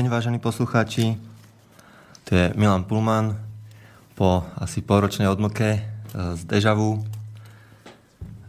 [0.00, 1.20] Deň, vážení poslucháči.
[2.24, 3.36] To je Milan Pulman
[4.16, 5.80] po asi poročnej odmlke e,
[6.40, 7.04] z Dežavu.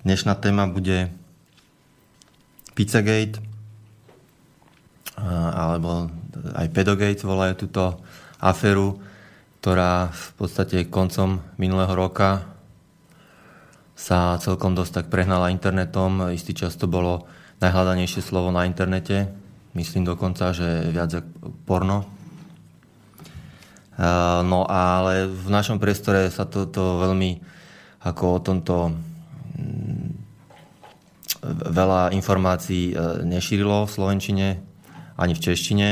[0.07, 1.11] Dnešná téma bude
[2.71, 3.41] Pizzagate e,
[5.51, 6.07] alebo
[6.55, 7.99] aj Pedogate volajú túto
[8.39, 9.03] aféru,
[9.59, 12.47] ktorá v podstate koncom minulého roka
[13.99, 16.31] sa celkom dosť tak prehnala internetom.
[16.31, 17.27] Istý čas to bolo
[17.59, 19.40] najhľadanejšie slovo na internete
[19.71, 21.31] Myslím dokonca, že viac ako
[21.63, 22.03] porno.
[24.43, 27.39] No ale v našom priestore sa toto to veľmi
[28.01, 30.09] ako o tomto mm,
[31.69, 34.47] veľa informácií e, nešírilo v Slovenčine
[35.21, 35.89] ani v češtine.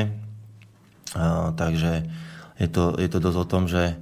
[1.54, 1.92] Takže
[2.58, 3.98] je to, je to dosť o tom, že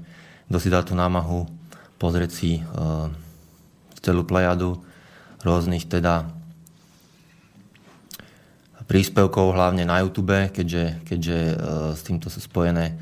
[0.47, 1.47] kto si dá tú námahu
[1.99, 2.63] pozrieť si
[4.03, 4.79] celú plejadu
[5.43, 6.36] rôznych teda
[8.87, 11.55] príspevkov, hlavne na YouTube, keďže, keďže e,
[11.93, 12.95] s týmto sú spojené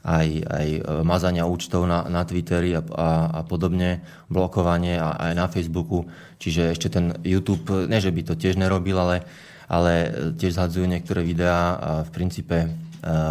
[0.00, 4.00] aj, aj e, mazania účtov na, na Twitteri a, a, a podobne,
[4.32, 6.08] blokovanie a, aj na Facebooku.
[6.40, 9.28] Čiže ešte ten YouTube, ne že by to tiež nerobil, ale,
[9.68, 9.92] ale
[10.40, 12.68] tiež zhadzujú niektoré videá a v princípe e,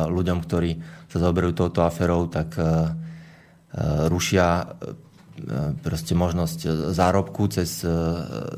[0.05, 0.77] ľuďom, ktorí
[1.09, 2.59] sa zaoberajú touto aferou, tak
[4.11, 4.67] rušia
[5.83, 7.83] proste možnosť zárobku cez,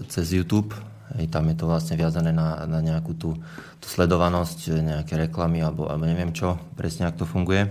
[0.09, 0.73] cez YouTube
[1.15, 3.39] Hej, tam je to vlastne viazané na, na nejakú tú,
[3.79, 7.63] tú sledovanosť, nejaké reklamy alebo, alebo neviem čo, presne ako to funguje.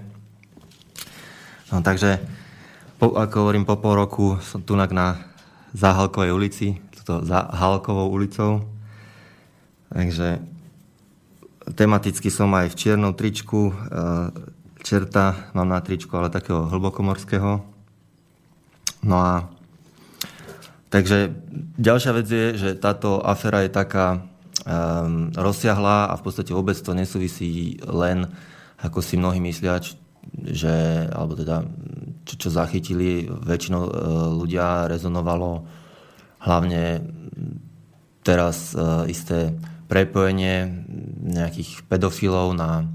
[1.68, 2.22] No, takže,
[2.96, 4.88] po, ako hovorím, po pol roku som tu na
[5.76, 8.64] Záhalkovej ulici, toto za Halkovou ulicou.
[9.92, 10.42] Takže
[11.78, 13.74] tematicky som aj v čiernom tričku, e,
[14.82, 17.62] čerta mám na tričku, ale takého hlbokomorského.
[19.06, 19.46] No a
[20.86, 21.34] Takže
[21.76, 24.22] ďalšia vec je, že táto aféra je taká
[24.62, 28.30] um, rozsiahlá a v podstate vôbec to nesúvisí len,
[28.78, 29.82] ako si mnohí myslia,
[30.46, 31.66] že, alebo teda,
[32.22, 33.90] čo, čo zachytili, väčšinou uh,
[34.38, 35.66] ľudia rezonovalo
[36.46, 37.02] hlavne
[38.22, 39.58] teraz uh, isté
[39.90, 40.70] prepojenie
[41.26, 42.86] nejakých pedofilov na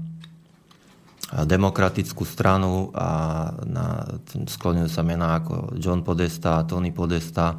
[1.32, 3.08] demokratickú stranu a
[3.64, 7.56] na, sklonujú sa mená ako John Podesta, Tony Podesta.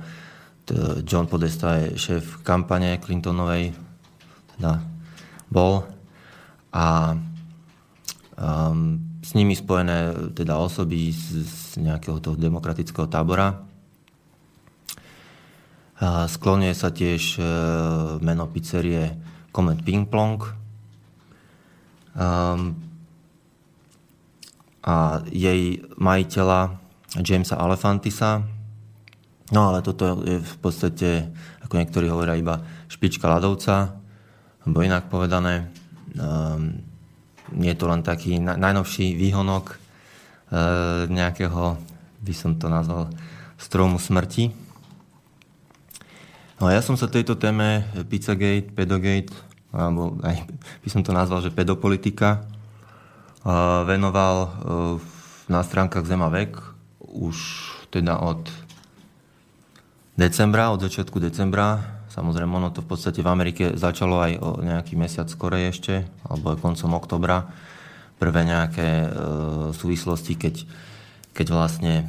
[1.03, 3.75] John Podesta je šéf kampane Clintonovej,
[4.55, 4.79] teda
[5.51, 5.83] bol.
[6.71, 7.17] A
[8.39, 13.63] um, s nimi spojené teda osoby z, z nejakého toho demokratického tábora.
[16.03, 17.43] A sklonuje sa tiež e,
[18.19, 19.15] meno pizzerie
[19.55, 20.43] Comet Ping Plong.
[22.11, 22.75] Um,
[24.83, 26.75] a jej majiteľa
[27.23, 28.43] Jamesa Alefantisa.
[29.53, 31.29] No ale toto je v podstate,
[31.61, 33.93] ako niektorí hovoria, iba špička ľadovca,
[34.65, 35.69] alebo inak povedané,
[36.17, 36.81] um,
[37.53, 41.77] je to len taký najnovší výhonok uh, nejakého,
[42.25, 43.13] by som to nazval,
[43.61, 44.49] stromu smrti.
[46.57, 49.35] No a ja som sa tejto téme Pizzagate, Pedogate,
[49.69, 50.49] alebo aj
[50.81, 52.45] by som to nazval, že pedopolitika,
[53.83, 54.49] venoval e,
[55.51, 56.55] na stránkach Zema vek
[57.03, 57.35] už
[57.91, 58.47] teda od
[60.17, 61.81] decembra, od začiatku decembra.
[62.13, 66.53] Samozrejme, ono to v podstate v Amerike začalo aj o nejaký mesiac skorej ešte, alebo
[66.53, 67.49] aj koncom oktobra.
[68.21, 69.07] Prvé nejaké e,
[69.73, 70.55] súvislosti, keď,
[71.33, 72.05] keď vlastne e,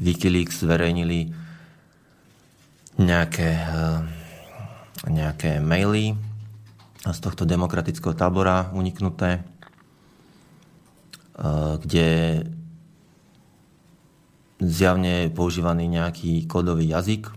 [0.00, 1.36] Wikileaks zverejnili
[2.96, 3.78] nejaké, e,
[5.12, 6.16] nejaké maily
[7.04, 9.42] z tohto demokratického tábora uniknuté, e,
[11.84, 12.08] kde
[14.60, 17.32] zjavne je používaný nejaký kódový jazyk.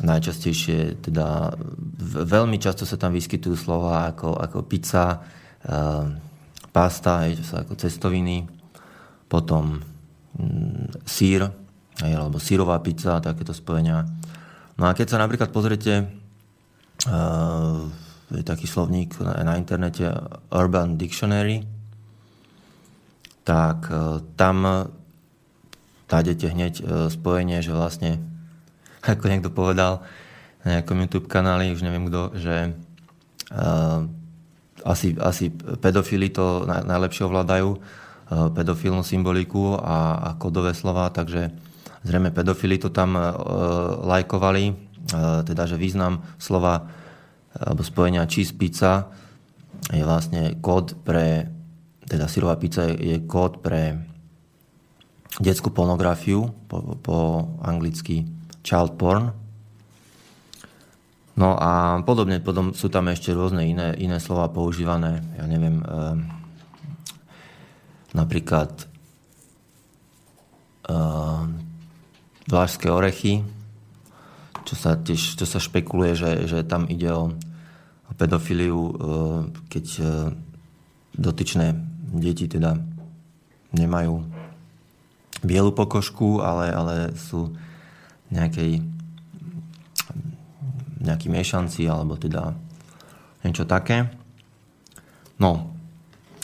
[0.00, 1.52] Najčastejšie, teda
[2.24, 6.08] veľmi často sa tam vyskytujú slova ako, ako pizza, uh,
[6.72, 8.48] pasta, je, to ako cestoviny,
[9.28, 9.76] potom
[10.40, 11.44] mm, sír,
[12.00, 14.08] alebo sírová pizza, takéto spojenia.
[14.80, 16.08] No a keď sa napríklad pozriete
[18.30, 20.06] je taký slovník na, na internete
[20.54, 21.64] Urban Dictionary,
[23.42, 24.86] tak e, tam
[26.10, 28.18] nájdete hneď e, spojenie, že vlastne,
[29.06, 30.02] ako niekto povedal
[30.60, 32.76] na nejakom YouTube kanáli, už neviem kto, že
[33.48, 34.04] uh,
[34.84, 35.48] asi, asi
[35.80, 41.48] pedofili to najlepšie ovládajú, uh, pedofilnú symboliku a, a kodové slova, takže
[42.04, 43.32] zrejme pedofili to tam uh,
[44.04, 44.92] lajkovali,
[45.48, 46.86] teda, že význam slova
[47.56, 49.10] alebo spojenia cheese pizza
[49.90, 51.50] je vlastne kód pre,
[52.06, 54.09] teda syrová pizza je kód pre
[55.40, 57.16] detskú pornografiu, po, po
[57.64, 58.28] anglicky
[58.60, 59.32] child porn.
[61.40, 65.24] No a podobne, potom sú tam ešte rôzne iné, iné slova používané.
[65.40, 65.86] Ja neviem, e,
[68.12, 68.84] napríklad
[70.84, 70.94] e,
[72.44, 73.40] vlážské orechy,
[74.68, 77.32] čo sa, tiež, čo sa špekuluje, že, že tam ide o,
[78.04, 78.92] o pedofiliu, e,
[79.72, 80.04] keď e,
[81.16, 81.72] dotyčné
[82.20, 82.76] deti teda
[83.72, 84.39] nemajú
[85.40, 87.52] bielu pokožku, ale, ale sú
[88.30, 89.00] nejakej
[91.00, 92.52] nejakí miešanci alebo teda
[93.40, 94.12] niečo také.
[95.40, 95.72] No,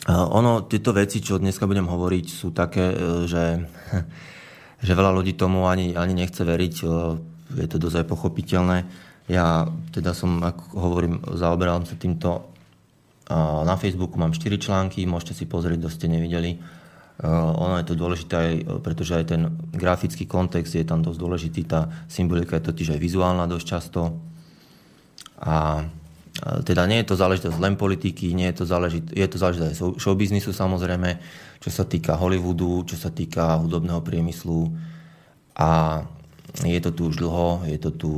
[0.09, 2.97] ono, tieto veci, čo dneska budem hovoriť, sú také, e,
[3.29, 3.69] že,
[4.87, 6.75] že veľa ľudí tomu ani, ani nechce veriť.
[6.81, 6.87] E,
[7.61, 8.89] je to dosť pochopiteľné.
[9.29, 12.57] Ja teda som, ako hovorím, zaoberal sa týmto
[13.67, 16.63] na Facebooku, mám 4 články, môžete si pozrieť, kto ste nevideli.
[17.25, 18.53] Ono je to dôležité aj,
[18.85, 21.61] pretože aj ten grafický kontext je tam dosť dôležitý.
[21.65, 24.21] Tá symbolika je totiž aj vizuálna dosť často.
[25.41, 25.85] A
[26.37, 29.79] teda nie je to záležitosť len politiky, nie je to záležitosť, je to záležitosť aj
[29.97, 31.17] showbiznisu samozrejme,
[31.65, 34.69] čo sa týka Hollywoodu, čo sa týka hudobného priemyslu
[35.57, 36.05] a
[36.61, 38.11] je to tu už dlho, je to tu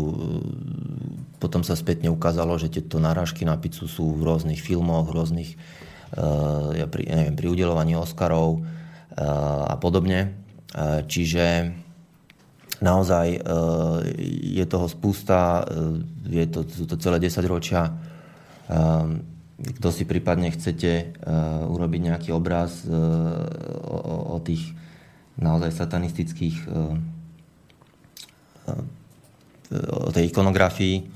[1.38, 5.50] potom sa spätne ukázalo, že tieto narážky na pizzu sú v rôznych filmoch, v rôznych
[6.74, 8.66] ja pri, neviem, pri udelovaní Oscarov
[9.18, 10.38] a podobne.
[11.10, 11.74] Čiže
[12.78, 13.40] naozaj e,
[14.58, 17.90] je toho spústa, e, je to, sú to celé 10 ročia.
[17.90, 17.92] E,
[19.58, 21.18] kto si prípadne chcete
[21.66, 23.98] urobiť nejaký obraz o,
[24.30, 24.70] o tých
[25.34, 26.70] naozaj satanistických
[29.82, 31.10] o tej ikonografii,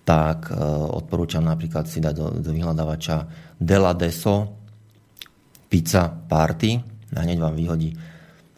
[0.00, 0.48] tak
[0.96, 3.28] odporúčam napríklad si dať do, do vyhľadávača
[3.60, 4.48] Dela Deso
[5.68, 7.96] Pizza Party a hneď vám vyhodí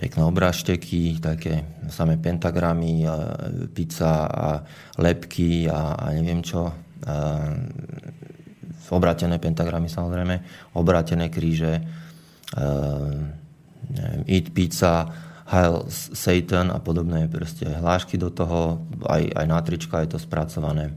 [0.00, 1.60] pekné obrážteky, také
[1.92, 3.36] samé pentagramy, a
[3.76, 4.64] pizza a
[4.96, 6.72] lepky a, a neviem čo.
[6.72, 6.74] A,
[8.90, 10.42] obrátené pentagramy samozrejme,
[10.74, 11.84] obrátené kríže, a,
[13.92, 15.06] neviem, eat pizza,
[15.50, 20.94] Heil Satan a podobné proste hlášky do toho, aj, aj na trička je to spracované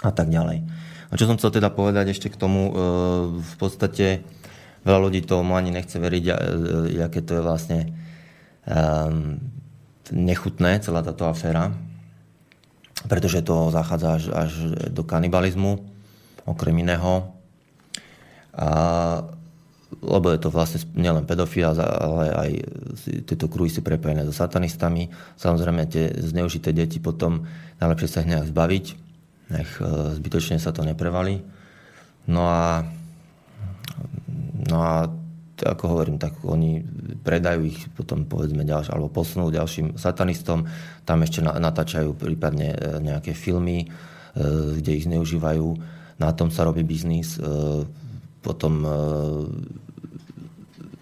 [0.00, 0.64] a tak ďalej.
[1.08, 2.74] A čo som chcel teda povedať ešte k tomu, e,
[3.36, 4.24] v podstate
[4.86, 6.24] veľa ľudí tomu ani nechce veriť,
[7.02, 7.80] aké to je vlastne
[8.70, 9.42] um,
[10.14, 11.74] nechutné, celá táto aféra,
[13.10, 14.52] pretože to zachádza až, až
[14.94, 15.82] do kanibalizmu,
[16.46, 17.34] okrem iného.
[18.56, 19.26] A,
[20.02, 22.50] lebo je to vlastne nielen pedofila, ale aj
[23.26, 25.10] tieto kruhy si prepojené so satanistami.
[25.38, 27.46] Samozrejme, tie zneužité deti potom
[27.78, 28.84] najlepšie sa ich zbaviť,
[29.54, 29.84] nech e,
[30.18, 31.44] zbytočne sa to neprevali.
[32.26, 32.82] No a,
[34.70, 35.06] no a
[35.64, 36.84] ako hovorím, tak oni
[37.24, 40.68] predajú ich potom povedzme ďalšie, alebo posunú ďalším satanistom,
[41.08, 43.86] tam ešte natáčajú prípadne e, nejaké filmy, e,
[44.76, 45.68] kde ich zneužívajú,
[46.20, 47.40] na tom sa robí biznis, e,
[48.44, 48.86] potom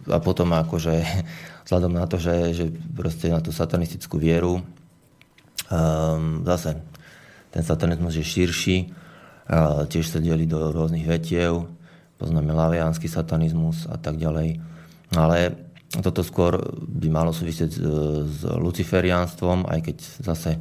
[0.05, 0.94] a potom akože
[1.66, 2.64] vzhľadom na to, že, že
[2.94, 4.62] proste na tú satanistickú vieru
[6.44, 6.76] zase
[7.49, 8.76] ten satanizmus je širší,
[9.88, 11.68] tiež sa delí do rôznych vetiev,
[12.25, 14.57] poznáme laviánsky satanizmus a tak ďalej.
[15.12, 15.52] Ale
[16.00, 17.76] toto skôr by malo súvisieť
[18.25, 20.57] s, luciferiánstvom, aj keď zase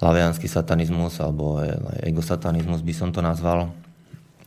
[0.00, 1.60] laviánsky satanizmus alebo
[2.00, 3.68] egosatanizmus by som to nazval.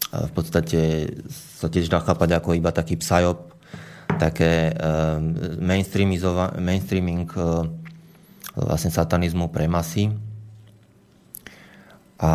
[0.09, 1.13] V podstate
[1.61, 3.53] sa tiež dá chápať ako iba taký psyop,
[4.17, 4.73] také
[5.61, 7.29] mainstreaming
[8.57, 10.09] vlastne satanizmu pre masy
[12.23, 12.33] a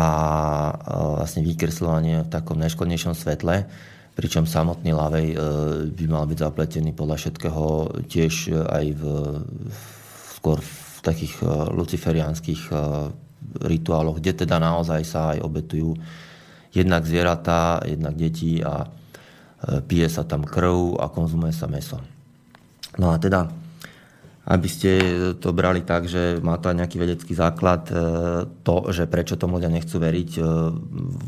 [1.17, 3.65] vlastne vykresľovanie v takom najškodnejšom svetle,
[4.13, 5.35] pričom samotný lavej e,
[5.89, 7.65] by mal byť zapletený podľa všetkého
[8.05, 9.03] tiež aj v,
[10.37, 12.73] skôr v takých e, luciferiánskych e,
[13.65, 15.97] rituáloch, kde teda naozaj sa aj obetujú
[16.69, 18.85] jednak zvieratá, jednak deti a
[19.89, 21.97] pije sa tam krv a konzumuje sa meso.
[23.01, 23.49] No a teda
[24.49, 24.91] aby ste
[25.37, 27.93] to brali tak, že má to nejaký vedecký základ, e,
[28.65, 30.41] to, že prečo tomu ľudia nechcú veriť, e,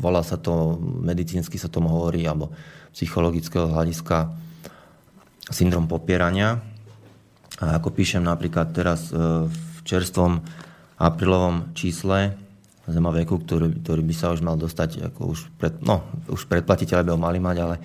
[0.02, 2.50] volá sa to, medicínsky sa tomu hovorí, alebo
[2.90, 4.26] psychologického hľadiska
[5.54, 6.58] syndrom popierania.
[7.62, 10.42] A ako píšem napríklad teraz e, v čerstvom
[10.98, 12.34] aprílovom čísle
[12.90, 17.14] Zemaveku, ktorý, ktorý by sa už mal dostať, ako už, pred, no, už predplatiteľe by
[17.14, 17.76] ho mali mať, ale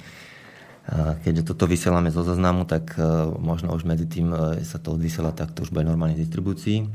[0.95, 3.03] Keďže toto vysielame zo zaznamu, tak e,
[3.43, 6.87] možno už medzi tým e, sa to odvysiela, tak to už bude normálne distribúcii.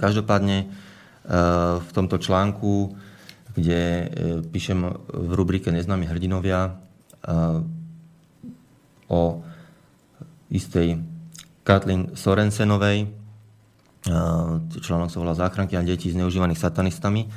[0.00, 0.66] Každopádne e,
[1.76, 2.96] v tomto článku,
[3.52, 4.12] kde
[4.52, 6.76] píšem v rubrike Neznámi hrdinovia
[9.08, 9.20] o
[10.52, 11.00] istej
[11.64, 13.08] Katlin Sorensenovej,
[14.76, 17.32] článok sa volá Záchranky a detí zneužívaných satanistami,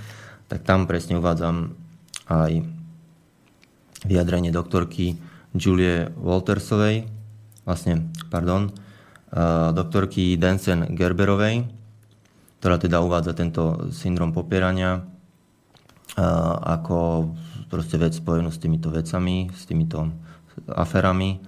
[0.52, 1.72] tak tam presne uvádzam
[2.28, 2.79] aj
[4.06, 5.20] vyjadrenie doktorky
[5.56, 7.10] Julie Waltersovej,
[7.66, 8.72] vlastne, pardon,
[9.74, 11.66] doktorky Densen Gerberovej,
[12.60, 15.06] ktorá teda uvádza tento syndrom popierania
[16.66, 17.32] ako
[17.70, 20.10] proste vec spojenú s týmito vecami, s týmito
[20.74, 21.40] aferami.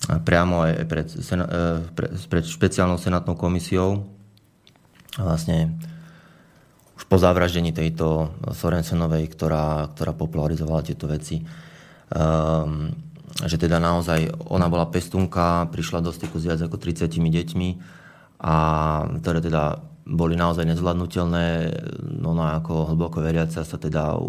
[0.00, 1.06] Priamo aj pred,
[2.30, 4.08] pred špeciálnou senátnou komisiou
[5.20, 5.76] vlastne
[7.00, 11.40] už po zavraždení tejto Sorensenovej, ktorá, ktorá popularizovala tieto veci,
[12.12, 12.92] um,
[13.40, 17.68] že teda naozaj ona bola pestunka, prišla do styku s viac ako 30 deťmi
[18.44, 18.56] a
[19.24, 21.46] ktoré teda boli naozaj nezvládnutelné.
[22.20, 24.20] No, no ako hlboko veriaca sa teda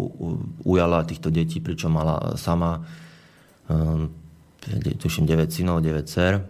[0.64, 2.88] ujala týchto detí, pričom mala sama
[3.68, 4.08] um,
[4.96, 6.40] tuším 9 synov, 9 dcer.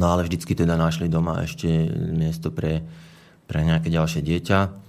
[0.00, 1.68] No ale vždycky teda našli doma ešte
[2.16, 2.80] miesto pre,
[3.44, 4.87] pre nejaké ďalšie dieťa.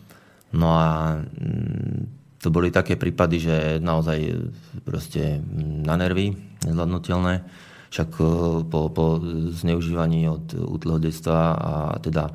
[0.53, 4.49] No a mm, to boli také prípady, že naozaj
[4.87, 5.43] proste
[5.85, 6.33] na nervy,
[6.65, 7.43] nezvládnutelné.
[7.89, 8.23] Však e,
[8.69, 9.05] po, po
[9.53, 12.31] zneužívaní od útleho detstva a teda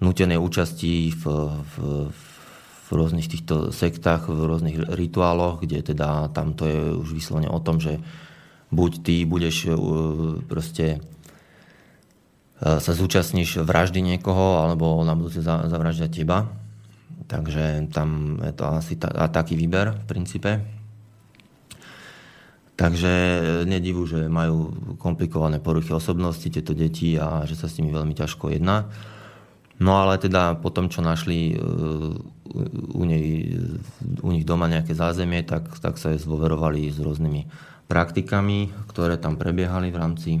[0.00, 1.24] nutenej účasti v,
[1.56, 1.74] v,
[2.86, 7.60] v rôznych týchto sektách, v rôznych rituáloch, kde teda tam to je už vyslovene o
[7.62, 8.00] tom, že
[8.70, 9.78] buď ty budeš uh,
[10.46, 11.02] proste
[12.60, 16.59] sa zúčastníš vraždy niekoho, alebo na budúce zavraždia teba.
[17.30, 20.50] Takže tam je to asi ta, taký výber v princípe.
[22.74, 23.12] Takže
[23.68, 28.50] nedivu, že majú komplikované poruchy osobnosti tieto deti a že sa s nimi veľmi ťažko
[28.50, 28.90] jedná.
[29.78, 31.56] No ale teda po tom, čo našli e,
[32.92, 33.54] u, nej,
[34.20, 37.46] u nich doma nejaké zázemie, tak, tak sa je zvoverovali s rôznymi
[37.86, 40.32] praktikami, ktoré tam prebiehali v rámci,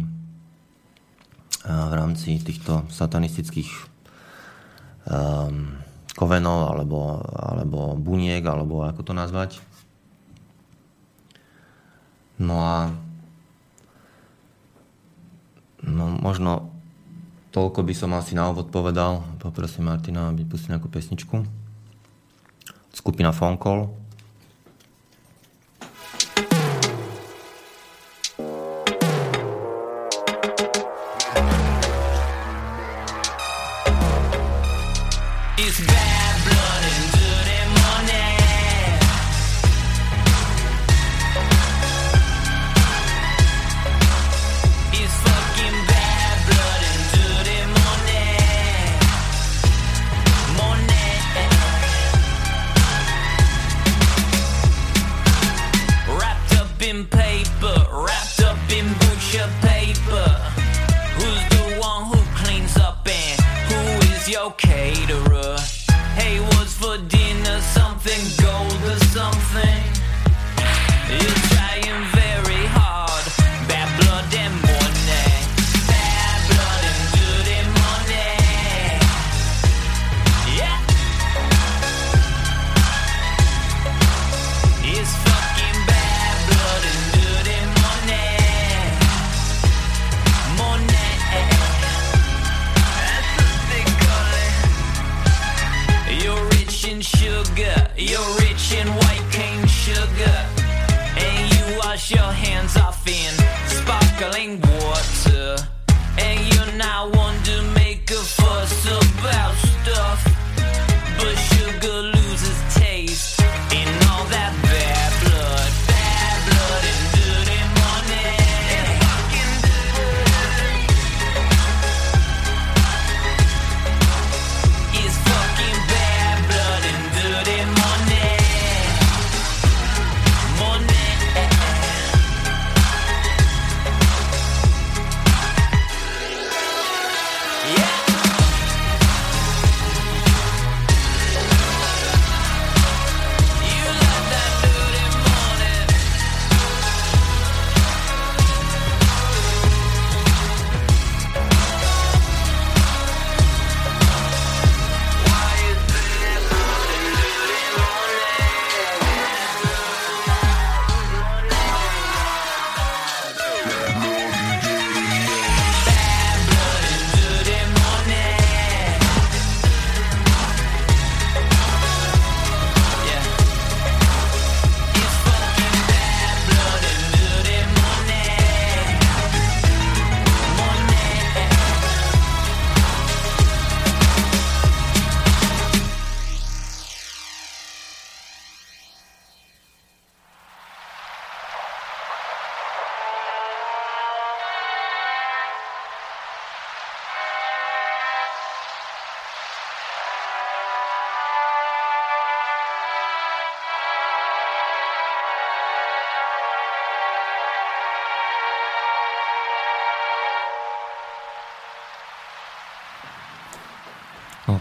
[1.66, 3.70] v rámci týchto satanistických
[5.08, 5.79] um,
[6.20, 9.56] kovenov alebo, alebo buniek, alebo ako to nazvať.
[12.36, 12.92] No a
[15.80, 16.68] no možno
[17.50, 19.26] Toľko by som asi na úvod povedal.
[19.42, 21.42] Poprosím Martina, aby pustil nejakú pesničku.
[22.94, 23.90] Skupina Phone Call.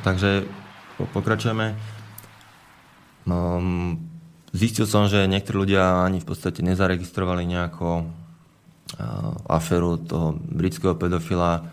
[0.10, 0.50] Takže
[1.14, 1.78] pokračujeme.
[3.30, 4.02] Um,
[4.50, 11.70] zistil som, že niektorí ľudia ani v podstate nezaregistrovali nejako uh, aferu toho britského pedofila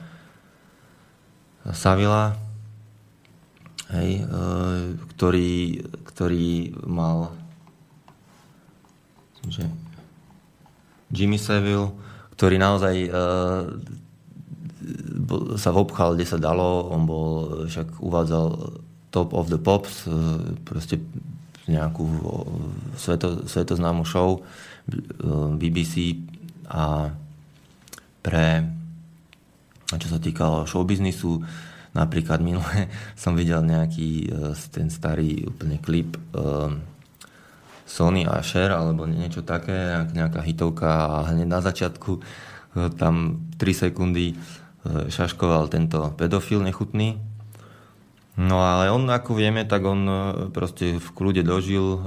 [1.73, 2.37] Savila,
[3.97, 7.33] hej, uh, ktorý, ktorý mal
[9.47, 9.65] že
[11.15, 11.95] Jimmy Savile,
[12.35, 13.71] ktorý naozaj uh,
[15.59, 16.89] sa vobchal, kde sa dalo.
[16.91, 17.31] On bol,
[17.67, 18.47] však uvádzal
[19.11, 20.13] Top of the Pops, e,
[20.67, 21.01] proste
[21.67, 22.07] nejakú
[22.95, 24.41] sveto, svetoznámu show e,
[25.59, 26.21] BBC
[26.71, 27.11] a
[28.23, 28.67] pre
[29.87, 31.39] čo sa týkalo showbiznisu,
[31.95, 32.91] napríklad minule
[33.23, 36.19] som videl nejaký e, ten starý úplne klip
[37.87, 42.19] Sony a Cher alebo niečo také, nejaká hitovka a hneď na začiatku
[42.99, 44.66] tam 3 sekundy E,
[45.09, 47.19] šaškoval tento pedofil nechutný.
[48.37, 50.17] No ale on, ako vieme, tak on e,
[50.53, 51.99] proste v kľude dožil e,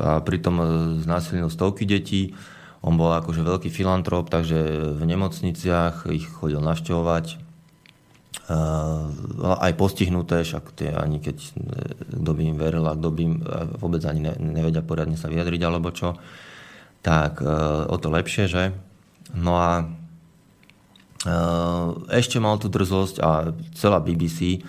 [0.00, 0.56] a pritom
[1.04, 2.32] znásilnil stovky detí.
[2.80, 7.44] On bol akože veľký filantrop, takže v nemocniciach ich chodil navštevovať.
[9.42, 11.36] Aj postihnuté, však tie ani keď
[12.12, 13.34] kto by im veril a kto by im
[13.80, 16.14] vôbec ani nevedia poriadne sa vyjadriť alebo čo,
[17.02, 17.42] tak
[17.90, 18.70] o to lepšie, že?
[19.34, 19.90] No a
[22.10, 24.62] ešte mal tú drzosť a celá BBC,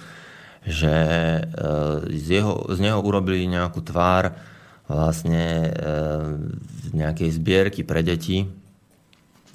[0.67, 0.95] že
[1.39, 4.35] eh, z, jeho, z neho urobili nejakú tvár
[4.87, 5.71] vlastne
[6.83, 8.47] z eh, nejakej zbierky pre deti,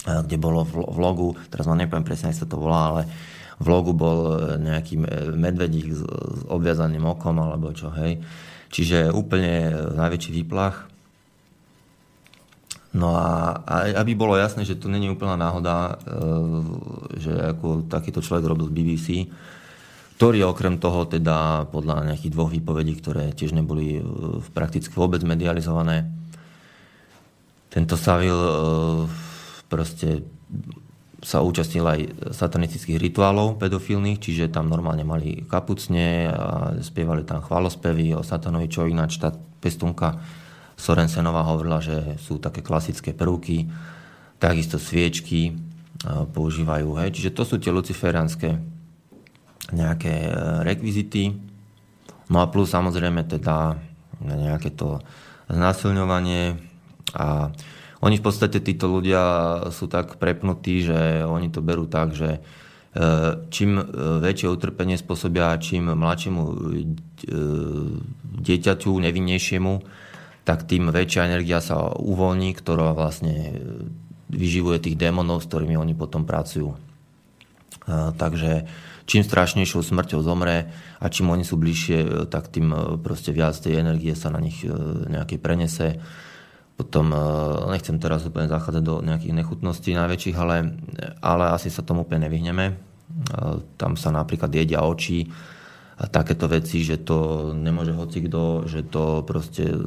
[0.03, 3.01] kde bolo v logu, teraz vám nepoviem presne, ako sa to volá, ale
[3.55, 4.99] v logu bol nejaký
[5.31, 6.03] medvedík s
[6.51, 8.19] obviazaným okom alebo čo, hej.
[8.67, 10.91] Čiže úplne najväčší výplach.
[12.93, 13.57] No a,
[13.97, 16.17] aby bolo jasné, že to není úplná náhoda, e,
[17.17, 19.07] že ako takýto človek robil z BBC,
[20.21, 24.01] ktorý okrem toho teda podľa nejakých dvoch výpovedí, ktoré tiež neboli e,
[24.53, 26.05] prakticky vôbec medializované,
[27.73, 28.53] tento Savil e,
[29.65, 30.21] proste
[31.25, 31.99] sa účastnil aj
[32.35, 38.85] satanistických rituálov pedofilných, čiže tam normálne mali kapucne a spievali tam chvalospevy o satanovi, čo
[38.85, 40.19] ináč tá pestunka
[40.75, 43.69] Sorensenová hovorila, že sú také klasické prvky,
[44.41, 45.55] takisto sviečky
[46.07, 46.99] používajú.
[46.99, 47.09] Hej.
[47.15, 48.59] Čiže to sú tie luciferianské
[49.71, 50.33] nejaké e,
[50.67, 51.31] rekvizity.
[52.27, 53.79] No a plus samozrejme teda
[54.23, 54.99] nejaké to
[55.47, 56.55] znásilňovanie
[57.15, 57.51] a
[58.03, 59.23] oni v podstate títo ľudia
[59.71, 62.39] sú tak prepnutí, že oni to berú tak, že e,
[63.47, 63.83] čím e,
[64.19, 66.43] väčšie utrpenie spôsobia, čím mladšiemu
[68.43, 69.73] dieťaťu, nevinnejšiemu,
[70.43, 73.63] tak tým väčšia energia sa uvoľní, ktorá vlastne
[74.27, 76.75] vyživuje tých démonov, s ktorými oni potom pracujú.
[78.19, 78.67] Takže
[79.05, 83.83] čím strašnejšou smrťou zomre a čím oni sú bližšie, tak tým e, proste viac tej
[83.83, 84.71] energie sa na nich e,
[85.11, 85.99] nejakej prenese.
[86.79, 87.19] Potom, e,
[87.75, 90.79] nechcem teraz úplne zachádzať do nejakých nechutností najväčších, ale,
[91.19, 92.79] ale asi sa tomu úplne nevyhneme.
[93.77, 95.27] Tam sa napríklad jedia oči,
[95.93, 99.77] a takéto veci, že to nemôže hoci kto, že to proste, e,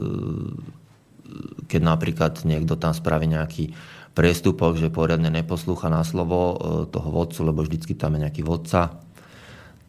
[1.66, 3.74] keď napríklad niekto tam spraví nejaký
[4.14, 6.56] priestupok, že poriadne neposlúcha na slovo e,
[6.88, 9.02] toho vodcu, lebo vždycky tam je nejaký vodca,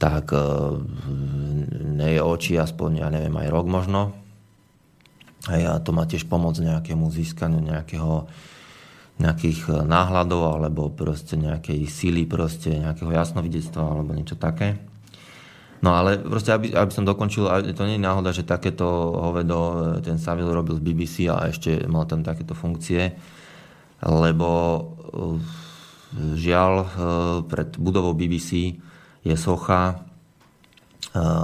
[0.02, 0.42] tak e,
[1.86, 4.18] nie je oči aspoň, ja neviem, aj rok možno.
[5.48, 8.28] A ja to má tiež pomoc nejakému získaniu nejakého
[9.18, 14.78] nejakých náhľadov alebo proste nejakej síly, proste nejakého jasnovidectva alebo niečo také.
[15.78, 17.46] No ale proste, aby, aby som dokončil,
[17.78, 19.58] to nie je náhoda, že takéto hovedo
[19.98, 23.14] e, ten Savil robil z BBC a ešte mal tam takéto funkcie,
[24.02, 24.82] lebo e,
[26.34, 26.88] žiaľ e,
[27.46, 28.74] pred budovou BBC
[29.22, 30.08] je socha,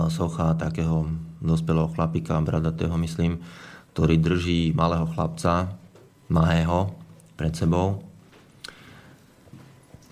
[0.08, 1.10] socha takého
[1.41, 3.41] dospelého chlapika, bradatého myslím,
[3.91, 5.76] ktorý drží malého chlapca,
[6.32, 6.93] mahého,
[7.36, 8.06] pred sebou.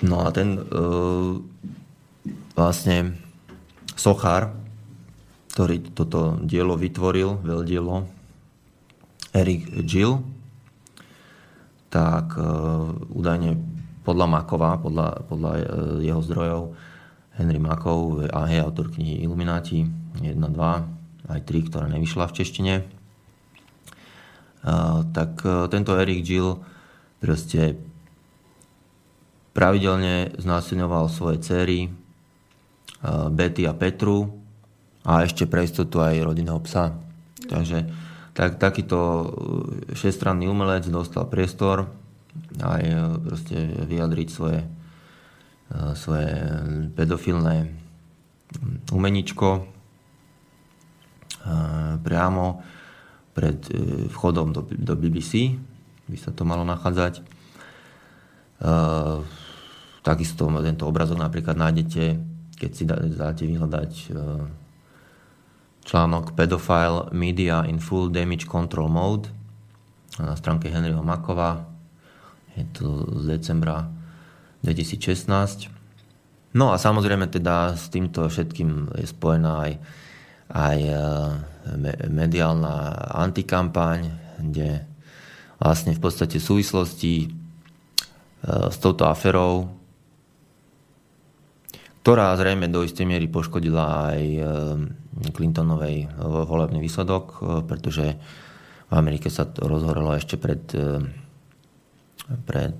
[0.03, 0.59] No a ten
[2.57, 3.15] vlastne
[4.01, 4.49] sochár,
[5.53, 8.09] ktorý toto dielo vytvoril, veľdielo,
[9.37, 10.25] Eric Gill,
[11.93, 12.41] tak e,
[13.13, 13.61] údajne
[14.01, 15.61] podľa Makova, podľa, podľa e,
[16.07, 16.73] jeho zdrojov,
[17.37, 19.85] Henry Makov a je autor knihy Illuminati
[20.19, 22.73] 1, 2, aj 3, ktorá nevyšla v češtine.
[22.81, 22.83] E,
[25.13, 26.57] tak tento Eric Gill
[27.21, 27.77] proste
[29.51, 31.91] pravidelne znásilňoval svoje cery,
[33.33, 34.29] Betty a Petru
[35.01, 36.93] a ešte pre istotu aj rodinného psa.
[37.49, 37.89] Takže
[38.37, 39.25] tak, takýto e,
[39.97, 41.89] šestranný umelec dostal priestor
[42.61, 43.57] aj e, proste
[43.89, 44.61] vyjadriť svoje,
[45.97, 46.29] svoje
[46.93, 47.71] pedofilné
[48.91, 49.63] umeničko
[52.03, 52.45] priamo
[53.31, 53.57] pred
[54.11, 55.55] vchodom do, do BBC,
[56.11, 57.23] by sa to malo nachádzať.
[60.03, 62.19] Takisto tento obrazok napríklad nájdete,
[62.61, 64.13] keď si dáte vyhľadať
[65.81, 69.33] článok Pedophile Media in Full Damage Control Mode
[70.21, 71.65] na stránke Henryho Makova.
[72.53, 73.89] Je to z decembra
[74.61, 75.71] 2016.
[76.51, 79.73] No a samozrejme teda s týmto všetkým je spojená aj,
[80.51, 80.95] aj e,
[82.11, 82.91] mediálna
[83.23, 84.83] antikampaň, kde
[85.63, 87.27] vlastne v podstate v súvislosti e,
[88.67, 89.71] s touto aferou,
[92.01, 94.41] ktorá zrejme do istej miery poškodila aj e,
[95.31, 98.17] Clintonovej volebný výsledok, pretože
[98.89, 100.59] v Amerike sa to rozhorelo ešte pred,
[102.43, 102.77] pred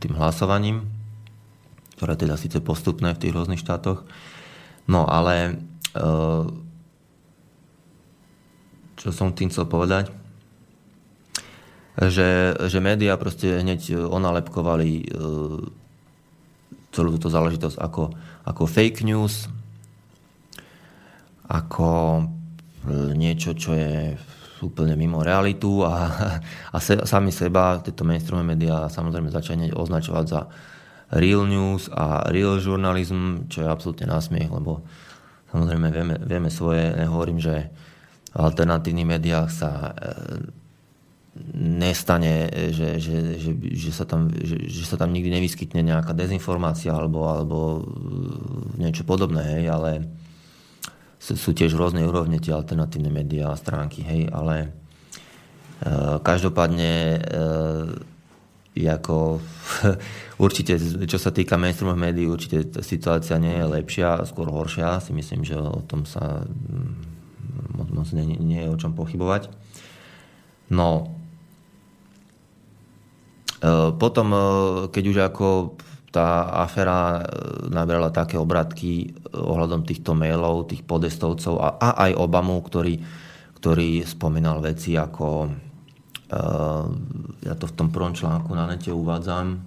[0.00, 1.00] tým hlasovaním
[2.00, 4.08] ktoré teda síce postupné v tých rôznych štátoch.
[4.88, 5.60] No ale
[5.92, 6.02] e,
[8.96, 10.08] čo som tým chcel povedať,
[12.00, 15.04] že, že médiá proste hneď onalepkovali e,
[16.90, 18.10] celú túto záležitosť ako,
[18.46, 19.46] ako fake news,
[21.50, 22.22] ako
[23.14, 24.14] niečo, čo je
[24.60, 26.12] úplne mimo realitu a,
[26.74, 30.40] a se, sami seba, tieto mainstreamové médiá samozrejme začali označovať za
[31.16, 34.84] real news a real journalism, čo je absolútne násmiech, lebo
[35.50, 37.72] samozrejme vieme, vieme svoje, nehovorím, že
[38.30, 39.92] v alternatívnych médiách sa e,
[41.54, 46.94] nestane, že, že, že, že, sa tam, že, že sa tam nikdy nevyskytne nejaká dezinformácia
[46.94, 47.80] alebo, alebo e,
[48.80, 49.90] niečo podobné, hej, ale
[51.20, 54.72] sú, tiež rôzne úrovne tie alternatívne médiá a stránky, hej, ale
[55.84, 59.42] e, každopádne e, ako
[60.46, 65.02] určite, čo sa týka mainstreamových médií, určite situácia nie je lepšia, skôr horšia.
[65.04, 66.90] Si myslím, že o tom sa mm,
[67.76, 69.52] moc, moc nie, nie je o čom pochybovať.
[70.70, 71.19] No,
[74.00, 74.40] potom, e,
[74.88, 75.76] keď už ako
[76.10, 82.58] tá aféra e, nabrala také obratky ohľadom týchto mailov, tých podestovcov a, a aj Obamu,
[82.64, 82.98] ktorý,
[83.60, 85.52] ktorý spomínal veci ako
[87.42, 89.66] ja to v tom prvom článku na nete uvádzam,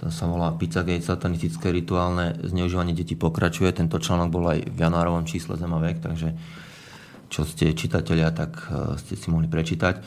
[0.00, 3.68] to sa volá Pizzagate, satanistické rituálne zneužívanie detí pokračuje.
[3.68, 6.32] Tento článok bol aj v januárovom čísle Zemavek, takže
[7.28, 8.64] čo ste čitatelia, tak
[8.96, 10.00] ste si mohli prečítať.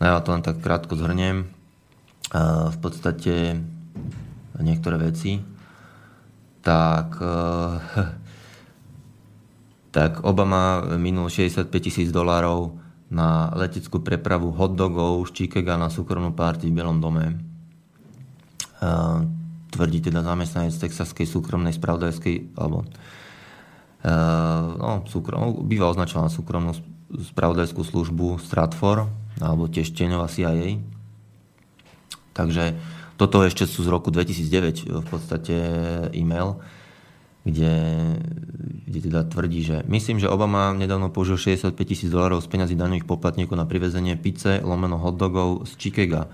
[0.00, 1.53] No ja to len tak krátko zhrniem.
[2.32, 3.60] E, v podstate
[4.60, 5.42] niektoré veci.
[6.64, 7.36] Tak, e,
[9.96, 12.80] tak Obama minul 65 tisíc dolárov
[13.12, 17.38] na leteckú prepravu hotdogov z Chicaga na súkromnú párty v Bielom dome.
[19.70, 22.84] Tvrdí teda zamestnanec texaskej súkromnej spravodajskej alebo
[24.76, 26.74] no, súkrom, býva označovaná súkromnú
[27.32, 29.08] spravodajskú službu Stratfor
[29.40, 30.93] alebo tiež tieňová CIA.
[32.34, 32.74] Takže
[33.16, 35.54] toto ešte sú z roku 2009 v podstate
[36.10, 36.58] e-mail
[37.44, 37.76] kde,
[38.88, 43.04] kde teda tvrdí, že myslím, že Obama nedávno použil 65 tisíc dolarov z peňazí daňových
[43.04, 46.32] poplatníkov na privezenie pice lomeno hotdogov z Chicaga.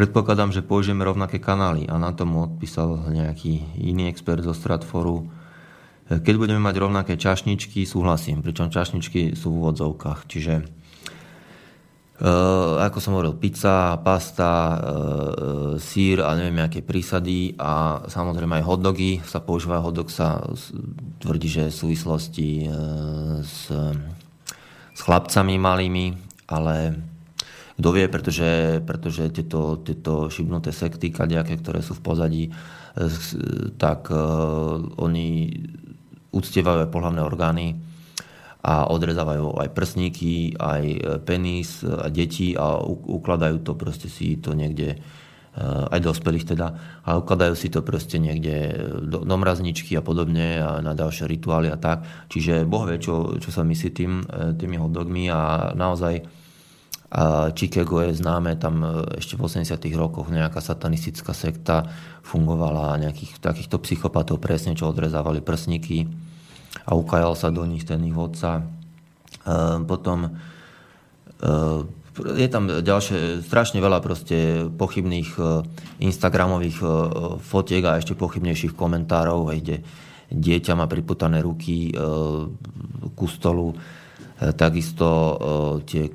[0.00, 5.28] Predpokladám, že použijeme rovnaké kanály a na tomu odpísal nejaký iný expert zo Stratforu.
[6.08, 10.24] Keď budeme mať rovnaké čašničky, súhlasím, pričom čašničky sú v úvodzovkách.
[10.24, 10.79] Čiže
[12.20, 19.24] ako som hovoril, pizza, pasta, uh, sír a neviem, aké prísady a samozrejme aj hotdogy
[19.24, 19.80] sa používajú.
[19.80, 20.44] Hotdog sa
[21.24, 22.68] tvrdí, že v súvislosti
[23.40, 23.72] s,
[24.92, 26.06] s chlapcami malými,
[26.52, 27.00] ale
[27.80, 32.44] kto vie, pretože, pretože tieto, tieto šibnuté sekty, kadejaké, ktoré sú v pozadí,
[33.80, 34.12] tak
[35.00, 35.28] oni
[36.36, 37.66] uctievajú aj pohľavné orgány
[38.60, 44.52] a odrezávajú aj prsníky, aj e, penis, a deti a ukladajú to proste si to
[44.52, 46.68] niekde e, aj dospelých teda,
[47.00, 51.72] a ukladajú si to proste niekde do, do mrazničky a podobne a na ďalšie rituály
[51.72, 52.04] a tak.
[52.28, 56.40] Čiže Boh vie, čo, čo sa myslí tým, e, tými hotdogmi a naozaj
[57.10, 58.86] a Chicago je známe, tam
[59.18, 61.90] ešte v 80 rokoch nejaká satanistická sekta
[62.22, 66.06] fungovala nejakých takýchto psychopatov presne, čo odrezávali prsníky
[66.86, 68.62] a ukajal sa do nich ten ich vodca.
[69.46, 70.30] Ehm, potom
[71.40, 75.42] ehm, je tam ďalšie, strašne veľa proste pochybných e,
[76.04, 76.86] instagramových e,
[77.40, 79.80] fotiek a ešte pochybnejších komentárov, kde
[80.30, 81.92] dieťa má priputané ruky e,
[83.14, 83.74] ku stolu.
[84.40, 85.36] Takisto
[85.84, 86.08] tie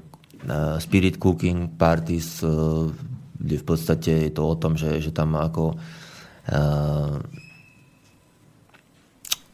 [0.81, 2.41] spirit cooking parties,
[3.37, 5.77] kde v podstate je to o tom, že, že tam ako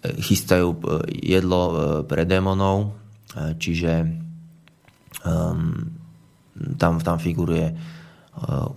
[0.02, 1.62] chystajú jedlo
[2.10, 2.98] pre démonov,
[3.62, 4.10] čiže
[5.22, 5.94] um,
[6.78, 7.74] tam, tam figuruje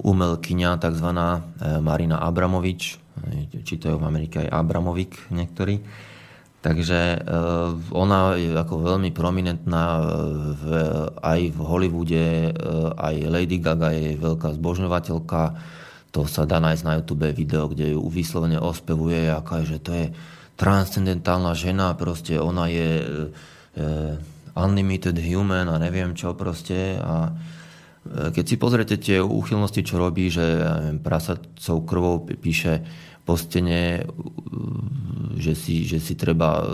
[0.04, 1.08] umelkyňa, tzv.
[1.80, 3.00] Marina Abramovič,
[3.64, 5.80] je v Amerike aj Abramovik niektorí.
[6.64, 7.28] Takže
[7.92, 10.00] ona je ako veľmi prominentná
[10.58, 10.64] v,
[11.20, 12.24] aj v Hollywoode,
[12.96, 15.42] aj Lady Gaga je veľká zbožňovateľka
[16.14, 19.90] to sa dá nájsť na YouTube video, kde ju vyslovene ospevuje, aká je, že to
[19.90, 20.06] je
[20.54, 23.06] transcendentálna žena, proste ona je e,
[24.54, 30.30] unlimited human a neviem čo proste a e, keď si pozrete tie úchylnosti, čo robí,
[30.30, 30.62] že
[31.02, 32.86] prasacou krvou píše
[33.24, 34.04] po stene,
[35.40, 36.66] že si, že si treba e,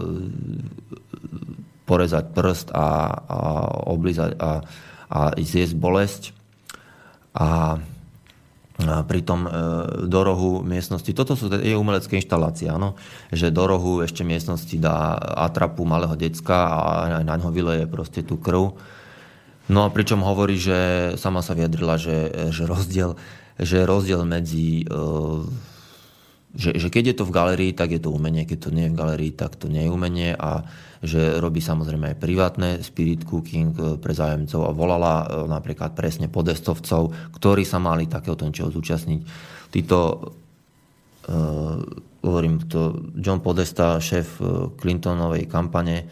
[1.88, 2.86] porezať prst a,
[3.26, 3.38] a
[3.90, 4.62] oblízať a,
[5.10, 6.22] a zjesť bolesť.
[7.34, 7.78] A
[9.04, 9.50] pritom e,
[10.06, 12.96] do rohu miestnosti, toto sú je umelecké inštalácie, áno,
[13.30, 16.80] že do rohu ešte miestnosti dá atrapu malého decka a
[17.22, 18.76] na ňo vyleje proste tú krv.
[19.70, 23.14] No a pričom hovorí, že sama sa vyjadrila, že, že rozdiel,
[23.60, 24.84] že rozdiel medzi e,
[26.50, 28.92] že, že keď je to v galerii, tak je to umenie, keď to nie je
[28.94, 30.66] v galerii, tak to nie je umenie a
[31.00, 36.26] že robí samozrejme aj privátne spirit cooking eh, pre zájemcov a volala eh, napríklad presne
[36.26, 39.20] podestovcov, ktorí sa mali takéhoto niečoho zúčastniť.
[39.70, 39.98] Títo,
[41.30, 41.78] uh,
[42.26, 44.42] hovorím, to John Podesta, šéf
[44.82, 46.10] Clintonovej kampane,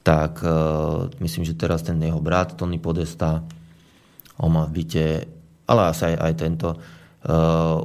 [0.00, 3.44] tak uh, myslím, že teraz ten jeho brat Tony Podesta,
[4.40, 5.06] on má v byte,
[5.68, 6.68] ale asi aj, aj tento,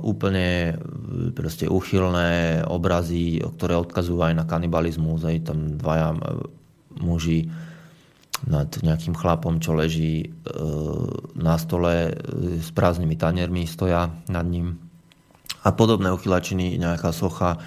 [0.02, 0.74] úplne
[1.38, 5.22] proste uchylné obrazy, ktoré odkazujú aj na kanibalizmus.
[5.30, 6.18] Aj tam dvaja
[6.98, 7.46] muži
[8.50, 10.34] nad nejakým chlapom, čo leží
[11.38, 12.18] na stole
[12.62, 14.78] s prázdnymi taniermi, stoja nad ním.
[15.66, 17.62] A podobné uchylačiny, nejaká socha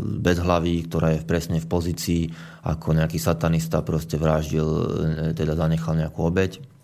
[0.00, 2.22] bez hlavy, ktorá je presne v pozícii,
[2.66, 4.66] ako nejaký satanista proste vraždil,
[5.38, 6.79] teda zanechal nejakú obeď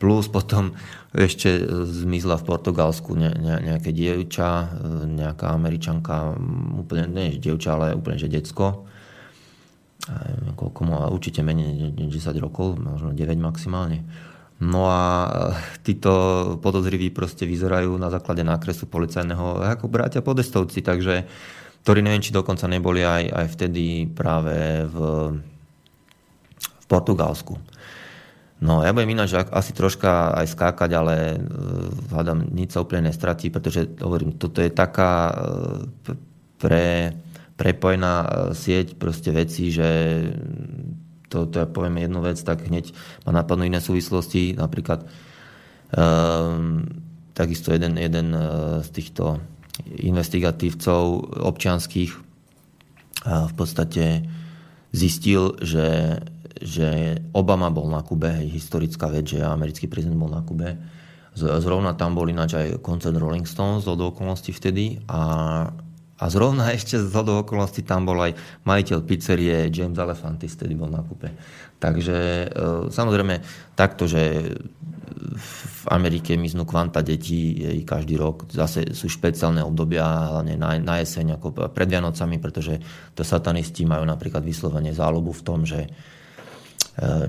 [0.00, 0.72] Plus potom
[1.12, 6.40] ešte zmizla v Portugalsku ne, ne, nejaké dievča, nejaká američanka,
[6.80, 8.88] úplne, nie dievča, ale úplne, že decko.
[10.56, 14.08] Koľko má, určite menej 10 rokov, možno 9 maximálne.
[14.60, 15.28] No a
[15.84, 16.12] títo
[16.64, 21.28] podozriví proste vyzerajú na základe nákresu policajného ako bratia podestovci, takže
[21.84, 24.96] ktorí neviem, či dokonca neboli aj, aj vtedy práve v,
[26.60, 27.56] v Portugalsku.
[28.60, 31.38] No, ja budem ináč asi troška aj skákať, ale e,
[32.12, 35.34] hľadám, nič sa úplne nestratí, pretože hovorím, toto je taká e,
[36.60, 37.16] pre,
[37.56, 39.88] prepojená e, sieť proste veci, že
[41.32, 42.92] to, to ja poviem jednu vec, tak hneď
[43.24, 44.58] ma napadnú iné súvislosti.
[44.58, 45.06] Napríklad
[45.94, 46.82] um,
[47.38, 48.34] takisto jeden, jeden
[48.82, 49.38] z týchto
[50.02, 52.10] investigatívcov občianských
[53.30, 54.26] v podstate
[54.90, 56.18] zistil, že
[56.58, 60.74] že Obama bol na Kube, hej, historická vec, že americký prezident bol na Kube.
[61.38, 65.22] Zrovna tam bol ináč aj koncert Rolling Stones do okolností vtedy a,
[66.18, 68.34] a zrovna ešte z okolností tam bol aj
[68.66, 71.30] majiteľ pizzerie James Alefantis, vtedy bol na Kube.
[71.80, 72.46] Takže e,
[72.92, 73.40] samozrejme
[73.78, 74.52] takto, že
[75.40, 77.56] v Amerike miznú kvanta detí
[77.88, 78.48] každý rok.
[78.52, 82.76] Zase sú špeciálne obdobia, hlavne na, na jeseň, ako pred Vianocami, pretože
[83.16, 85.88] to satanisti majú napríklad vyslovene záľubu v tom, že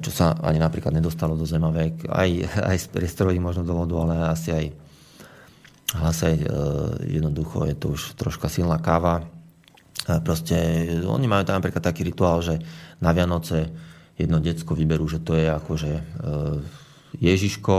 [0.03, 2.29] čo sa ani napríklad nedostalo do Zemavek, aj,
[2.60, 4.65] aj z priestorových možno dôvodov, ale asi aj,
[6.03, 6.45] asi aj e,
[7.19, 9.23] jednoducho je to už troška silná káva.
[10.01, 10.57] Proste
[11.05, 12.57] oni majú tam napríklad taký rituál, že
[12.99, 13.69] na Vianoce
[14.17, 15.91] jedno decko vyberú, že to je akože
[17.21, 17.75] Ježiško,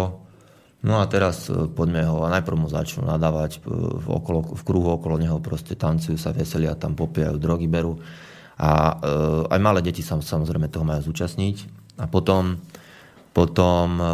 [0.87, 5.19] no a teraz poďme ho a najprv mu začnú nadávať v, okolo, v kruhu okolo
[5.19, 7.99] neho, proste tancujú sa, veselia, tam popijajú, drogy berú
[8.63, 8.95] a e,
[9.51, 11.82] aj malé deti sa samozrejme toho majú zúčastniť.
[12.01, 12.57] A potom,
[13.37, 14.07] potom e,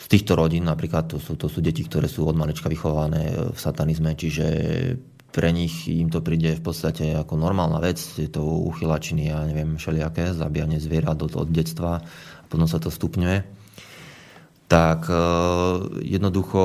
[0.00, 3.58] z týchto rodín napríklad to sú, to sú deti, ktoré sú od malička vychované v
[3.58, 4.46] satanizme, čiže
[5.32, 9.80] pre nich im to príde v podstate ako normálna vec, je to uchylačiny, ja neviem,
[9.80, 13.60] všelijaké, zabíjanie zvierat od, od detstva a potom sa to stupňuje.
[14.68, 15.16] Tak e,
[16.04, 16.62] jednoducho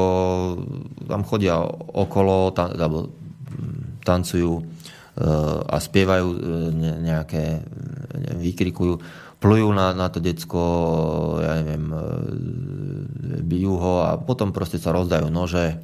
[1.08, 1.60] tam chodia
[1.92, 3.12] okolo, alebo
[4.04, 4.64] tancujú
[5.68, 6.38] a spievajú e,
[7.02, 7.66] nejaké,
[8.38, 9.02] vykrikujú,
[9.38, 10.62] plujú na, na to decko,
[11.42, 12.04] ja neviem, e,
[13.46, 15.78] bijú ho a potom proste sa rozdajú nože,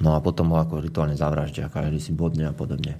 [0.00, 2.96] no a potom ho ako rituálne zavraždia, každý si bodne a podobne.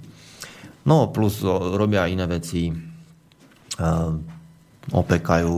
[0.85, 2.73] No plus robia iné veci, e,
[4.93, 5.57] opekajú,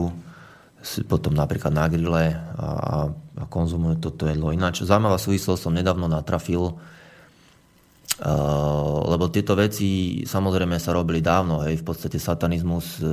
[1.08, 2.68] potom napríklad na grille a,
[3.12, 4.52] a konzumujú toto jedlo.
[4.52, 6.76] Ináč zaujímavá súvislosť som nedávno natrafil,
[9.10, 11.66] lebo tieto veci samozrejme sa robili dávno.
[11.66, 11.82] Hej.
[11.82, 13.10] V podstate satanizmus e,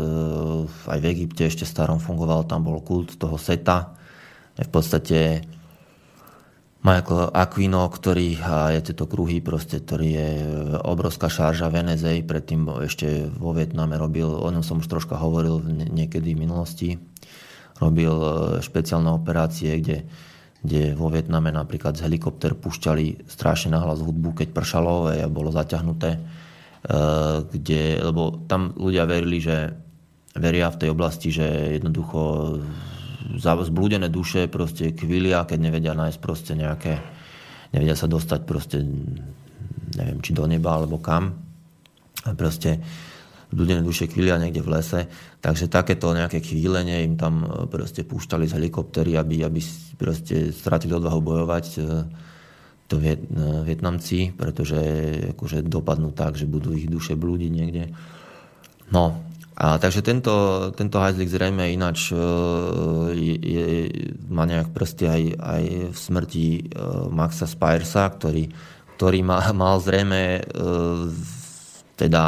[0.69, 3.97] aj v Egypte ešte starom fungoval, tam bol kult toho Seta.
[4.61, 5.41] V podstate
[6.85, 10.31] Michael Aquino, ktorý a je tieto kruhy, proste, ktorý je
[10.85, 16.33] obrovská šarža Venezej, predtým ešte vo Vietname robil, o ňom som už troška hovoril niekedy
[16.33, 16.97] v minulosti,
[17.81, 18.13] robil
[18.65, 20.09] špeciálne operácie, kde
[20.61, 26.11] kde vo Vietname napríklad z helikopter púšťali strašne nahlas hudbu, keď pršalo a bolo zaťahnuté,
[26.17, 26.21] e,
[27.49, 29.73] kde, lebo tam ľudia verili, že
[30.37, 32.21] veria v tej oblasti, že jednoducho
[33.41, 37.01] zblúdené duše proste kvilia, keď nevedia nájsť proste nejaké,
[37.73, 38.85] nevedia sa dostať proste
[39.97, 41.35] neviem, či do neba alebo kam.
[42.27, 42.79] A proste
[43.51, 45.01] ľudia duše kvília niekde v lese.
[45.43, 49.61] Takže takéto nejaké kvílenie im tam e, proste púšťali z helikoptery, aby, aby
[49.99, 51.81] proste stratili odvahu bojovať e,
[52.87, 54.79] to Viet, e, Vietnamci, pretože
[55.35, 57.91] akože dopadnú tak, že budú ich duše blúdiť niekde.
[58.91, 59.19] No,
[59.61, 60.33] a takže tento,
[60.73, 62.17] tento hajzlik zrejme ináč
[63.13, 63.67] je, je,
[64.33, 66.47] má nejak prsty aj, aj v smrti
[67.13, 68.49] Maxa Spiresa, ktorý,
[68.97, 70.49] ktorý má, mal zrejme
[72.01, 72.23] teda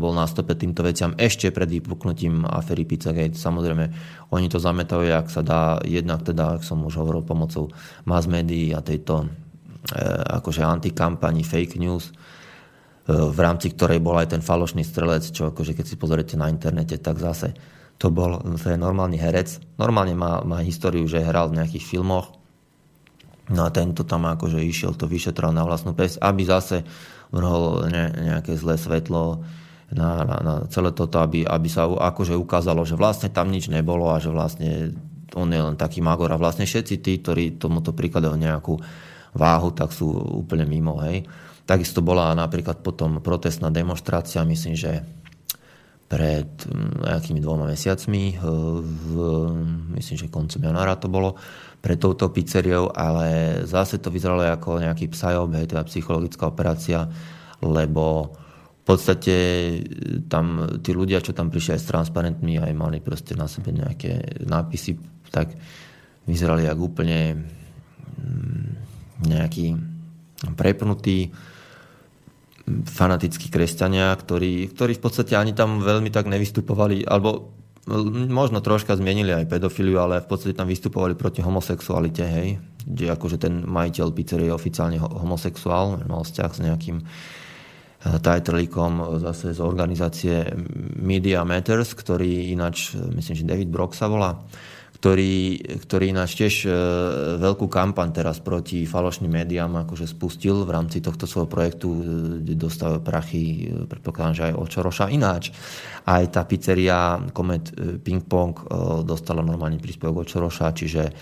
[0.00, 3.36] bol na stope týmto veciam ešte pred vypuknutím afery Pizzagate.
[3.36, 3.84] Samozrejme,
[4.32, 7.68] oni to zametajú, ak sa dá, jednak teda, ak som už hovoril, pomocou
[8.08, 9.28] mass médií a tejto
[9.92, 9.96] e,
[10.40, 12.12] akože antikampani, fake news, e,
[13.12, 16.96] v rámci ktorej bol aj ten falošný strelec, čo akože keď si pozriete na internete,
[16.96, 17.52] tak zase
[18.00, 19.60] to bol to je normálny herec.
[19.76, 22.38] Normálne má, má históriu, že hral v nejakých filmoch,
[23.48, 26.84] No a tento tam akože išiel to vyšetroval na vlastnú pes, aby zase
[27.32, 29.44] vrhol ne, nejaké zlé svetlo
[29.92, 34.12] na, na, na celé toto, aby, aby sa akože ukázalo, že vlastne tam nič nebolo
[34.12, 34.92] a že vlastne
[35.36, 38.74] on je len taký magor a vlastne všetci tí, ktorí tomuto príkladajú nejakú
[39.36, 41.00] váhu, tak sú úplne mimo.
[41.04, 41.28] Hej.
[41.68, 45.04] Takisto bola napríklad potom protestná demonstrácia, myslím, že
[46.08, 48.40] pred mm, nejakými dvoma mesiacmi, eh,
[48.80, 49.12] v,
[50.00, 51.36] myslím, že koncom januára to bolo,
[51.78, 57.06] pred touto pizzeriou, ale zase to vyzeralo ako nejaký psajob, hej, teda psychologická operácia,
[57.62, 58.34] lebo
[58.82, 59.36] v podstate
[60.26, 64.42] tam tí ľudia, čo tam prišli aj s transparentmi, aj mali proste na sebe nejaké
[64.48, 64.96] nápisy,
[65.28, 65.54] tak
[66.24, 67.20] vyzerali ako úplne
[68.16, 68.68] mm,
[69.28, 69.76] nejaký
[70.56, 71.30] prepnutý
[72.68, 77.54] fanatickí kresťania, ktorí, ktorí v podstate ani tam veľmi tak nevystupovali, alebo
[78.28, 82.48] možno troška zmienili aj pedofiliu, ale v podstate tam vystupovali proti homosexualite, hej.
[82.84, 87.06] Kde akože ten majiteľ pizzerie je oficiálne homosexuál, mal vzťah s nejakým eh,
[88.20, 90.52] tajtrlíkom zase z organizácie
[91.00, 94.36] Media Matters, ktorý ináč, myslím, že David Brock sa volá,
[94.98, 96.70] ktorý, ktorý ináč tiež e,
[97.38, 102.02] veľkú kampaň teraz proti falošným médiám akože spustil v rámci tohto svojho projektu,
[102.42, 105.14] e, dostávajú prachy, e, predpokladám, že aj od Čoroša.
[105.14, 105.54] Ináč
[106.02, 107.70] aj tá pizzeria Comet
[108.02, 108.58] Ping Pong
[109.06, 111.14] dostala normálny príspevok od Čoroša, čiže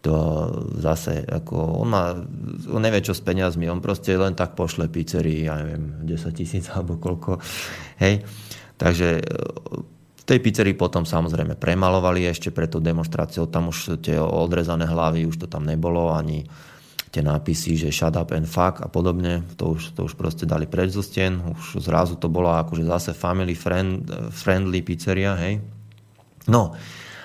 [0.00, 0.14] to
[0.80, 2.16] zase, ako on, má,
[2.70, 6.64] on nevie čo s peniazmi, on proste len tak pošle pizzerii, ja neviem, 10 tisíc
[6.72, 7.44] alebo koľko,
[8.00, 8.24] hej.
[8.78, 9.20] Takže
[10.28, 13.48] tej pizzerii potom samozrejme premalovali ešte pred tou demonstráciou.
[13.48, 16.44] Tam už tie odrezané hlavy, už to tam nebolo, ani
[17.08, 19.40] tie nápisy, že shut up and fuck a podobne.
[19.56, 21.40] To už, to už proste dali preč zo stien.
[21.40, 25.64] Už zrazu to bola akože zase family friend, friendly pizzeria, hej.
[26.44, 26.76] No,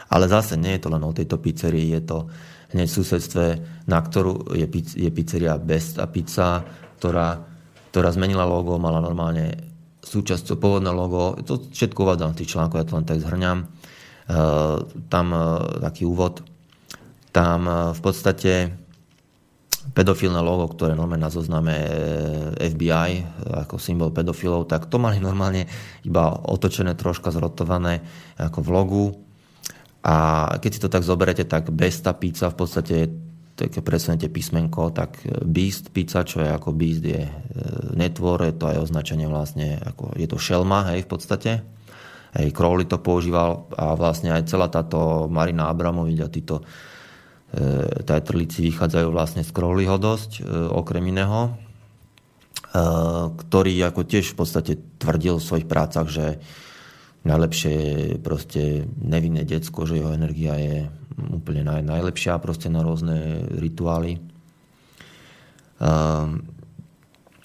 [0.08, 2.18] ale zase nie je to len o tejto pizzerii, je to
[2.72, 3.46] hneď v susedstve,
[3.92, 6.64] na ktorú je, je pizzeria Best a Pizza,
[6.98, 7.44] ktorá,
[7.92, 9.73] ktorá zmenila logo, mala normálne
[10.04, 13.60] súčasťou pôvodné logo, to všetko uvádzam v tých článkoch, ja to len tak zhrňam.
[13.64, 13.66] E,
[15.08, 15.44] tam e,
[15.80, 16.44] taký úvod.
[17.32, 18.54] Tam e, v podstate
[19.92, 21.76] pedofilné logo, ktoré normálne na zozname
[22.56, 23.12] FBI
[23.68, 25.68] ako symbol pedofilov, tak to mali normálne
[26.08, 28.00] iba otočené, troška zrotované
[28.40, 29.06] ako v logu.
[30.04, 32.96] A keď si to tak zoberete, tak Besta pizza v podstate
[33.54, 37.32] keď presunete písmenko, tak Beast pizza, čo je ako Beast, je e,
[37.94, 41.52] netvor, je to aj označenie vlastne, ako, je to šelma, hej, v podstate.
[42.34, 46.66] Hej, Crowley to používal a vlastne aj celá táto Marina Abramovič a títo e,
[48.02, 52.82] tajtrlíci vychádzajú vlastne z Crowleyho dosť, e, okrem iného, e,
[53.38, 56.42] ktorý ako tiež v podstate tvrdil v svojich prácach, že
[57.24, 60.88] najlepšie je proste nevinné decko, že jeho energia je
[61.32, 64.20] úplne naj, najlepšia proste na rôzne rituály.
[65.80, 66.44] Um,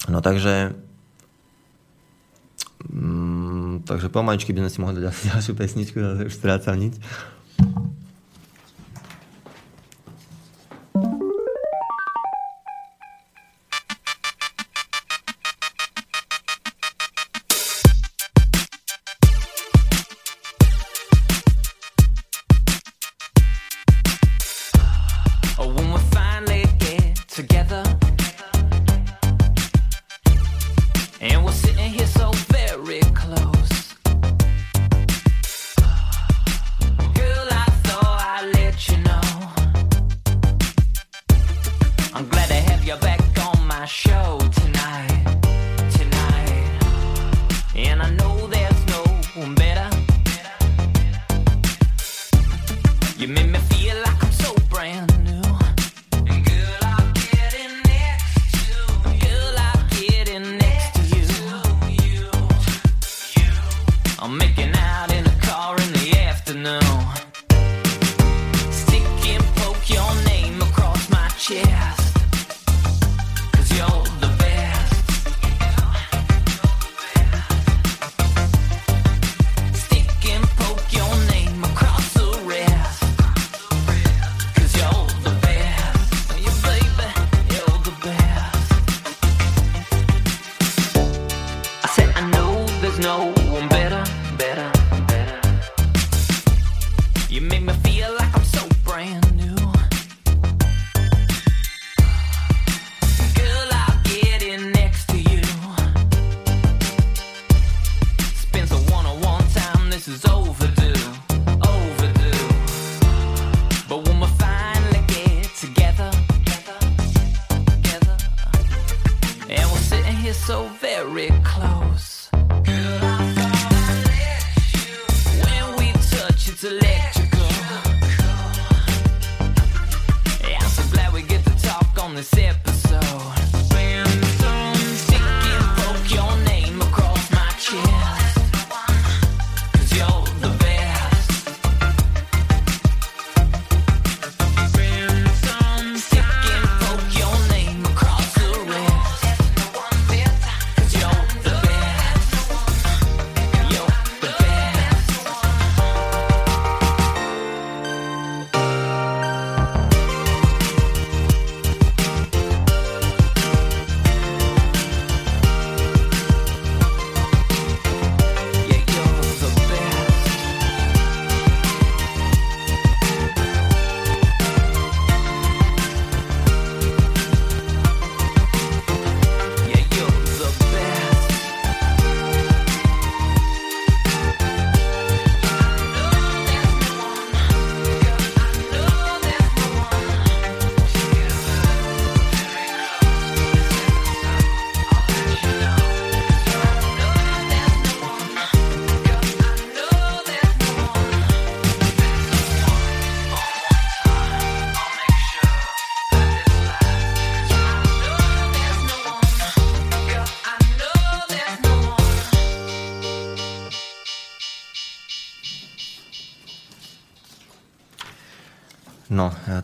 [0.07, 0.75] no takže
[2.91, 6.99] um, takže pomaličky by sme si mohli dať ďalšiu pesničku, ale už strácam nič.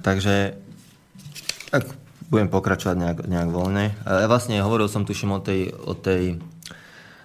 [0.05, 0.53] Takže
[1.73, 1.89] tak
[2.29, 3.97] budem pokračovať nejak, nejak voľne.
[4.05, 6.37] Ja vlastne hovoril som tuším o tej, o tej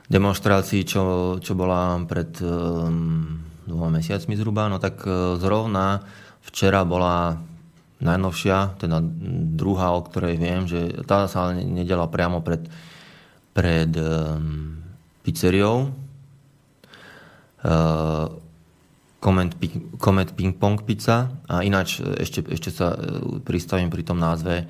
[0.09, 1.03] demonstrácii, čo,
[1.45, 6.03] čo bola pred um, dvoma mesiacmi zhruba, no tak uh, zrovna
[6.49, 7.37] včera bola
[8.01, 9.05] najnovšia, teda
[9.61, 12.65] druhá, o ktorej viem, že tá sa nedela priamo pred,
[13.53, 14.81] pred um,
[15.21, 15.93] pizzeriou.
[17.61, 18.40] Uh,
[19.21, 19.53] Comet,
[20.01, 21.29] Comet Ping Pong Pizza.
[21.47, 24.65] A ináč e, ešte, ešte sa e, pristavím pri tom názve.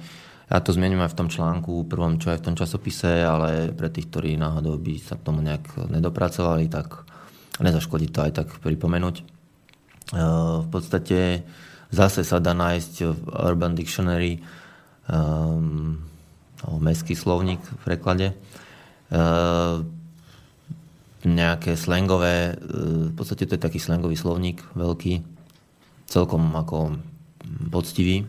[0.51, 3.87] Ja to zmením aj v tom článku, prvom, čo aj v tom časopise, ale pre
[3.87, 7.07] tých, ktorí náhodou by sa k tomu nejak nedopracovali, tak
[7.63, 9.17] nezaškodí to aj tak pripomenúť.
[9.23, 9.25] E,
[10.61, 11.47] v podstate
[11.95, 14.43] zase sa dá nájsť v Urban Dictionary
[15.11, 15.99] um,
[16.79, 18.27] mestský slovník v preklade
[21.25, 25.21] nejaké slangové, e, v podstate to je taký slangový slovník veľký,
[26.09, 26.97] celkom ako
[27.69, 28.25] poctivý.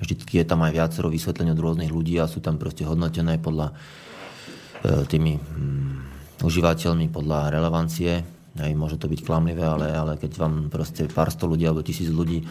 [0.00, 3.70] Vždycky je tam aj viacero vysvetlení od rôznych ľudí a sú tam proste hodnotené podľa
[3.70, 3.74] e,
[5.06, 5.32] tými
[6.42, 8.24] užívateľmi podľa relevancie.
[8.52, 12.08] Aj môže to byť klamlivé, ale, ale keď vám proste pár sto ľudí alebo tisíc
[12.10, 12.42] ľudí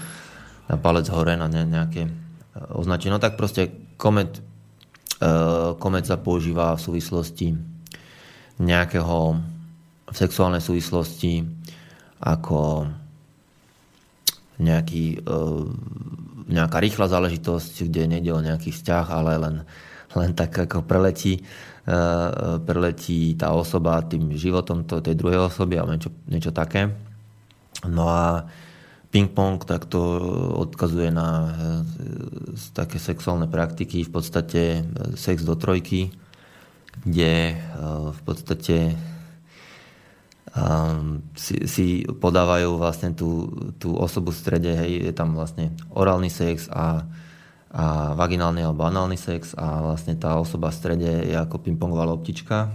[0.70, 2.12] na palec hore na nejaké e,
[2.70, 4.42] označenie, no tak proste komet,
[5.78, 7.54] komet sa používa v súvislosti
[8.58, 9.38] nejakého
[10.12, 11.48] v sexuálnej súvislosti
[12.22, 12.92] ako
[14.62, 15.42] nejaký, e,
[16.52, 19.56] nejaká rýchla záležitosť, kde nejde o nejaký vzťah, ale len,
[20.14, 21.44] len tak ako preletí, e,
[22.62, 26.94] preletí tá osoba tým životom tej druhej osoby alebo niečo, niečo také.
[27.90, 28.46] No a
[29.10, 30.00] ping-pong tak to
[30.62, 31.52] odkazuje na e,
[32.78, 34.86] také sexuálne praktiky, v podstate
[35.18, 36.14] sex do trojky,
[37.02, 37.56] kde
[38.12, 39.00] v podstate
[41.40, 43.48] si, si podávajú vlastne tú,
[43.80, 47.08] tú osobu v strede, hej, je tam vlastne orálny sex a,
[47.72, 52.68] a vaginálny alebo análny sex a vlastne tá osoba v strede je ako pingpongová loptička.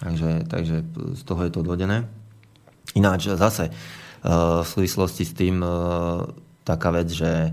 [0.00, 0.76] Takže, takže
[1.12, 2.08] z toho je to odvodené.
[2.96, 3.72] Ináč zase e,
[4.64, 5.68] v súvislosti s tým e,
[6.64, 7.52] taká vec, že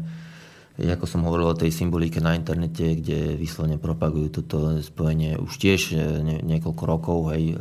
[0.79, 5.81] ako som hovoril o tej symbolike na internete, kde vyslovene propagujú toto spojenie už tiež
[5.91, 7.59] e, niekoľko rokov, hej,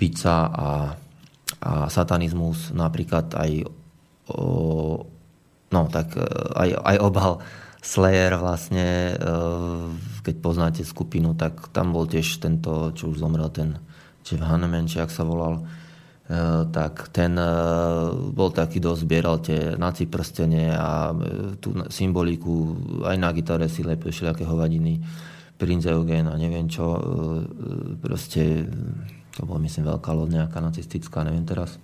[0.00, 0.70] pizza a,
[1.60, 3.68] a satanizmus, napríklad aj
[4.32, 5.04] o,
[5.68, 6.24] no tak e,
[6.56, 7.32] aj, aj obal
[7.84, 9.34] Slayer vlastne, e,
[10.24, 13.76] keď poznáte skupinu, tak tam bol tiež tento, čo už zomrel, ten
[14.24, 15.62] Jeff Hanneman, či ak sa volal, e,
[16.72, 17.36] tak ten
[18.32, 21.12] bol taký, dosť zbieral tie naci prstenie a
[21.60, 25.00] tú symboliku aj na gitare si lepil všelijaké hovadiny,
[25.60, 26.96] Prince Eugen a neviem čo,
[28.00, 28.64] proste
[29.40, 31.80] to bola myslím veľká loď nejaká nacistická, neviem teraz.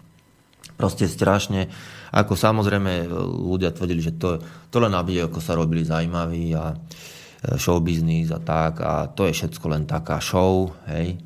[0.76, 1.72] Proste strašne,
[2.12, 3.08] ako samozrejme
[3.48, 4.36] ľudia tvrdili, že to,
[4.68, 9.24] to len aby ako sa robili zaujímaví a e, show business a tak a to
[9.24, 11.16] je všetko len taká show, hej.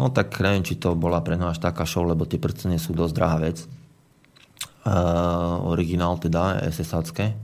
[0.00, 3.12] No tak neviem, či to bola pre nás taká show, lebo tie prstenie sú dosť
[3.12, 3.68] drahá vec.
[4.86, 7.34] Uh, originál teda, SS-acké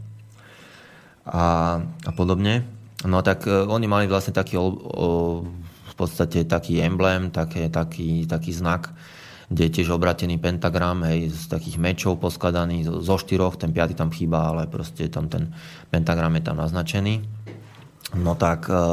[1.26, 1.45] a,
[1.83, 2.62] a podobne.
[3.03, 4.70] No tak uh, oni mali vlastne taký uh,
[5.93, 8.97] v podstate taký emblém, také, taký, taký znak,
[9.53, 14.09] kde je tiež obratený pentagram, hej, z takých mečov poskladaný zo štyroch, ten piaty tam
[14.09, 15.53] chýba, ale proste tam ten
[15.93, 17.20] pentagram je tam naznačený.
[18.16, 18.84] No tak e,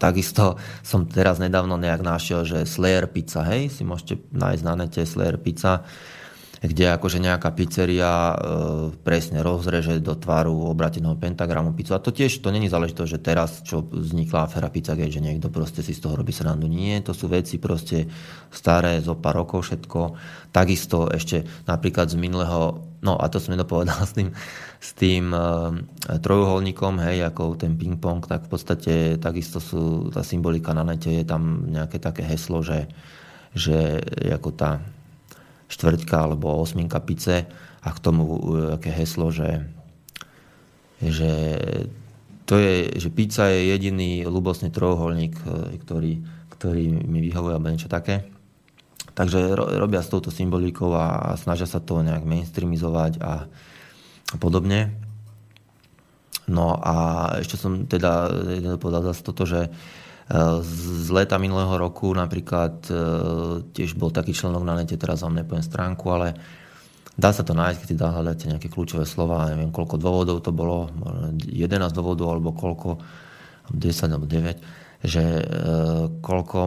[0.00, 0.56] takisto
[0.88, 5.36] som teraz nedávno nejak našiel, že Slayer pizza, hej, si môžete nájsť na nete Slayer
[5.36, 5.84] pizza,
[6.58, 8.36] kde akože nejaká pizzeria e,
[9.06, 11.94] presne rozreže do tvaru obrateného pentagramu pizzu.
[11.94, 15.86] A to tiež, to není záležitosť, že teraz, čo vznikla afera Pizzagate, že niekto proste
[15.86, 16.66] si z toho robí srandu.
[16.66, 18.10] Nie, to sú veci proste
[18.50, 20.18] staré, zo pár rokov všetko.
[20.50, 24.34] Takisto ešte napríklad z minulého, no a to som nedopovedal s tým,
[24.82, 25.40] s tým e,
[26.10, 31.22] trojuholníkom, hej, ako ten ping-pong, tak v podstate takisto sú, tá symbolika na nete je
[31.22, 32.90] tam nejaké také heslo, že,
[33.54, 34.02] že
[34.34, 34.82] ako tá
[35.68, 37.44] štvrťka alebo osminka pice
[37.84, 38.24] a k tomu
[38.74, 39.68] aké heslo, že,
[41.00, 41.30] že
[42.48, 46.12] to je, že pizza je jediný ľubosný trojuholník, e, ktorý,
[46.56, 48.24] ktorý mi vyhovuje alebo niečo také.
[49.12, 53.50] Takže robia s touto symbolikou a snažia sa to nejak mainstreamizovať a
[54.38, 54.94] podobne.
[56.46, 56.94] No a
[57.42, 58.30] ešte som teda
[58.78, 59.68] povedal zase toto, že
[60.60, 62.92] z leta minulého roku napríklad e,
[63.72, 66.36] tiež bol taký členok na nete, teraz vám nepoviem stránku, ale
[67.16, 70.92] dá sa to nájsť, keď si hľadáte nejaké kľúčové slova, neviem koľko dôvodov to bolo,
[71.32, 73.00] 11 dôvodov alebo koľko,
[73.72, 75.44] 10 alebo 9, že e,
[76.20, 76.58] koľko,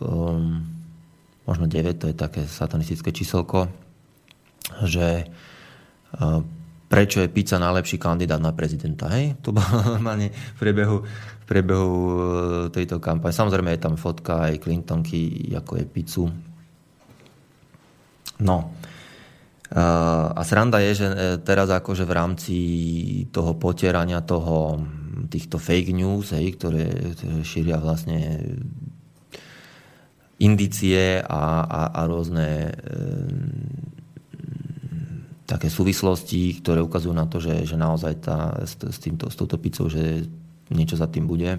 [0.00, 0.64] um,
[1.44, 3.68] možno 9, to je také satanistické číselko,
[4.88, 5.28] že
[6.94, 9.10] prečo je pizza najlepší kandidát na prezidenta.
[9.10, 9.34] Hej?
[9.42, 11.02] To bolo normálne v priebehu,
[11.44, 12.16] v priebehu e,
[12.72, 13.36] tejto kampane.
[13.36, 16.26] Samozrejme je tam fotka aj Clintonky, ako je pizzu.
[18.40, 18.72] No.
[19.68, 19.84] E,
[20.32, 22.56] a sranda je, že e, teraz akože v rámci
[23.28, 24.80] toho potierania toho,
[25.28, 28.40] týchto fake news, hej, ktoré, ktoré šíria vlastne
[30.40, 32.74] indície a, a, a rôzne
[35.44, 39.60] také súvislosti, ktoré ukazujú na to, že, že naozaj tá, s, s, týmto, s touto
[39.60, 40.24] pizzou, že
[40.74, 41.58] niečo za tým bude.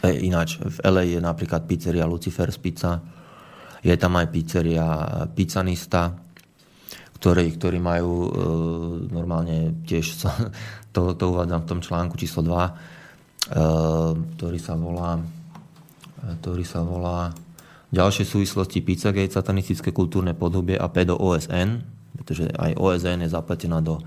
[0.00, 3.02] E, ináč, v LA je napríklad pizzeria Lucifer's Pizza,
[3.80, 4.86] je tam aj pizzeria
[5.32, 6.12] Pizzanista,
[7.20, 8.30] ktorí, ktorí majú e,
[9.12, 10.24] normálne tiež,
[10.94, 12.72] to, to uvádzam v tom článku číslo 2, e,
[14.36, 15.20] ktorý sa volá
[16.20, 17.32] ktorý sa volá
[17.90, 21.82] Ďalšie súvislosti Pizzagate, satanistické kultúrne podobie a pedo OSN,
[22.14, 24.02] pretože aj OSN je zaplatená do e,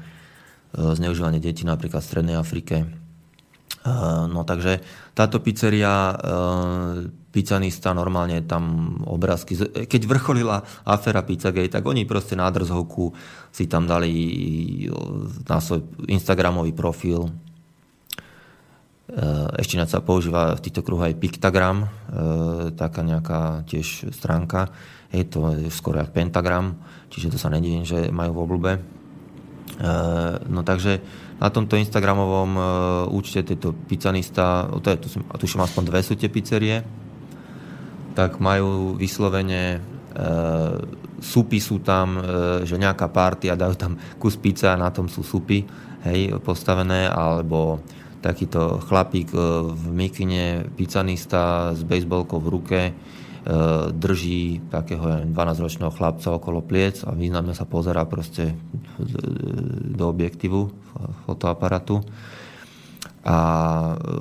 [0.95, 2.87] zneužívania detí napríklad v Strednej Afrike.
[3.83, 3.91] E,
[4.31, 4.79] no takže
[5.11, 6.15] táto pizzeria, e,
[7.29, 13.11] pizzanista normálne tam obrázky, keď vrcholila afera Pizzagate, tak oni proste na drzhovku
[13.51, 14.11] si tam dali
[15.49, 17.29] na svoj Instagramový profil
[19.59, 21.85] ešte sa používa v týchto kruhoch aj Pictagram,
[22.73, 24.73] taká nejaká tiež stránka.
[25.13, 26.81] Je to skoro jak pentagram
[27.13, 28.71] čiže to sa nedivím, že majú v oblúbe.
[28.73, 28.81] E,
[30.49, 30.97] no takže
[31.43, 32.63] na tomto Instagramovom e,
[33.11, 36.79] účte tejto pizzanista, to je, tuším aspoň dve sú tie pizzerie,
[38.15, 39.79] tak majú vyslovene e,
[41.19, 42.19] supy sú tam,
[42.67, 45.63] že nejaká party a dajú tam kus pizza a na tom sú supy
[46.03, 47.79] hej, postavené, alebo
[48.23, 49.35] takýto chlapík
[49.71, 52.81] v mikine, picanista s bejsbolkou v ruke,
[53.91, 58.55] drží takého 12-ročného chlapca okolo pliec a významne sa pozerá proste
[59.93, 60.71] do objektívu
[61.27, 61.99] fotoaparatu
[63.23, 63.37] a,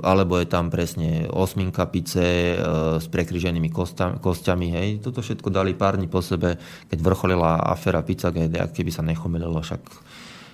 [0.07, 2.57] alebo je tam presne osminka pice e,
[3.03, 4.69] s prekryženými kostami, kostiami.
[4.79, 4.89] Hej.
[5.03, 6.55] Toto všetko dali pár dní po sebe,
[6.87, 9.83] keď vrcholila afera Pizzagate, ak keby sa nechomililo, však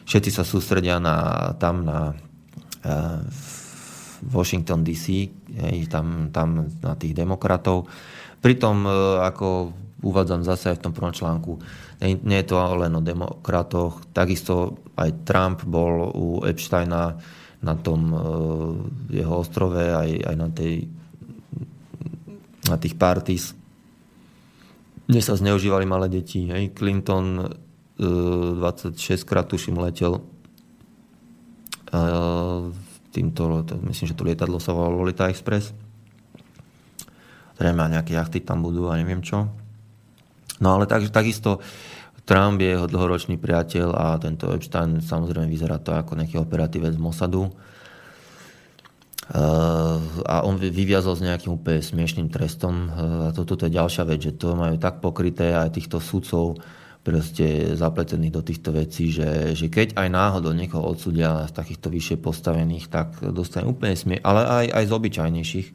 [0.08, 2.16] všetci sa sústredia na, tam na
[2.80, 2.92] e,
[4.32, 5.28] Washington DC,
[5.68, 7.84] hej, tam, tam na tých demokratov.
[8.38, 8.90] Pritom, e,
[9.24, 11.52] ako uvádzam zase aj v tom prvom článku,
[11.98, 17.18] nie, je to len o demokratoch, takisto aj Trump bol u Epsteina
[17.58, 18.18] na tom e,
[19.18, 20.86] jeho ostrove, aj, aj na, tej,
[22.70, 23.50] na tých parties,
[25.10, 26.46] kde sa zneužívali malé deti.
[26.46, 26.76] Hej.
[26.76, 27.50] Clinton
[27.98, 30.22] 26 e, krát tuším letel
[33.08, 35.72] týmto, myslím, že to lietadlo sa volalo Lolita Express.
[37.58, 39.50] Zrejme nejaké jachty tam budú a neviem čo.
[40.62, 41.58] No ale tak, takisto
[42.28, 47.00] Trump je jeho dlhoročný priateľ a tento Epstein samozrejme vyzerá to ako nejaký operatívec z
[47.00, 47.50] Mossadu.
[49.28, 52.88] Uh, a on vyviazol s nejakým úplne smiešným trestom.
[52.88, 56.56] Uh, a toto je ďalšia vec, že to majú tak pokryté aj týchto sudcov
[57.04, 62.16] proste zapletených do týchto vecí, že, že keď aj náhodou niekoho odsudia z takýchto vyššie
[62.20, 65.68] postavených, tak dostane úplne smie, ale aj, aj z obyčajnejších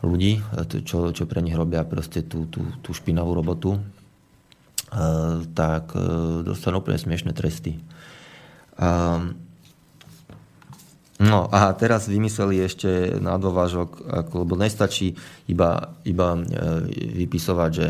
[0.00, 0.40] ľudí,
[0.84, 3.76] čo, čo pre nich robia proste tú, tú, tú špinavú robotu,
[4.90, 7.78] Eh, tak eh, dostanú úplne smiešné tresty.
[8.74, 9.38] Ehm,
[11.22, 15.14] no a teraz vymysleli ešte na dôvážok, ako, lebo nestačí
[15.46, 16.34] iba, iba
[16.90, 17.88] vypisovať, že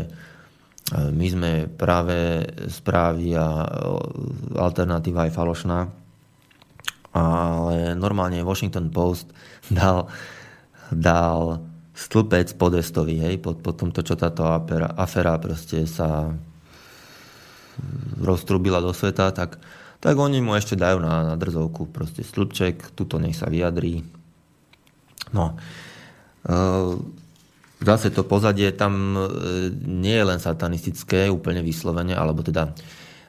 [0.91, 3.63] my sme práve správy a
[4.59, 5.87] alternatíva je falošná,
[7.15, 9.31] ale normálne Washington Post
[9.71, 10.11] dal,
[10.91, 11.70] dal
[12.01, 16.33] stĺpec podestový, hej, pod, pod tomto, čo táto afera, afera proste sa
[18.17, 19.61] roztrubila do sveta, tak,
[20.01, 24.01] tak oni mu ešte dajú na, na drzovku proste stĺpček, tuto nech sa vyjadrí.
[25.29, 25.53] No,
[26.45, 26.55] e,
[27.85, 29.21] zase to pozadie tam e,
[29.85, 32.73] nie je len satanistické, úplne vyslovene, alebo teda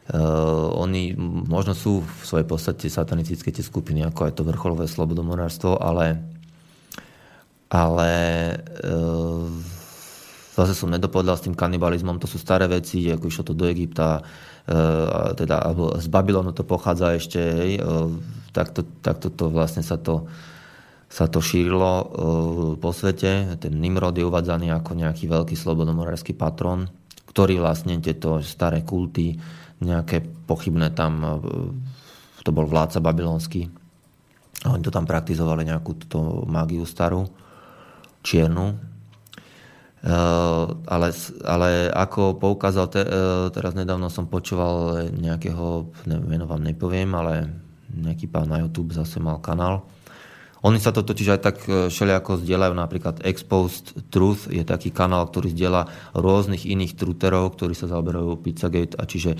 [0.02, 1.14] Uh, oni
[1.46, 6.18] možno sú v svojej podstate satanistické tie skupiny, ako aj to vrcholové slobodomorárstvo, ale,
[7.72, 8.12] ale
[8.84, 9.48] uh,
[10.52, 14.20] zase som nedopovedal s tým kanibalizmom, to sú staré veci, ako išlo to do Egypta,
[14.68, 14.72] e,
[15.32, 17.82] teda, alebo z Babylonu to pochádza ešte, hej, e,
[18.52, 20.28] takto, takto to vlastne sa to,
[21.08, 22.06] sa to šírilo e,
[22.76, 23.56] po svete.
[23.56, 26.84] Ten Nimrod je uvádzaný ako nejaký veľký slobodomorársky patron,
[27.32, 29.40] ktorý vlastne tieto staré kulty,
[29.80, 31.42] nejaké pochybné tam,
[32.44, 33.66] to bol vládca babylonský,
[34.62, 37.26] oni to tam praktizovali nejakú túto mágiu starú,
[38.22, 38.92] čiernu,
[40.02, 41.14] Eh, ale,
[41.46, 47.46] ale ako poukázal, te, eh, teraz nedávno som počúval nejakého, neviem, meno vám nepoviem, ale
[47.86, 49.86] nejaký pán na YouTube zase mal kanál.
[50.66, 55.50] Oni sa to totiž aj tak všelijako zdieľajú, napríklad Exposed Truth je taký kanál, ktorý
[55.50, 59.34] zdieľa rôznych iných truterov, ktorí sa zaoberajú Pizzagate a čiže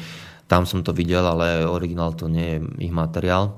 [0.50, 3.54] tam som to videl, ale originál to nie je ich materiál.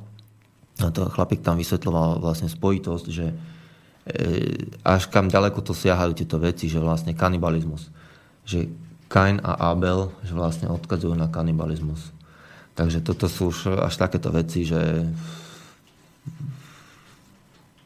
[0.85, 3.54] A to chlapík tam vysvetloval vlastne spojitosť, že E,
[4.85, 7.89] až kam ďaleko to siahajú tieto veci, že vlastne kanibalizmus.
[8.45, 8.69] Že
[9.09, 12.13] Kain a Abel že vlastne odkazujú na kanibalizmus.
[12.75, 15.07] Takže toto sú už až takéto veci, že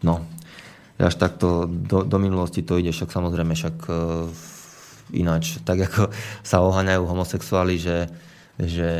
[0.02, 0.24] no,
[0.98, 4.26] až takto do, do minulosti to ide, však samozrejme, však uh,
[5.12, 6.10] ináč, tak ako
[6.42, 8.08] sa oháňajú homosexuáli, že
[8.58, 8.90] že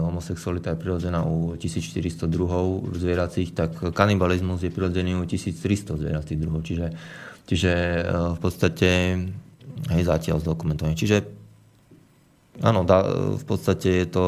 [0.00, 6.64] homosexualita je prirodzená u 1400 druhov zvieracích, tak kanibalizmus je prirodzený u 1300 zvieracích druhov.
[6.64, 6.86] Čiže,
[7.44, 8.02] čiže e,
[8.32, 8.90] v podstate
[9.92, 10.96] hej, zatiaľ zdokumentované.
[10.96, 11.20] Čiže
[12.64, 13.04] áno, da,
[13.36, 14.24] v podstate je to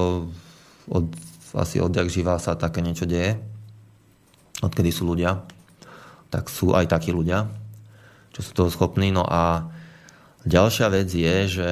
[0.92, 1.08] od,
[1.56, 3.40] asi odjak živá sa také niečo deje.
[4.60, 5.40] Odkedy sú ľudia,
[6.28, 7.48] tak sú aj takí ľudia,
[8.36, 9.08] čo sú toho schopní.
[9.08, 9.72] No a
[10.44, 11.70] ďalšia vec je, že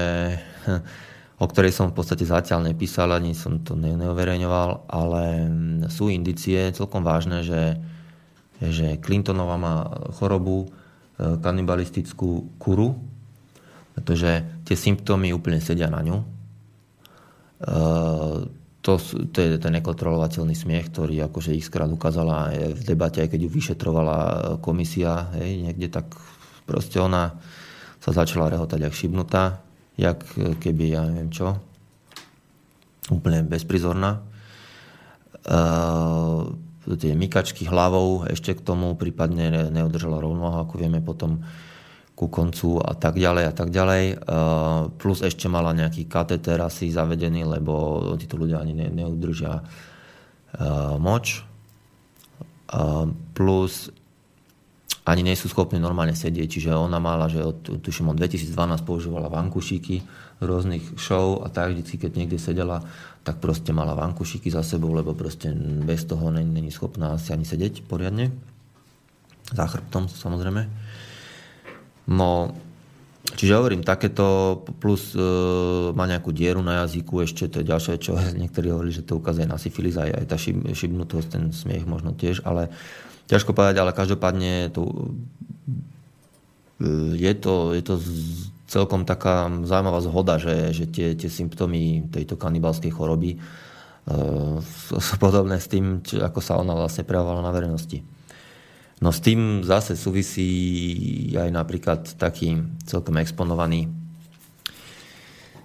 [1.38, 5.22] o ktorej som v podstate zatiaľ nepísal, ani som to neoverejňoval, ale
[5.90, 7.74] sú indicie celkom vážne, že,
[8.62, 9.76] že Clintonová má
[10.14, 10.68] chorobu, e,
[11.42, 12.94] kanibalistickú kuru,
[13.98, 16.22] pretože tie symptómy úplne sedia na ňu.
[16.22, 16.26] E,
[18.84, 19.00] to,
[19.32, 23.50] to je ten nekontrolovateľný smiech, ktorý akože ich skrát ukázala v debate, aj keď ju
[23.50, 24.18] vyšetrovala
[24.60, 26.14] komisia, hej, niekde tak
[26.68, 27.34] proste ona
[27.98, 29.63] sa začala rehotať jak šibnutá
[29.94, 31.58] jak keby, ja neviem čo,
[33.10, 34.24] úplne bezprizorná.
[35.44, 36.56] Uh,
[36.92, 41.40] tie mykačky hlavou ešte k tomu, prípadne neudržala rovnováhu, ako vieme potom
[42.14, 44.04] ku koncu a tak ďalej a tak ďalej.
[44.14, 44.16] E,
[45.00, 49.62] plus ešte mala nejaký kateter asi zavedený, lebo títo ľudia ani ne, neudržia e,
[51.00, 51.42] moč.
[53.34, 53.72] Plus
[55.04, 58.56] ani nie sú schopní normálne sedieť, čiže ona mala, že od, tuším, od 2012
[58.88, 60.00] používala vankušiky
[60.40, 62.80] rôznych show a tak vždy, keď niekde sedela,
[63.20, 65.52] tak proste mala vankušiky za sebou, lebo proste
[65.84, 68.32] bez toho není schopná asi ani sedieť poriadne.
[69.52, 70.72] Za chrbtom samozrejme.
[72.08, 72.56] No,
[73.36, 75.20] čiže hovorím, takéto plus e,
[75.92, 79.44] má nejakú dieru na jazyku, ešte to je ďalšie, čo niektorí hovorili, že to ukazuje
[79.44, 82.72] na syfilis, aj, aj tá šib, šibnutosť, ten smiech možno tiež, ale
[83.26, 84.82] ťažko povedať, ale každopádne to,
[86.80, 87.94] e, je to, je to
[88.68, 94.58] celkom taká zaujímavá zhoda, že, že tie, tie symptómy tejto kanibalskej choroby uh,
[94.98, 98.02] sú podobné s tým, čo, ako sa ona vlastne prejavovala na verejnosti.
[98.98, 100.48] No s tým zase súvisí
[101.36, 102.56] aj napríklad taký
[102.88, 103.86] celkom exponovaný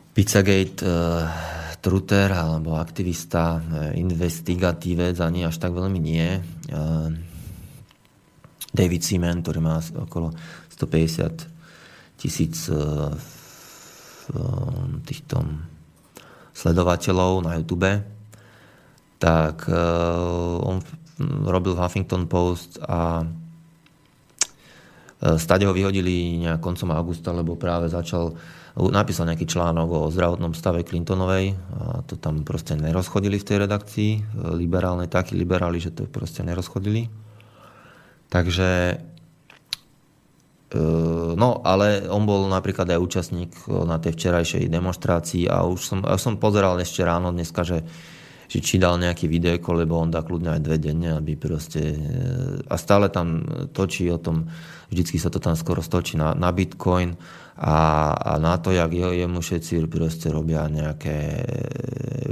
[0.09, 1.23] Pizzagate uh,
[1.79, 6.27] truter alebo aktivista, uh, investigatívec, ani až tak veľmi nie.
[6.67, 7.28] Uh,
[8.69, 10.29] David Seaman, ktorý má okolo
[10.77, 11.57] 150
[12.19, 15.39] tisíc eh, eh, týchto
[16.53, 17.87] sledovateľov na YouTube,
[19.17, 19.75] tak eh,
[20.63, 20.83] on
[21.47, 23.27] robil Huffington Post a
[25.19, 28.39] stade ho vyhodili nejak koncom augusta, lebo práve začal
[28.79, 34.11] napísal nejaký článok o zdravotnom stave Clintonovej a to tam proste nerozchodili v tej redakcii.
[34.55, 37.11] Liberálne takí liberáli, že to proste nerozchodili.
[38.29, 38.97] Takže
[40.69, 43.51] Ehm, no, ale on bol napríklad aj účastník
[43.89, 47.81] na tej včerajšej demonstrácii a už som, už som pozeral ešte ráno dneska, že,
[48.45, 51.97] že či dal nejaký videjko, lebo on dá kľudne aj dve denne, aby proste...
[52.69, 53.41] A stále tam
[53.73, 54.45] točí o tom,
[54.93, 57.17] vždycky sa to tam skoro stočí na, na Bitcoin
[57.57, 61.49] a, a na to, jak je, jemu všetci proste robia nejaké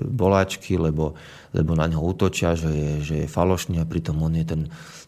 [0.06, 1.18] boláčky, lebo,
[1.58, 4.62] lebo na neho útočia, že je, že je falošný a pritom on je ten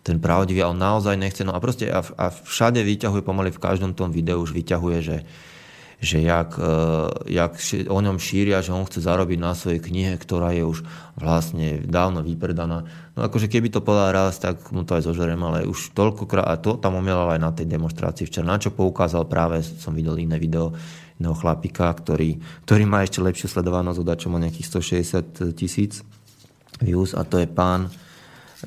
[0.10, 1.45] ten pravdivý a on naozaj nechce.
[1.45, 5.18] No a proste a, a všade vyťahuje pomaly v každom tom videu už vyťahuje, že,
[6.01, 10.57] že jak, uh, jak o ňom šíria, že on chce zarobiť na svojej knihe, ktorá
[10.57, 10.82] je už
[11.14, 12.89] vlastne dávno vypredaná.
[13.14, 16.57] No akože keby to povedal raz, tak mu to aj zožerem, ale už toľkokrát, a
[16.57, 20.41] to tam umielal aj na tej demonstrácii včera, na čo poukázal práve, som videl iné
[20.41, 20.74] video,
[21.20, 24.72] jedného chlapika, ktorý, ktorý má ešte lepšiu sledovanosť, čo má nejakých
[25.43, 25.99] 160 tisíc
[26.80, 27.91] views a to je pán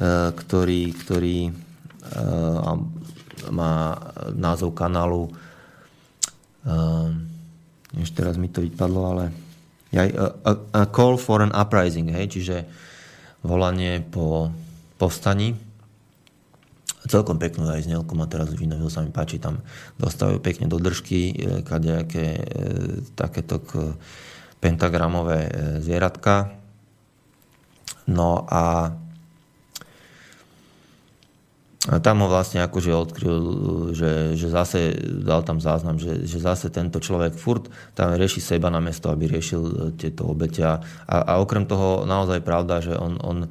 [0.00, 2.74] ktorý, ktorý eh,
[3.52, 3.74] má
[4.32, 5.28] názov kanálu
[6.64, 7.12] eh,
[8.00, 9.24] ešte teraz mi to vypadlo, ale
[9.92, 12.64] a, call for an uprising, hej, čiže
[13.44, 14.48] volanie po
[14.96, 15.52] povstaní.
[17.04, 19.60] Celkom peknú aj znelku má teraz vynovil, sa mi páči, tam
[20.00, 21.36] dostávajú pekne do držky
[21.68, 22.40] kadejaké
[23.12, 23.60] takéto
[24.64, 25.52] pentagramové
[25.84, 26.56] zvieratka.
[28.08, 28.96] No a
[31.90, 33.42] a tam ho vlastne akože odkryl,
[33.90, 37.66] že, že zase dal tam záznam, že, že zase tento človek furt
[37.98, 40.62] tam rieši seba na mesto, aby riešil e, tieto obete.
[40.62, 40.78] A,
[41.10, 43.50] a okrem toho naozaj pravda, že on, on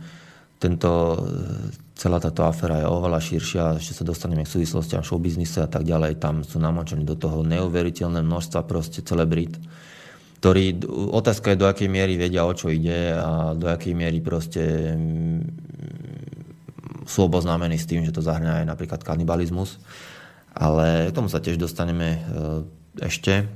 [0.64, 5.68] tento, e, celá táto aféra je oveľa širšia, ešte sa dostaneme k súvislostiam showbiznise a
[5.68, 6.24] tak ďalej.
[6.24, 9.60] Tam sú namočení do toho neuveriteľné množstva proste celebrit,
[10.40, 14.96] ktorí, otázka je, do akej miery vedia, o čo ide a do akej miery proste
[17.06, 19.82] sú oboznámení s tým, že to zahrňa aj napríklad kanibalizmus.
[20.52, 22.20] Ale k tomu sa tiež dostaneme e,
[23.08, 23.48] ešte.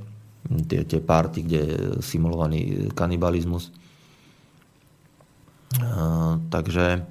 [0.46, 1.76] Tie, tie party, kde je
[2.06, 3.74] simulovaný kanibalizmus.
[5.76, 7.02] Uh, takže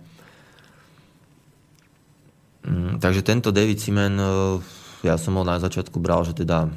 [2.63, 4.57] um, takže tento David Simen uh,
[5.03, 6.71] ja som ho na začiatku bral, že teda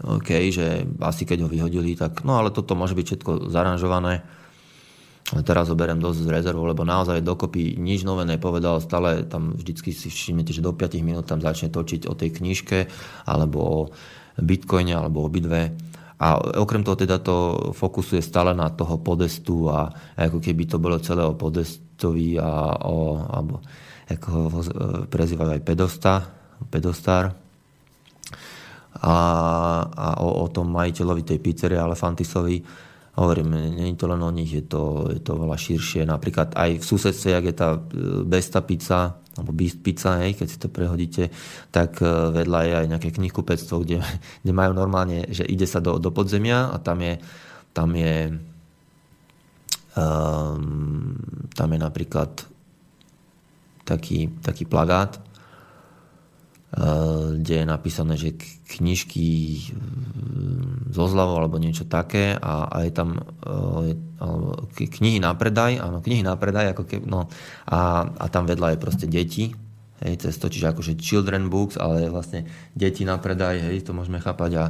[0.00, 4.24] OK, že asi keď ho vyhodili, tak no ale toto môže byť všetko zaranžované
[5.46, 9.94] teraz ho berem dosť z rezervou, lebo naozaj dokopy nič nové nepovedal, stále tam vždycky
[9.94, 12.90] si všimnete, že do 5 minút tam začne točiť o tej knižke,
[13.30, 13.78] alebo o
[14.42, 15.70] bitcoine, alebo o bitve.
[16.20, 21.00] A okrem toho teda to fokusuje stále na toho podestu a ako keby to bolo
[21.00, 23.64] celé o podestovi a o, alebo
[24.10, 24.60] ako ho
[25.06, 26.12] prezývajú aj pedosta,
[26.68, 27.30] pedostar.
[29.00, 29.14] A,
[29.86, 32.58] a o, o tom majiteľovi tej pizzerie Elefantisovi,
[33.20, 36.08] Hovorím, nie je to len o nich, je to, je to veľa širšie.
[36.08, 37.80] Napríklad aj v susedstve, jak je tá e,
[38.24, 41.28] Besta pizza, alebo Beast pizza, hej, keď si to prehodíte,
[41.68, 44.00] tak e, vedľa je aj nejaké knihkupectvo, kde,
[44.42, 47.20] kde majú normálne, že ide sa do, do podzemia a tam je,
[47.76, 48.40] tam je
[49.96, 51.16] um,
[51.54, 52.30] tam je napríklad
[53.84, 55.18] taký, taký plagát,
[56.70, 58.38] kde je napísané, že
[58.78, 59.58] knižky
[60.94, 63.26] zo zľavou alebo niečo také a, a je tam
[63.90, 67.26] je, alebo knihy na predaj, áno, knihy na predaj, ako keby, no,
[67.66, 69.50] a, a tam vedľa je proste deti,
[70.04, 72.46] hej, cez to, čiže akože children books, ale vlastne
[72.76, 74.64] deti na predaj, hej, to môžeme chápať a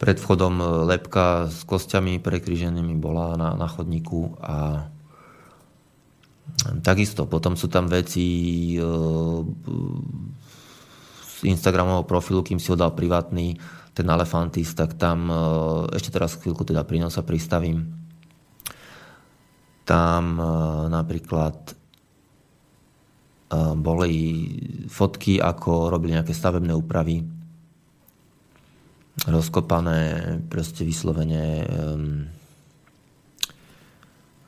[0.00, 4.88] pred vchodom e, lepka s kostiami prekríženými bola na, na chodníku a
[6.80, 8.26] takisto potom sú tam veci
[8.74, 8.82] e,
[11.46, 13.56] Instagramového profilu, kým si ho dal privátny
[13.96, 15.34] ten Elefantis, tak tam e,
[15.96, 17.96] ešte teraz chvíľku teda pri sa pristavím.
[19.82, 20.38] Tam
[20.86, 21.74] napríklad
[23.74, 24.14] boli
[24.86, 27.26] fotky, ako robili nejaké stavebné úpravy
[29.26, 31.66] rozkopané, proste vyslovene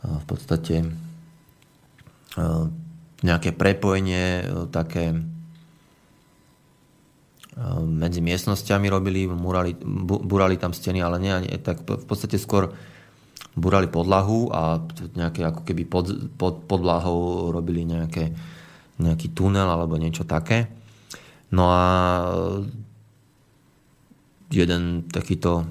[0.02, 0.86] v podstate
[3.22, 5.10] nejaké prepojenie také
[7.84, 12.72] medzi miestnosťami robili, murali, bu, burali tam steny, ale nie, nie, tak v podstate skôr
[13.52, 14.80] burali podlahu a
[15.12, 16.06] nejaké ako keby pod,
[16.40, 18.32] pod podlahou robili nejaké,
[18.96, 20.72] nejaký tunel alebo niečo také.
[21.52, 21.84] No a
[24.48, 25.68] jeden takýto,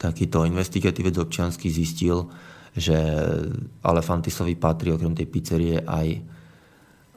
[0.00, 2.32] takýto investigatívec občiansky zistil,
[2.72, 2.96] že
[3.84, 6.24] Alefantisovi patrí okrem tej pizzerie aj,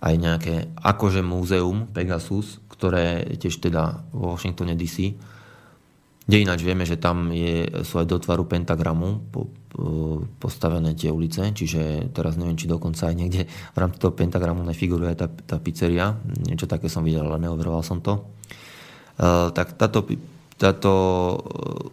[0.03, 5.13] aj nejaké akože múzeum Pegasus, ktoré tiež teda vo Washingtone DC,
[6.25, 9.81] kde ináč vieme, že tam je, sú aj do tvaru pentagramu po, po,
[10.41, 15.13] postavené tie ulice, čiže teraz neviem, či dokonca aj niekde v rámci toho pentagramu nefiguruje
[15.13, 16.17] tá, tá pizzeria.
[16.49, 18.25] Niečo také som videl, ale neoveroval som to.
[19.21, 20.01] Eh, tak táto,
[20.57, 20.93] táto,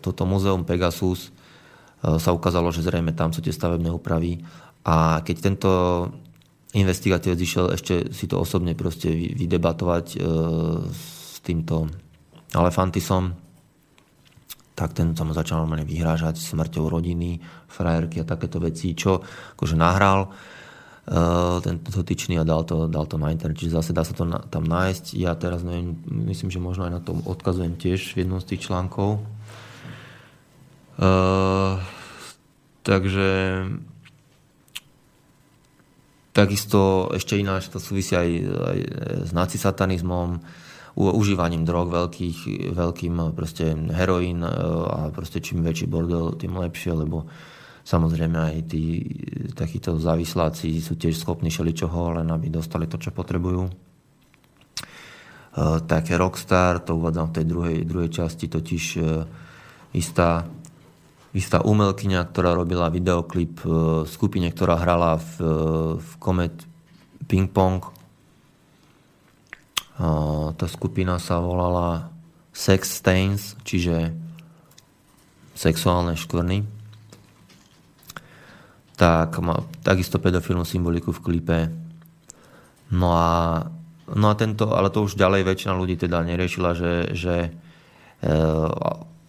[0.01, 4.41] toto muzeum Pegasus eh, sa ukázalo, že zrejme tam sú tie stavebné úpravy
[4.89, 5.71] a keď tento
[6.77, 10.21] investigatívec išiel ešte si to osobne proste vydebatovať eh,
[10.93, 11.89] s týmto
[12.53, 13.37] Alefantisom,
[14.73, 19.21] tak ten sa mu začal normálne vyhrážať smrťou rodiny, frajerky a takéto veci, čo
[19.57, 20.33] akože nahral
[21.09, 23.57] Eh, ten dotyčný a dal to, dal to na internet.
[23.57, 25.17] Čiže zase dá sa to na, tam nájsť.
[25.17, 25.97] Ja teraz neviem,
[26.29, 29.25] myslím, že možno aj na tom odkazujem tiež v jednom z tých článkov.
[31.01, 31.81] Uh,
[32.85, 33.29] takže
[36.33, 38.79] takisto ešte ináč to súvisí aj, aj
[39.27, 40.41] s nacisatanizmom,
[40.99, 44.51] užívaním drog veľkých, veľkým proste heroín eh,
[44.89, 47.29] a proste čím väčší bordel, tým lepšie, lebo
[47.89, 49.01] Samozrejme aj tí
[49.57, 53.65] takíto závisláci sú tiež schopní čoho, len aby dostali to, čo potrebujú.
[53.65, 53.73] E,
[55.89, 59.25] také Rockstar, to uvádzam v tej druhej, druhej časti, totiž e,
[59.97, 60.45] istá,
[61.37, 63.69] istá umelkyňa, ktorá robila videoklip e,
[64.09, 65.33] skupine, ktorá hrala v,
[66.01, 66.57] v Comet
[67.29, 67.85] Ping Pong.
[70.55, 72.15] Tá skupina sa volala
[72.55, 74.15] Sex Stains, čiže
[75.59, 76.79] sexuálne škvrny
[78.99, 81.59] tak má takisto pedofilnú symboliku v klipe.
[82.91, 83.63] No a,
[84.11, 87.51] no a tento, ale to už ďalej väčšina ľudí teda neriešila, že, že e,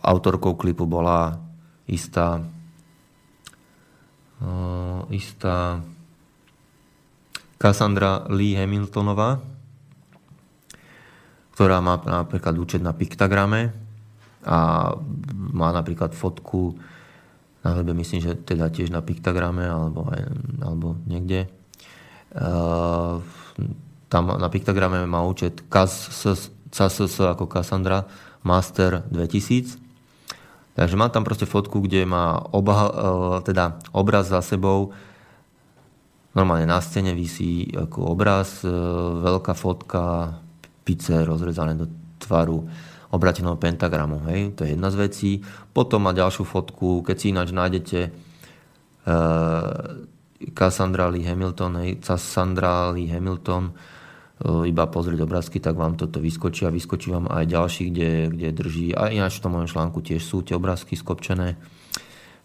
[0.02, 1.38] autorkou klipu bola
[1.90, 2.46] istá
[4.40, 4.48] e,
[5.14, 5.82] istá
[7.60, 9.44] Cassandra Lee Hamiltonová,
[11.58, 13.76] ktorá má napríklad účet na Pictagrame
[14.48, 14.92] a
[15.36, 16.80] má napríklad fotku
[17.60, 20.22] na webe myslím, že teda tiež na Pictagrame alebo, aj,
[20.64, 21.52] alebo niekde.
[22.32, 23.20] Uh,
[24.08, 28.08] tam na Pictagrame má účet CASS ako Cassandra
[28.48, 29.89] Master 2000.
[30.80, 32.88] Takže má tam proste fotku, kde má oba, uh,
[33.44, 34.96] teda obraz za sebou.
[36.32, 38.72] Normálne na scéne vysí ako obraz, uh,
[39.20, 40.40] veľká fotka,
[40.88, 41.84] pice rozrezané do
[42.24, 42.64] tvaru
[43.12, 44.24] obrateného pentagramu.
[44.32, 44.56] Hej?
[44.56, 45.32] To je jedna z vecí.
[45.76, 48.00] Potom má ďalšiu fotku, keď si ináč nájdete
[49.04, 50.00] uh,
[50.56, 52.00] Cassandra Lee Hamilton, hej?
[52.00, 53.76] Cassandra Lee Hamilton,
[54.40, 58.88] iba pozrieť obrázky, tak vám toto vyskočí a vyskočí vám aj ďalší, kde, kde drží,
[58.96, 61.60] a ináč v tom mojom článku tiež sú tie obrázky skopčené,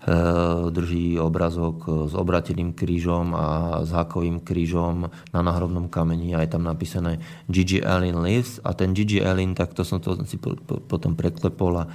[0.05, 6.53] Eh, drží obrazok s obrateným krížom a s hakovým krížom na nahrobnom kameni a je
[6.53, 11.17] tam napísané Gigi Allen lives a ten Gigi Allen, tak to som to si potom
[11.17, 11.89] preklepol a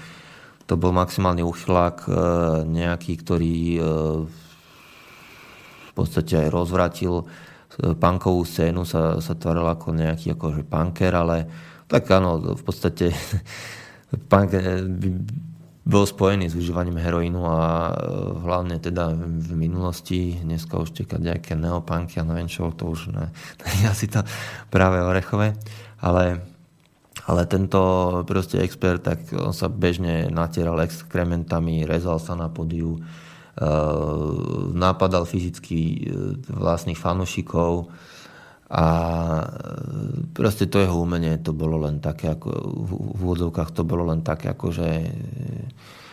[0.65, 2.13] to bol maximálny uchylák eh,
[2.65, 3.81] nejaký, ktorý eh,
[5.85, 7.29] v podstate aj rozvratil
[7.80, 11.47] punkovú scénu, sa, sa tvaril ako nejaký akože punker, ale
[11.88, 13.11] tak áno, v podstate
[14.32, 14.51] punk
[15.89, 17.93] bol spojený s užívaním heroínu a e,
[18.45, 23.34] hlavne teda v minulosti, dneska už čeká nejaké neopanky a neviem čo, to už ne
[23.89, 24.21] asi to
[24.69, 25.57] práve orechové,
[25.97, 26.45] ale,
[27.25, 27.82] ale tento
[28.30, 33.01] proste expert, tak on sa bežne natieral exkrementami, rezal sa na podiu,
[34.72, 36.07] napadal fyzicky
[36.47, 37.91] vlastných fanušikov,
[38.70, 38.86] a
[39.41, 39.45] e,
[40.30, 42.53] proste to jeho umenie to bolo len také, ako
[42.86, 45.10] v úvodzovkách to bolo len také, ako že e,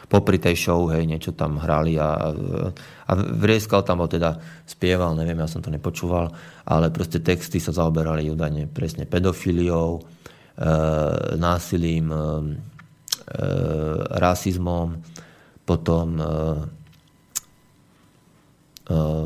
[0.09, 2.33] popri tej show, hej, niečo tam hrali a,
[3.07, 6.33] a vrieskal tam, bo teda spieval, neviem, ja som to nepočúval,
[6.65, 10.03] ale proste texty sa zaoberali údajne presne pedofiliou, e,
[11.37, 12.25] násilím, e, e,
[14.17, 14.97] rasizmom,
[15.69, 16.29] potom e, e,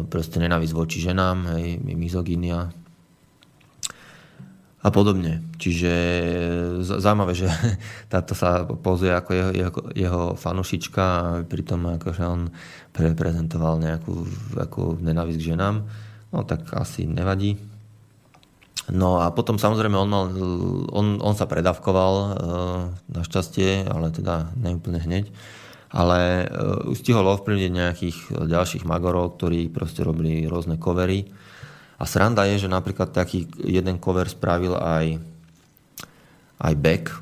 [0.08, 2.72] proste nenávisť voči ženám, hej, mizogynia,
[4.80, 5.44] a podobne.
[5.60, 5.92] Čiže
[6.80, 7.48] zaujímavé, že
[8.12, 12.48] táto sa pozuje ako jeho, jeho, jeho fanušička a pritom akože on
[12.92, 14.24] prezentoval nejakú
[14.56, 15.84] ako nenávisť k ženám.
[16.32, 17.60] No tak asi nevadí.
[18.90, 20.24] No a potom samozrejme on, mal,
[20.90, 22.28] on, on sa predávkoval e,
[23.12, 25.30] našťastie, ale teda neúplne hneď.
[25.90, 26.46] Ale e,
[26.94, 28.16] stihol ovplyvniť nejakých
[28.46, 31.26] ďalších magorov, ktorí proste robili rôzne covery
[32.00, 35.20] a sranda je, že napríklad taký jeden cover spravil aj,
[36.64, 37.12] aj Beck,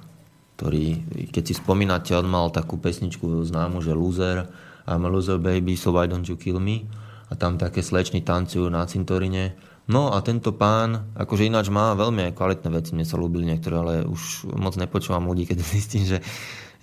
[0.54, 1.02] ktorý,
[1.34, 4.46] keď si spomínate, on mal takú pesničku známu, že Loser,
[4.88, 6.86] I'm a loser baby, so why don't you kill me?
[7.28, 9.52] A tam také slečny tancujú na cintorine.
[9.84, 13.94] No a tento pán, akože ináč má veľmi kvalitné veci, mne sa ľúbili niektoré, ale
[14.08, 16.24] už moc nepočúvam ľudí, keď zistím, že,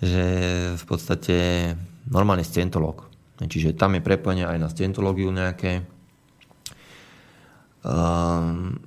[0.02, 0.24] že
[0.76, 1.36] v podstate
[2.10, 3.08] normálne scientolog.
[3.36, 5.84] Čiže tam je prepojenie aj na scientológiu nejaké,
[7.86, 8.82] Um,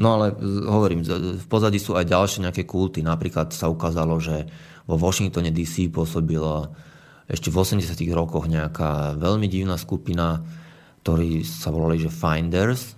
[0.00, 0.32] no ale
[0.64, 1.04] hovorím,
[1.36, 3.04] v pozadí sú aj ďalšie nejaké kulty.
[3.04, 4.48] Napríklad sa ukázalo, že
[4.88, 6.72] vo Washingtone DC pôsobila
[7.28, 10.40] ešte v 80 rokoch nejaká veľmi divná skupina,
[11.04, 12.96] ktorí sa volali, že Finders.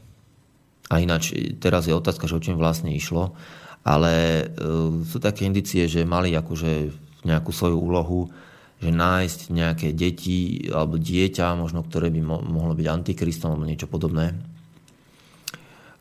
[0.88, 3.34] A ináč teraz je otázka, že o čím vlastne išlo.
[3.82, 6.94] Ale uh, sú také indicie, že mali akože
[7.28, 8.32] nejakú svoju úlohu,
[8.80, 13.90] že nájsť nejaké deti alebo dieťa, možno ktoré by mo- mohlo byť antikristom alebo niečo
[13.90, 14.38] podobné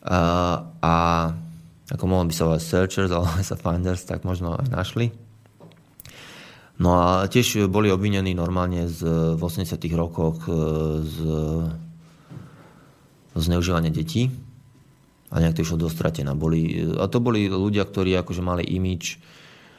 [0.08, 0.20] a,
[0.80, 0.94] a
[1.88, 5.06] ako mohlo by sa volať searchers alebo sa finders, tak možno aj našli.
[6.78, 9.02] No a tiež boli obvinení normálne z,
[9.34, 10.54] v 80 rokoch e,
[11.02, 11.16] z,
[13.34, 14.30] zneužívania detí
[15.34, 16.38] a nejak to išlo dostratená.
[16.38, 19.18] Boli, a to boli ľudia, ktorí akože mali imič,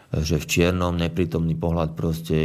[0.09, 2.37] že v čiernom neprítomný pohľad proste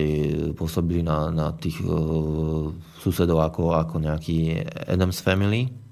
[0.53, 2.69] pôsobili na, na tých uh,
[3.01, 5.85] susedov ako, ako nejaký Adams Family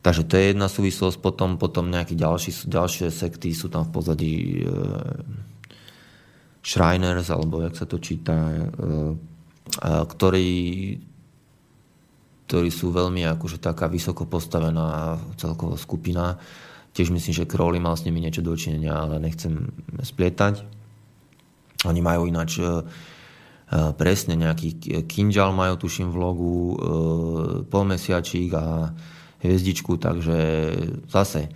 [0.00, 4.72] Takže to je jedna súvislosť, potom, potom nejaké ďalšie sekty sú tam v pozadí e,
[6.64, 8.64] Shriners, alebo jak sa to číta, e,
[9.84, 10.52] ktorí,
[12.48, 16.40] ktorí sú veľmi akože taká vysoko postavená celková skupina.
[16.90, 19.70] Tiež myslím, že Crowley mal s nimi niečo dočinenia, ale nechcem
[20.02, 20.66] splietať.
[21.86, 22.66] Oni majú ináč e,
[23.94, 26.76] presne nejaký kinžal majú, tuším, v logu, e,
[27.70, 28.90] polmesiačík a
[29.40, 30.38] hviezdičku, takže
[31.08, 31.48] zase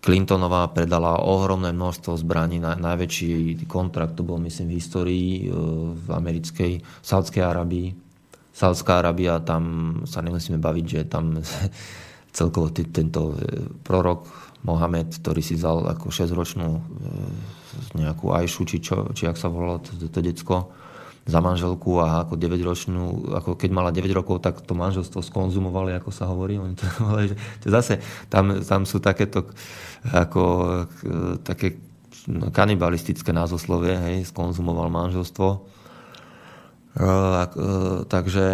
[0.00, 5.52] Clintonová predala ohromné množstvo zbraní, najväčší kontrakt to bol myslím v histórii e,
[5.94, 7.88] v americkej, Saudskej Arabii.
[8.50, 11.38] Saudská Arábia, tam sa nemusíme baviť, že tam
[12.30, 14.26] celkovo tento e, prorok
[14.62, 16.82] Mohamed, ktorý si vzal ako 6-ročnú e,
[17.96, 20.70] nejakú Ajšu, či, čo, či ak sa volalo to, to, to decko,
[21.28, 26.10] za manželku a ako 9-ročnú, ako keď mala 9 rokov, tak to manželstvo skonzumovali, ako
[26.10, 26.56] sa hovorí.
[26.58, 27.94] Oni to hovorili, že zase
[28.32, 29.46] tam, tam sú takéto
[30.10, 30.42] ako,
[31.44, 31.78] také
[32.52, 35.48] kanibalistické názoslovie, hej, skonzumoval manželstvo.
[36.96, 37.08] E,
[38.08, 38.46] takže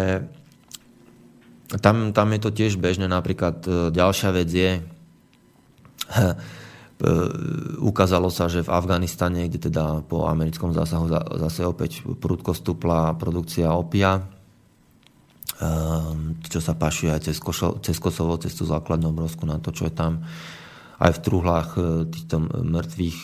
[1.67, 3.11] tam, tam je to tiež bežné.
[3.11, 4.71] Napríklad e, ďalšia vec je,
[6.97, 7.09] E,
[7.77, 11.05] ukázalo sa, že v Afganistane, kde teda po americkom zásahu
[11.45, 14.21] zase opäť prudko stúpla produkcia opia, e,
[16.41, 19.85] čo sa pašuje aj cez, Košo, cez Kosovo, cez tú základnú obrovskú na to, čo
[19.85, 20.25] je tam
[20.97, 23.19] aj v truhlách e, týchto mŕtvych,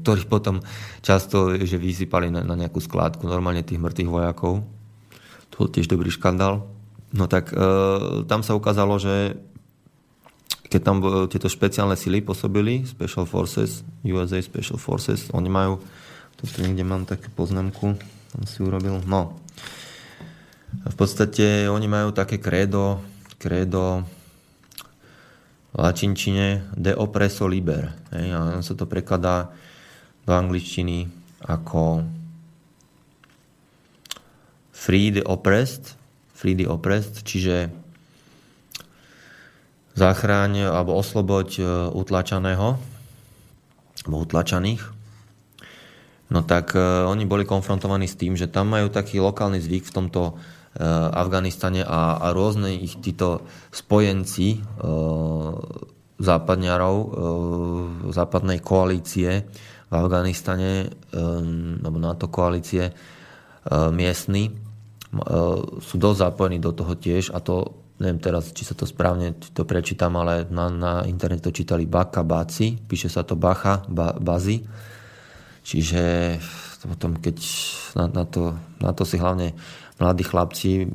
[0.00, 0.64] ktorých potom
[1.04, 4.64] často že vysypali na, na nejakú skládku normálne tých mŕtvych vojakov.
[5.52, 6.73] To je tiež dobrý škandál.
[7.14, 7.58] No tak e,
[8.26, 9.38] tam sa ukázalo, že
[10.66, 10.98] keď tam
[11.30, 15.78] tieto špeciálne sily pôsobili, Special Forces, USA Special Forces, oni majú,
[16.34, 17.94] tu niekde mám také poznámku,
[18.34, 19.38] som si urobil, no.
[20.74, 22.98] V podstate oni majú také kredo,
[23.38, 24.02] kredo
[25.70, 27.94] v lačinčine de oppresso liber.
[28.10, 29.54] Hej, a sa to prekladá
[30.26, 31.06] do angličtiny
[31.46, 32.02] ako
[34.74, 35.94] free the oppressed,
[36.52, 37.72] the oppressed, čiže
[39.96, 41.64] zachráň alebo osloboď e,
[41.96, 42.76] utlačaného
[44.04, 44.82] alebo utlačaných.
[46.32, 49.94] No tak uh, oni boli konfrontovaní s tým, že tam majú taký lokálny zvyk v
[49.94, 50.34] tomto uh,
[51.12, 55.54] Afganistane a, a rôzne ich títo spojenci uh,
[56.18, 57.10] západňarov, uh,
[58.10, 59.46] západnej koalície
[59.88, 64.48] v Afganistane, um, alebo NATO koalície uh, miestny,
[65.78, 69.62] sú dosť zapojení do toho tiež a to neviem teraz, či sa to správne to
[69.62, 74.66] prečítam, ale na, na internete to čítali Baka Baci, píše sa to Bacha, ba, Bazi.
[75.64, 76.02] Čiže
[76.84, 77.36] potom, keď
[77.96, 78.52] na, na, to,
[78.82, 79.56] na to si hlavne
[79.96, 80.90] mladí chlapci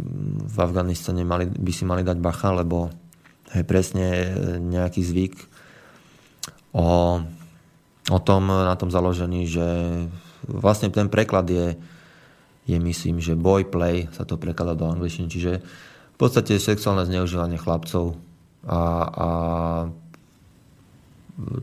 [0.46, 2.92] v Afganistane mali, by si mali dať bacha, lebo
[3.50, 4.30] je presne
[4.62, 5.36] nejaký zvyk
[6.78, 7.18] o,
[8.12, 9.68] o tom, na tom založený, že
[10.46, 11.74] vlastne ten preklad je,
[12.70, 15.54] je myslím, že boy play sa to prekladá do angličtiny, čiže
[16.14, 18.14] v podstate sexuálne zneužívanie chlapcov
[18.70, 19.30] a, a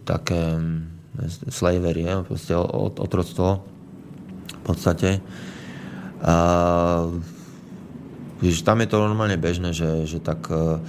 [0.03, 0.59] také
[1.53, 2.53] slavery, je, proste
[2.99, 3.63] otroctvo
[4.51, 5.11] v podstate.
[6.27, 7.07] A,
[8.43, 10.81] že tam je to normálne bežné, že, že tak e,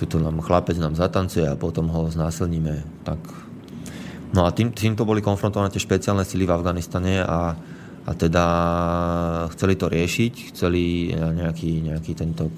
[0.00, 3.04] tuto nám chlapec nám zatancuje a potom ho znásilníme.
[3.04, 3.20] Tak.
[4.32, 7.58] No a tým, týmto boli konfrontované tie špeciálne sily v Afganistane a
[8.08, 8.46] a teda
[9.52, 12.48] chceli to riešiť, chceli nejaký, nejaký tento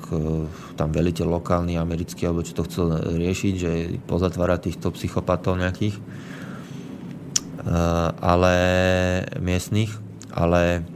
[0.78, 2.86] tam veliteľ lokálny, americký, alebo čo to chcel
[3.18, 3.70] riešiť, že
[4.07, 6.03] pozatvára týchto psychopatov nejakých, e,
[8.22, 8.57] ale
[9.43, 9.90] miestnych,
[10.30, 10.86] ale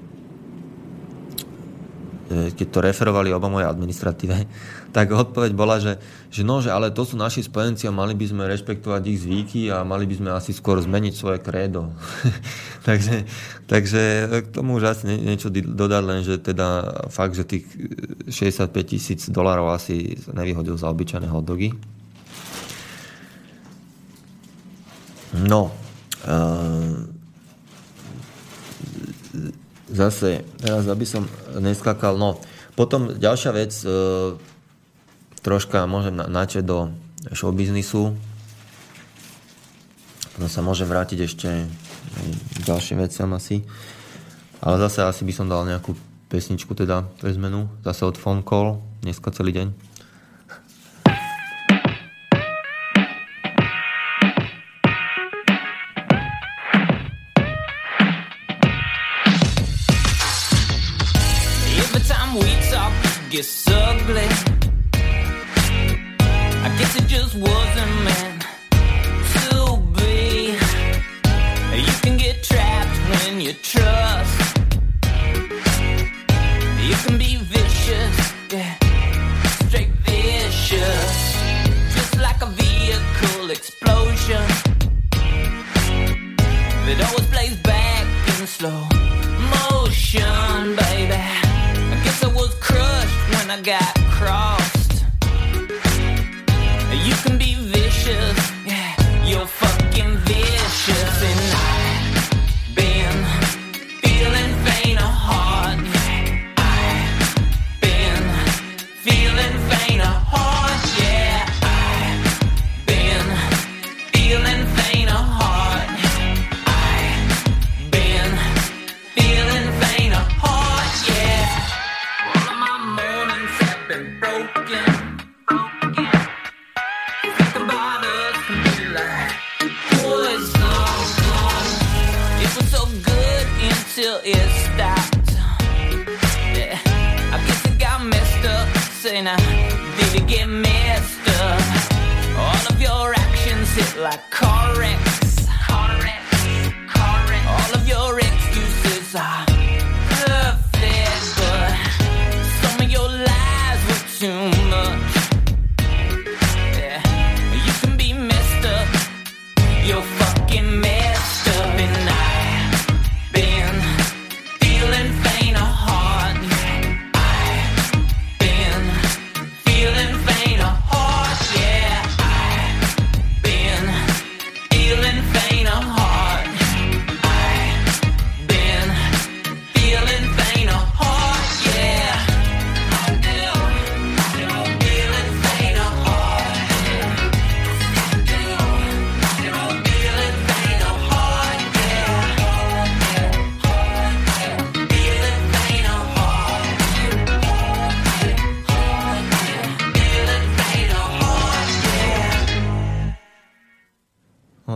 [2.28, 4.36] keď to referovali oba moje administratíve,
[4.96, 8.26] tak odpoveď bola, že, že no, že ale to sú naši spojenci a mali by
[8.26, 11.94] sme rešpektovať ich zvyky a mali by sme asi skôr zmeniť svoje krédo.
[12.88, 13.24] takže,
[13.70, 14.02] takže
[14.42, 16.68] k tomu už asi niečo dodať, len že teda
[17.12, 17.66] fakt, že tých
[18.30, 21.70] 65 tisíc dolarov asi nevyhodil za obyčajné hotdogy.
[25.36, 25.68] No,
[26.24, 27.15] uh,
[29.90, 31.26] zase, teraz aby som
[31.58, 32.38] neskakal, no,
[32.76, 34.36] potom ďalšia vec, uh,
[35.46, 36.90] troška môžem načať do
[37.30, 38.18] showbiznisu.
[40.34, 41.48] Potom sa môžem vrátiť ešte
[42.26, 43.62] k ďalším veciam asi.
[44.60, 45.94] Ale zase asi by som dal nejakú
[46.26, 47.70] pesničku teda pre zmenu.
[47.86, 48.82] Zase od Phone Call.
[49.06, 49.85] Dneska celý deň.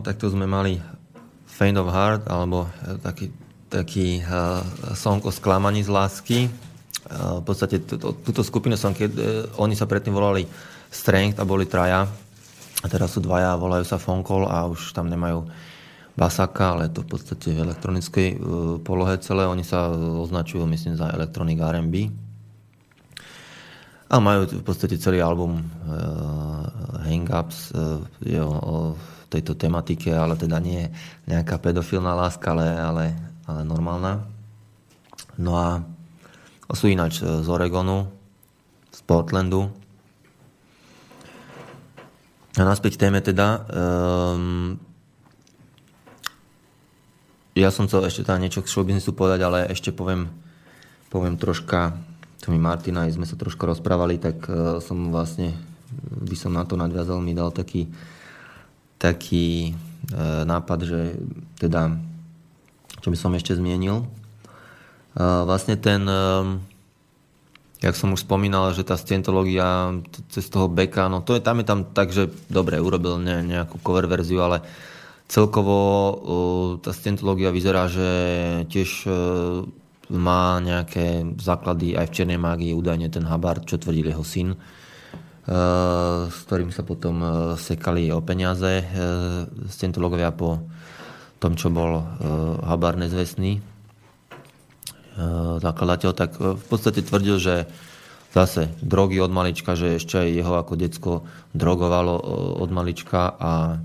[0.01, 0.81] Takto sme mali
[1.47, 2.65] Faint of Heart, alebo
[3.05, 3.29] taký,
[3.69, 4.65] taký uh,
[4.97, 6.39] song o sklamaní z lásky.
[7.05, 7.85] Uh, v podstate
[8.25, 9.25] túto skupinu som, keď uh,
[9.61, 10.49] oni sa predtým volali
[10.89, 12.09] Strength a boli traja.
[12.81, 15.45] A teraz sú dvaja, volajú sa Fonkol a už tam nemajú
[16.17, 18.39] basaka, ale to v podstate v elektronickej uh,
[18.81, 19.45] polohe celé.
[19.45, 22.09] Oni sa označujú, myslím, za Electronic R&B.
[24.11, 26.67] A majú v podstate celý album uh,
[27.07, 28.77] Hangups uh, je o, o
[29.31, 30.91] tejto tematike, ale teda nie
[31.31, 33.05] nejaká pedofilná láska, ale, ale,
[33.47, 34.27] ale normálna.
[35.39, 35.87] No a
[36.75, 38.11] sú ináč z Oregonu,
[38.91, 39.71] z Portlandu.
[42.59, 43.63] A naspäť téme teda.
[43.71, 44.79] Um,
[47.55, 50.31] ja som chcel ešte teda niečo k showbiznisu povedať, ale ešte poviem,
[51.11, 51.95] poviem troška,
[52.43, 55.55] to mi Martina, sme sa troška rozprávali, tak uh, som vlastne,
[56.23, 57.91] by som na to nadviazal, mi dal taký
[59.01, 59.73] taký
[60.13, 61.01] e, nápad, že
[61.57, 61.97] teda,
[63.01, 64.07] čo by som ešte zmienil, e,
[65.19, 66.61] vlastne ten, e,
[67.81, 69.97] jak som už spomínal, že tá scientológia
[70.29, 73.81] cez toho beka, no to je tam je tam tak, že dobre, urobil ne, nejakú
[73.81, 74.61] cover verziu, ale
[75.33, 78.09] celkovo tá scientológia vyzerá, že
[78.69, 79.09] tiež
[80.11, 84.59] má nejaké základy aj v černej mágii, údajne ten Habard, čo tvrdil jeho syn
[86.31, 90.51] s ktorým sa potom eh, sekali o peniaze eh, po
[91.41, 92.05] tom, čo bol
[92.69, 93.65] Habar nezvestný.
[95.65, 97.65] Zakladateľ, tak v podstate tvrdil, že
[98.37, 101.13] zase drogy od malička, že ešte aj jeho ako decko
[101.57, 102.13] drogovalo
[102.61, 103.81] od malička a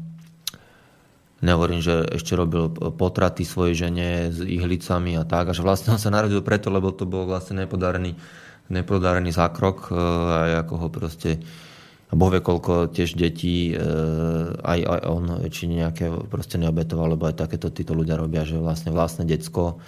[1.39, 6.01] nehovorím, že ešte robil potraty svojej žene s ihlicami a tak, a že vlastne on
[6.01, 8.19] sa narodil preto, lebo to bol vlastne nepodarený
[8.69, 9.93] neprodarený zákrok e,
[10.47, 11.31] aj ako ho proste
[12.05, 13.75] a Boh vie, koľko tiež detí e,
[14.61, 18.93] aj, aj on či nejaké proste neobetoval, lebo aj takéto títo ľudia robia, že vlastne
[18.93, 19.81] vlastné decko.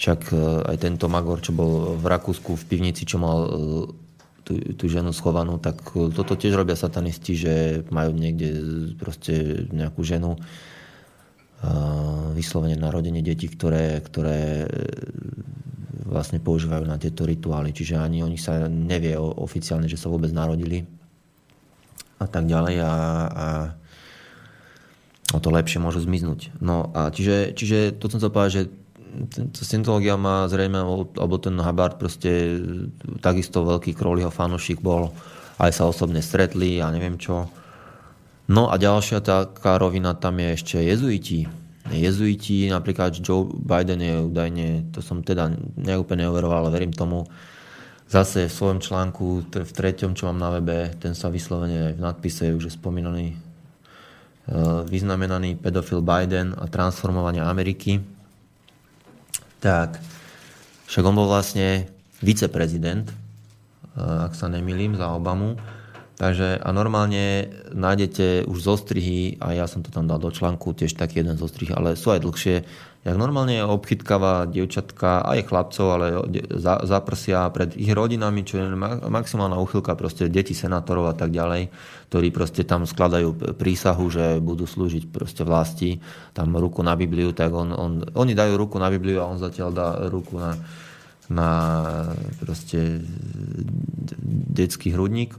[0.00, 0.36] Však e,
[0.72, 3.44] aj tento Magor, čo bol v Rakúsku v pivnici, čo mal
[4.42, 7.54] tú, tú ženu schovanú, tak toto tiež robia satanisti, že
[7.92, 8.48] majú niekde
[8.98, 10.40] proste nejakú ženu
[12.34, 14.66] vyslovene narodenie detí, ktoré, ktoré
[15.92, 17.70] vlastne používajú na tieto rituály.
[17.70, 20.88] Čiže ani o nich sa nevie oficiálne, že sa vôbec narodili
[22.22, 22.92] a tak ďalej a,
[23.28, 23.46] a
[25.34, 26.54] o to lepšie môžu zmiznúť.
[26.62, 28.64] No a čiže, čiže to som chcel povedať, že
[29.52, 30.80] Scientológia má zrejme,
[31.20, 32.56] alebo ten Hubbard proste
[33.20, 35.12] takisto veľký Crowleyho fanúšik bol,
[35.60, 37.44] aj sa osobne stretli a neviem čo.
[38.48, 41.44] No a ďalšia taká rovina tam je ešte jezuiti
[41.90, 47.26] jezuiti, napríklad Joe Biden je údajne, to som teda neúplne overoval, ale verím tomu,
[48.06, 52.04] zase v svojom článku, v treťom, čo mám na webe, ten sa vyslovene aj v
[52.04, 53.36] nadpise je už spomínaný e,
[54.84, 58.04] vyznamenaný pedofil Biden a transformovanie Ameriky.
[59.64, 59.96] Tak,
[60.86, 61.88] však on bol vlastne
[62.20, 63.14] viceprezident, e,
[63.96, 65.56] ak sa nemýlim, za Obamu
[66.12, 70.92] Takže a normálne nájdete už zostrihy, a ja som to tam dal do článku, tiež
[70.94, 72.56] taký jeden zostrih, ale sú aj dlhšie,
[73.02, 76.06] jak normálne obchytkáva dievčatka, aj chlapcov, ale
[76.86, 78.66] zaprsia pred ich rodinami, čo je
[79.08, 81.72] maximálna uchylka, proste deti senátorov a tak ďalej,
[82.12, 85.98] ktorí proste tam skladajú prísahu, že budú slúžiť proste vlasti,
[86.36, 89.68] tam ruku na Bibliu, tak on, on, oni dajú ruku na Bibliu a on zatiaľ
[89.74, 90.54] dá ruku na,
[91.26, 91.48] na
[92.38, 93.02] proste
[94.54, 95.34] detský hrudník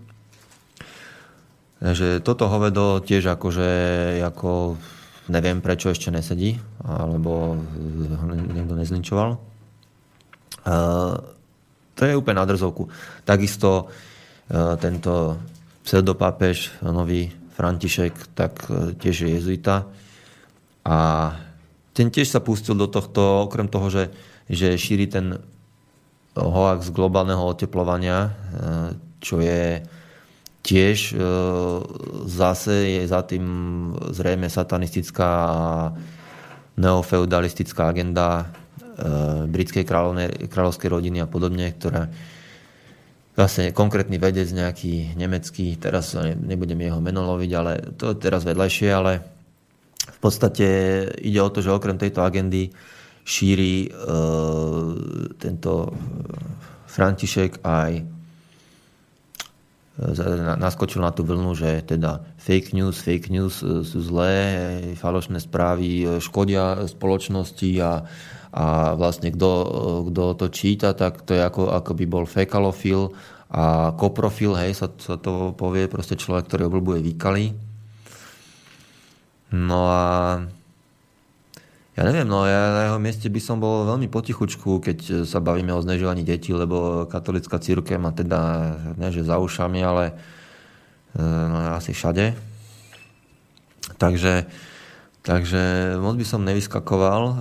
[1.91, 3.67] že toto hovedo tiež akože
[4.23, 4.79] ako
[5.27, 9.35] neviem prečo ešte nesedí, alebo ho niekto nezlinčoval.
[11.93, 12.87] To je úplne na drzovku.
[13.27, 13.91] Takisto
[14.79, 15.39] tento
[15.83, 19.85] pseudopápež, nový František, tak e, tiež je jezuita.
[20.87, 20.97] A
[21.93, 24.03] ten tiež sa pustil do tohto, okrem toho, že,
[24.49, 25.37] že šíri ten
[26.33, 28.31] hoax globálneho oteplovania, e,
[29.21, 29.85] čo je
[30.63, 31.15] tiež e,
[32.25, 33.45] zase je za tým
[34.15, 35.31] zrejme satanistická
[36.79, 38.45] neofeudalistická agenda e,
[39.51, 39.83] britskej
[40.47, 42.07] kráľovskej rodiny a podobne, ktorá
[43.35, 48.89] zase konkrétny vedec nejaký nemecký, teraz nebudem jeho meno loviť, ale to je teraz vedľajšie,
[48.93, 49.11] ale
[50.03, 50.67] v podstate
[51.19, 52.71] ide o to, že okrem tejto agendy
[53.27, 53.89] šíri e,
[55.35, 55.91] tento
[56.87, 58.12] František aj
[60.57, 64.33] naskočil na tú vlnu, že teda fake news, fake news e, sú zlé,
[64.97, 68.01] falošné správy e, škodia spoločnosti a,
[68.49, 68.65] a
[68.97, 69.49] vlastne kto,
[70.09, 73.13] e, to číta, tak to je ako, ako by bol fekalofil
[73.53, 77.45] a koprofil, hej, sa, sa to povie proste človek, ktorý obľúbuje výkaly.
[79.53, 80.05] No a
[81.93, 85.69] ja neviem, no ja na jeho mieste by som bol veľmi potichučku, keď sa bavíme
[85.77, 90.13] o znežovaní detí, lebo katolická církev má teda, ne že za ušami, ale e,
[91.21, 92.33] no, asi všade.
[94.01, 94.49] Takže,
[95.21, 97.35] takže moc by som nevyskakoval, e,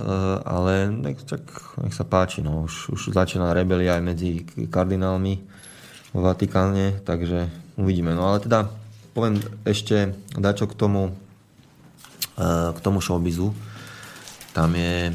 [0.45, 1.41] ale nech, čak,
[1.81, 2.45] nech sa páči.
[2.45, 2.69] No.
[2.69, 5.33] Už, už začína rebelia aj medzi kardinálmi
[6.13, 8.13] v Vatikáne, takže uvidíme.
[8.13, 8.69] No ale teda
[9.17, 11.09] poviem ešte dačo k tomu,
[12.37, 13.72] e, k tomu showbizu
[14.53, 15.11] tam je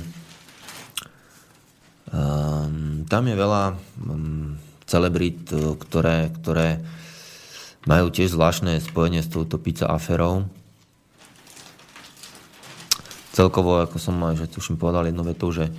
[2.13, 3.63] um, tam je veľa
[4.05, 5.47] um, celebrit,
[5.79, 6.83] ktoré, ktoré
[7.85, 10.49] majú tiež zvláštne spojenie s touto pizza aferou.
[13.33, 15.71] Celkovo, ako som aj, že tuším povedal jednu vetu, že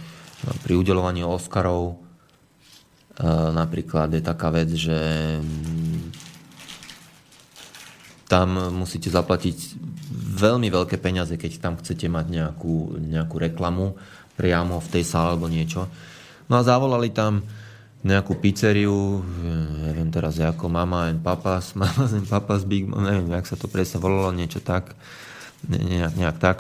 [0.64, 2.00] pri udelovaní Oscarov
[3.20, 4.96] uh, napríklad je taká vec, že
[8.30, 9.58] tam musíte zaplatiť
[10.38, 13.98] veľmi veľké peniaze, keď tam chcete mať nejakú, nejakú reklamu
[14.38, 15.90] priamo v tej sále alebo niečo.
[16.46, 17.42] No a zavolali tam
[18.00, 19.20] nejakú pizzeriu,
[19.84, 24.00] neviem teraz ako Mama and Papas, Mama and Papas Big, neviem, jak sa to presne
[24.00, 24.96] volalo, niečo tak,
[25.68, 26.58] ne, nejak, nejak tak.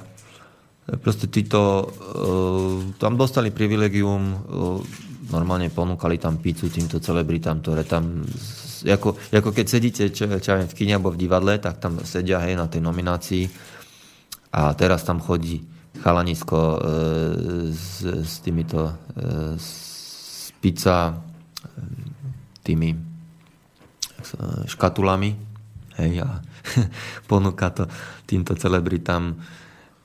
[1.05, 4.81] Proste títo uh, tam dostali privilegium, uh,
[5.29, 8.25] normálne ponúkali tam pizzu týmto celebritám, ktoré tam
[8.85, 12.55] ako, ako keď sedíte čo, čo v kine alebo v divadle, tak tam sedia hej,
[12.55, 13.43] na tej nominácii.
[14.55, 15.61] A teraz tam chodí
[15.99, 16.77] chalanisko e,
[17.75, 18.93] s, s týmito e,
[19.59, 19.69] s
[20.63, 21.13] pizza e,
[22.63, 22.89] tými
[24.69, 25.31] škatulami
[25.99, 26.39] hej, a
[27.29, 27.83] ponúka to
[28.23, 29.35] týmto celebritám.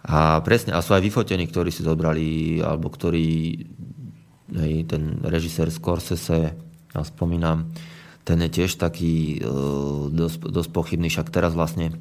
[0.05, 3.57] A presne, a sú aj vyfotení, ktorí si zobrali, alebo ktorí
[4.55, 6.55] hej, ten režisér Scorsese,
[6.95, 7.75] ja spomínam,
[8.25, 11.93] ten je tiež taký uh, dosť, dosť pochybný, však teraz vlastne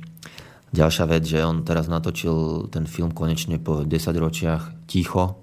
[0.72, 5.38] ďalšia vec, že on teraz natočil ten film konečne po 10 ročiach Ticho,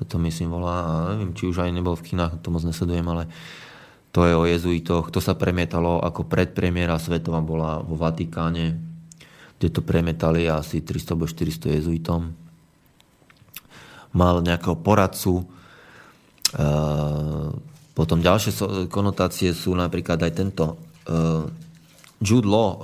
[0.00, 3.04] sa to myslím volá, a neviem, či už aj nebol v kinách, to moc nesledujem,
[3.04, 3.28] ale
[4.10, 8.74] to je o jezuitoch, to sa premietalo ako predpremiera svetová bola vo Vatikáne,
[9.60, 12.32] kde to premietali asi 300 alebo 400 jezuitom.
[14.10, 15.46] Mal nejakého poradcu,
[17.94, 20.64] potom ďalšie konotácie sú napríklad aj tento.
[21.06, 21.46] Uh,
[22.20, 22.78] Jude Law uh,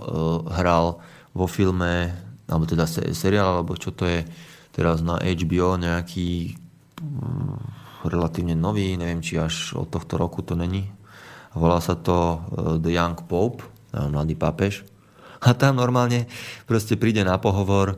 [0.55, 1.01] hral
[1.37, 2.15] vo filme,
[2.49, 4.25] alebo teda seriál, alebo čo to je
[4.73, 6.57] teraz na HBO, nejaký
[7.01, 7.59] um,
[8.07, 10.89] relatívne nový, neviem, či až od tohto roku to není.
[11.57, 12.45] Volá sa to
[12.85, 14.85] The Young Pope, mladý pápež.
[15.41, 16.29] A tam normálne
[16.69, 17.97] proste príde na pohovor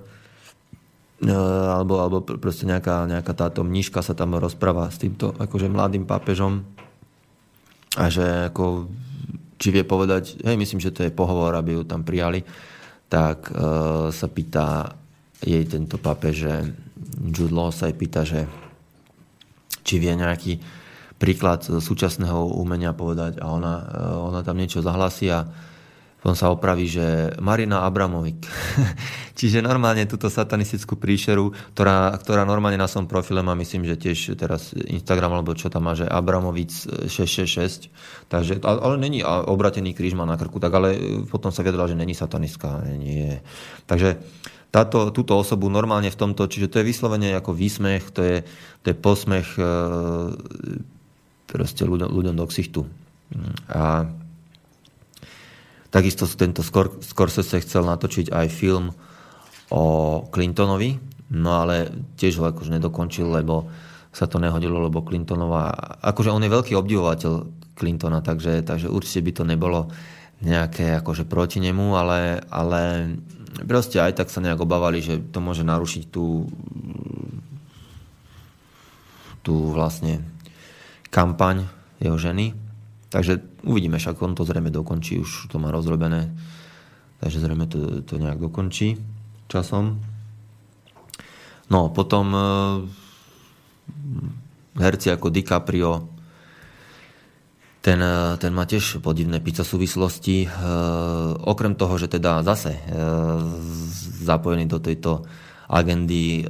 [1.27, 6.63] alebo, alebo proste nejaká, nejaká táto mníška sa tam rozpráva s týmto akože mladým pápežom
[7.99, 8.87] a že ako,
[9.59, 12.47] či vie povedať, hej, myslím, že to je pohovor, aby ju tam prijali,
[13.11, 14.95] tak uh, sa pýta
[15.43, 16.71] jej tento pape, že
[17.35, 18.47] Jude Law sa jej pýta, že
[19.83, 20.63] či vie nejaký
[21.19, 25.43] príklad súčasného umenia povedať a ona, uh, ona tam niečo zahlasí a
[26.19, 28.43] potom sa opraví, že Marina Abramovic.
[29.39, 34.35] Čiže normálne túto satanistickú príšeru, ktorá, ktorá normálne na svojom profile má, myslím, že tiež
[34.35, 36.75] teraz Instagram, alebo čo tam má, že Abramovic
[37.07, 37.87] 666.
[38.27, 40.99] Takže, ale není obratený kríž má na krku, tak ale
[41.31, 42.83] potom sa vyjadrila, že není satanistka.
[42.99, 43.47] Nie.
[43.87, 44.19] Takže
[44.75, 48.37] táto, túto osobu normálne v tomto, čiže to je vyslovene ako výsmech, to je,
[48.83, 49.65] to je posmech e,
[51.47, 52.83] proste ľuďom, ľuďom do ksichtu.
[53.71, 54.11] A
[55.89, 56.61] Takisto tento
[57.01, 58.93] Scorsese chcel natočiť aj film
[59.73, 59.85] o
[60.29, 61.01] Clintonovi,
[61.33, 63.69] no ale tiež ho akože nedokončil, lebo
[64.13, 67.33] sa to nehodilo, lebo Clintonová, akože on je veľký obdivovateľ
[67.79, 69.81] Clintona, takže, takže určite by to nebolo
[70.43, 73.15] nejaké akože proti nemu, ale, ale
[73.63, 76.47] proste aj tak sa nejak obávali, že to môže narušiť tú,
[79.47, 80.23] tú vlastne
[81.09, 81.67] kampaň
[82.03, 82.68] jeho ženy.
[83.09, 86.37] Takže uvidíme, však on to zrejme dokončí, už to má rozrobené,
[87.21, 89.01] takže zrejme to, to nejak dokončí
[89.49, 89.97] časom.
[91.69, 92.41] No, potom e,
[94.77, 96.09] herci ako DiCaprio,
[97.81, 100.45] ten, e, ten má tiež podivné pizza súvislosti.
[100.45, 100.49] E,
[101.45, 102.81] okrem toho, že teda zase e,
[104.25, 105.25] zapojený do tejto
[105.69, 106.47] agendy e,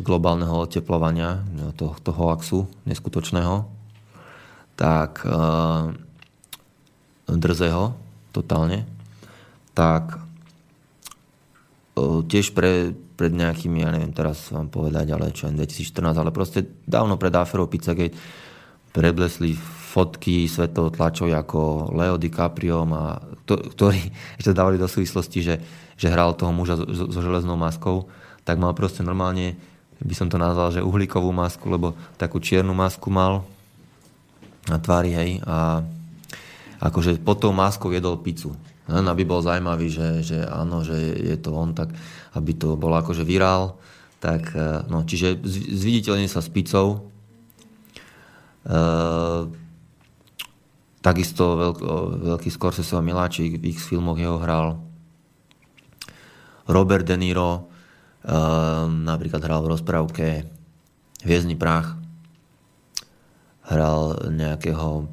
[0.00, 1.40] globálneho oteplovania,
[1.76, 3.81] toho, toho hoaxu neskutočného,
[4.76, 5.92] tak uh,
[7.28, 7.96] drzého
[8.32, 8.88] totálne,
[9.76, 10.18] tak
[11.96, 16.64] uh, tiež pre, pred nejakými, ja neviem teraz vám povedať, ale čo 2014, ale proste
[16.88, 18.16] dávno pred aferou Pizzagate
[18.92, 19.56] preblesli
[19.92, 24.00] fotky svetov tlačov ako Leo DiCaprio a ktorí
[24.40, 25.54] ešte dávali do súvislosti, že,
[25.96, 28.08] že hral toho muža so, so železnou maskou,
[28.44, 29.56] tak mal proste normálne,
[30.02, 33.46] by som to nazval, že uhlíkovú masku, lebo takú čiernu masku mal
[34.68, 35.82] na tvári, hej, a
[36.82, 38.54] akože pod tou maskou jedol pizzu.
[38.90, 41.94] Len aby bol zaujímavý, že, že áno, že je to on, tak
[42.34, 43.78] aby to bolo akože virál.
[44.18, 47.06] Tak, e, no, čiže zviditeľne sa s pizzou.
[48.66, 48.78] E,
[51.02, 51.78] Takisto veľk,
[52.30, 54.78] veľký Scorsese miláčik v ich filmoch jeho hral.
[56.70, 57.66] Robert De Niro
[58.22, 60.26] um, napríklad hral v rozprávke
[61.26, 61.98] Hviezdny prach.
[63.72, 65.08] Hral nejakého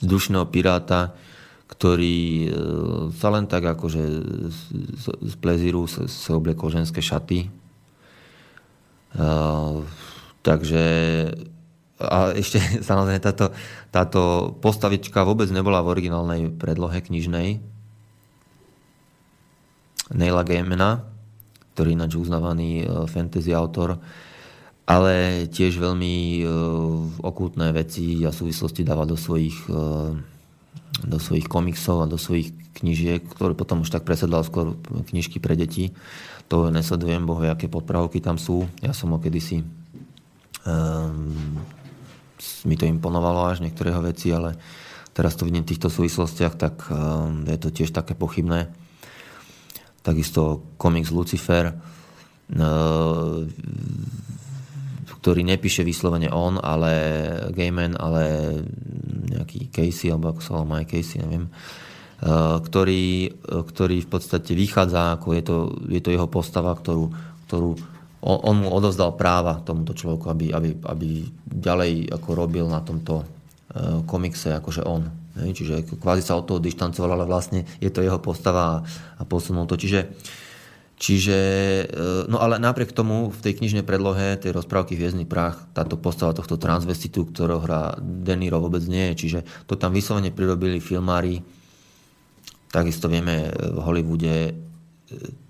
[0.00, 1.12] vzdušného piráta,
[1.68, 2.48] ktorý e,
[3.20, 4.02] sa len tak akože
[4.48, 4.60] z,
[5.06, 7.52] z plezíru sa, obliekol ženské šaty.
[9.10, 9.82] Uh,
[10.46, 10.86] takže
[12.00, 12.56] a ešte
[12.88, 13.52] samozrejme táto,
[13.92, 14.20] táto
[14.64, 17.60] postavička vôbec nebola v originálnej predlohe knižnej
[20.10, 21.06] Neila Gaimana,
[21.74, 24.02] ktorý ináč uznávaný e, fantasy autor,
[24.84, 26.44] ale tiež veľmi e,
[27.20, 29.82] okultné veci a súvislosti dáva do svojich, e,
[31.04, 34.78] do svojich komiksov a do svojich knižiek, ktoré potom už tak presedlal skôr
[35.12, 35.92] knižky pre deti.
[36.50, 38.66] To nesledujem, bohu, aké podpravky tam sú.
[38.82, 39.62] Ja som ho kedysi
[40.66, 41.60] um,
[42.64, 44.56] mi to imponovalo až niektoré veci, ale
[45.12, 48.72] teraz to vidím v týchto súvislostiach, tak ehm, je to tiež také pochybné.
[50.00, 51.76] Takisto komiks Lucifer,
[52.48, 53.52] ehm,
[55.20, 56.92] ktorý nepíše vyslovene on, ale
[57.52, 58.56] Gaiman, ale
[59.28, 63.04] nejaký Casey, alebo ako sa volá Mike Casey, neviem, ehm, ktorý,
[63.44, 65.56] ktorý v podstate vychádza, ako je to,
[65.92, 67.12] je to jeho postava, ktorú,
[67.46, 67.70] ktorú
[68.20, 71.08] on, on mu odovzdal práva tomuto človeku, aby, aby, aby
[71.48, 75.08] ďalej ako robil na tomto uh, komikse akože on.
[75.30, 78.84] Čiže kvázi sa od toho dištancoval, ale vlastne je to jeho postava
[79.16, 79.80] a, posunul to.
[79.80, 80.12] Čiže,
[81.00, 81.38] čiže
[81.88, 86.36] uh, no ale napriek tomu v tej knižnej predlohe tej rozprávky Hviezdny prach táto postava
[86.36, 89.26] tohto transvestitu, ktorého hrá Deniro vôbec nie je.
[89.26, 91.40] Čiže to tam vyslovene prirobili filmári.
[92.70, 94.68] Takisto vieme v Hollywoode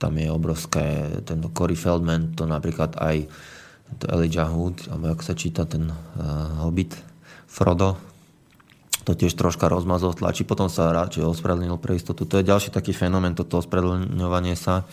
[0.00, 3.28] tam je obrovské, ten Cory Feldman, to napríklad aj
[4.00, 6.94] to Elijah Wood, alebo ako sa číta ten uh, Hobbit,
[7.50, 7.98] Frodo,
[9.02, 12.22] to tiež troška rozmazol tlačí, potom sa radšej ospravedlnil pre istotu.
[12.28, 14.86] To je ďalší taký fenomén, toto ospravedlňovanie sa.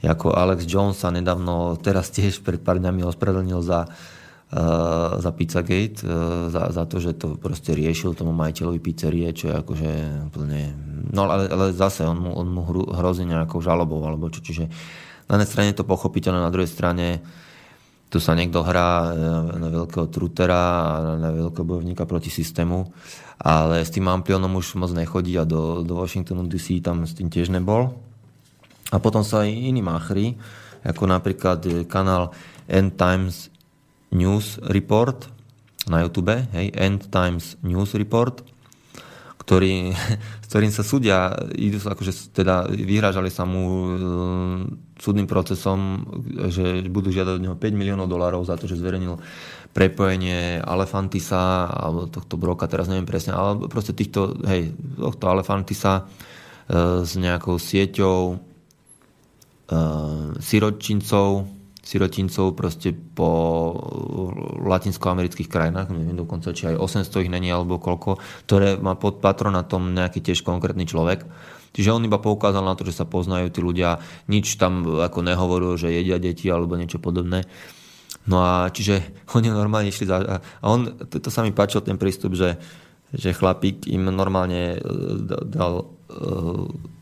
[0.00, 6.02] Ako Alex Jones sa nedávno, teraz tiež pred pár dňami ospravedlnil za uh, za Pizzagate,
[6.02, 9.90] eh, za, za to, že to proste riešil tomu majiteľovi pizzerie, čo je akože
[10.32, 10.74] úplne...
[11.14, 14.66] No ale, ale zase on mu, on mu hrozí nejakou žalobou, alebo čo, čiže
[15.30, 17.22] na jednej strane to pochopiteľné, na druhej strane
[18.10, 19.16] tu sa niekto hrá eh,
[19.54, 22.90] na veľkého trutera a na veľkého bojovníka proti systému,
[23.38, 27.30] ale s tým Amplionom už moc nechodí a do, do Washingtonu DC tam s tým
[27.30, 28.09] tiež nebol.
[28.90, 30.34] A potom sa aj iní máchri,
[30.82, 32.34] ako napríklad kanál
[32.66, 33.50] End Times
[34.10, 35.30] News Report
[35.86, 38.42] na YouTube, hej, End Times News Report,
[39.40, 39.90] ktorý,
[40.44, 43.90] s ktorým sa súdia, idú sa, akože teda vyhrážali sa mu e,
[45.00, 46.04] súdnym procesom,
[46.52, 49.16] že budú žiadať od neho 5 miliónov dolárov za to, že zverejnil
[49.70, 56.04] prepojenie Alefantisa, alebo tohto broka, teraz neviem presne, ale proste týchto, hej, tohto Alefantisa
[56.68, 58.49] e, s nejakou sieťou
[60.40, 61.46] siročincov,
[61.80, 63.30] sirotincov proste po
[64.66, 66.76] latinskoamerických krajinách, neviem dokonca, či aj
[67.06, 71.24] 800 ich není alebo koľko, ktoré má pod patronatom nejaký tiež konkrétny človek.
[71.70, 75.78] Čiže on iba poukázal na to, že sa poznajú tí ľudia, nič tam ako nehovoril,
[75.78, 77.46] že jedia deti alebo niečo podobné.
[78.26, 79.00] No a čiže
[79.38, 80.42] oni normálne išli za...
[80.42, 82.58] A on, to, to sa mi páčil ten prístup, že,
[83.14, 84.78] že chlapík im normálne e,
[85.46, 86.18] dal e,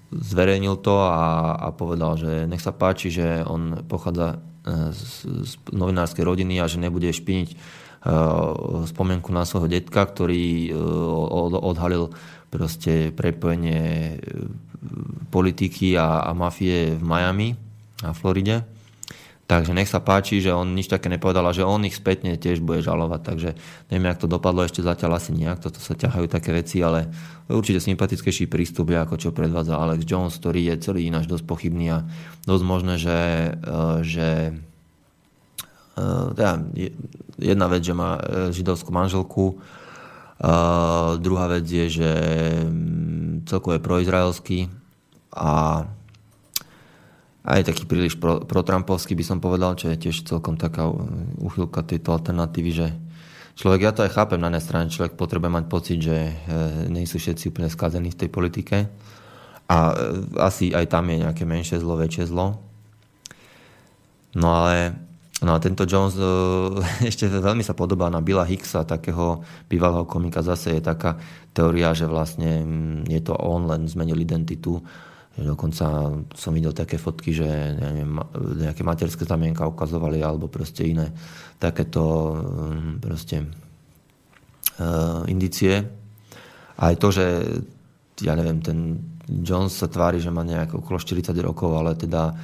[0.08, 4.40] zverejnil to a, a povedal, že nech sa páči, že on pochádza
[4.92, 5.02] z,
[5.44, 12.12] z novinárskej rodiny a že nebude špiniť uh, spomienku na svojho detka, ktorý uh, odhalil
[12.48, 14.16] proste prepojenie
[15.28, 17.48] politiky a, a mafie v Miami
[18.00, 18.64] a Floride.
[19.48, 22.60] Takže nech sa páči, že on nič také nepovedal a že on ich spätne tiež
[22.60, 23.20] bude žalovať.
[23.24, 23.48] Takže
[23.88, 27.08] neviem, jak to dopadlo ešte zatiaľ asi nejak, toto sa ťahajú také veci, ale
[27.48, 31.86] určite sympatickejší prístup je ako čo predvádza Alex Jones, ktorý je celý ináč dosť pochybný
[31.88, 32.04] a
[32.44, 33.18] dosť možné, že,
[33.56, 34.28] eh, že
[35.96, 36.52] eh, teda
[37.40, 39.56] jedna vec, že má eh, židovskú manželku,
[41.18, 42.10] druhá vec je, že
[42.62, 44.58] mm, celkovo je proizraelský
[45.34, 45.82] a
[47.44, 50.90] aj taký príliš pro, protrampovský by som povedal, čo je tiež celkom taká
[51.38, 52.88] uchylka tejto alternatívy, že,
[53.54, 56.32] človek, ja to aj chápem na jednej strane, človek potrebuje mať pocit, že e,
[56.90, 58.76] nie sú všetci úplne skazení v tej politike.
[59.70, 59.94] A e,
[60.42, 62.58] asi aj tam je nejaké menšie zlo, väčšie zlo.
[64.36, 65.08] No ale
[65.38, 66.18] No a tento Jones
[67.10, 70.42] ešte veľmi sa podobá na Billa Hicksa, takého bývalého komika.
[70.42, 71.14] Zase je taká
[71.54, 74.82] teória, že vlastne mm, je to on, len zmenil identitu.
[75.36, 77.46] Dokonca som videl také fotky, že
[77.78, 78.18] neviem,
[78.58, 81.14] nejaké materské znamienka ukazovali alebo proste iné
[81.62, 83.36] takéto mm, proste
[84.82, 85.78] uh, indicie.
[86.78, 87.26] Aj to, že
[88.18, 88.98] ja neviem, ten
[89.28, 92.34] Jones sa tvári, že má nejak okolo 40 rokov, ale teda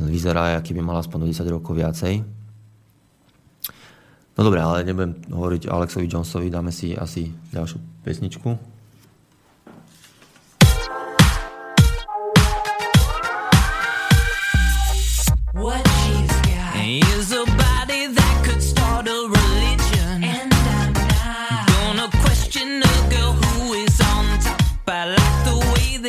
[0.00, 2.24] vyzerá, aký by mal aspoň 10 rokov viacej.
[4.34, 8.73] No dobre, ale nebudem hovoriť Alexovi Jonesovi, dáme si asi ďalšiu pesničku.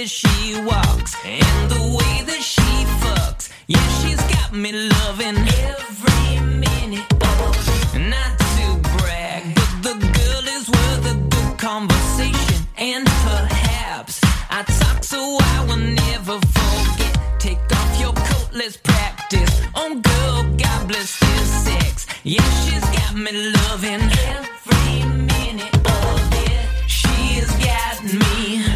[0.06, 2.62] That she walks and the way that she
[3.02, 3.50] fucks.
[3.66, 5.38] Yeah, she's got me loving
[5.74, 8.00] every minute of it.
[8.14, 8.66] Not to
[8.98, 12.68] brag, but the girl is worth a good conversation.
[12.78, 14.22] And perhaps
[14.52, 17.40] I talk so I will never forget.
[17.40, 19.62] Take off your coat, let's practice.
[19.74, 22.06] Oh, girl, God bless this sex.
[22.24, 24.98] Yeah, she's got me loving every
[25.34, 26.90] minute of it.
[26.90, 28.75] She has got me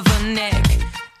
[0.00, 0.64] of her neck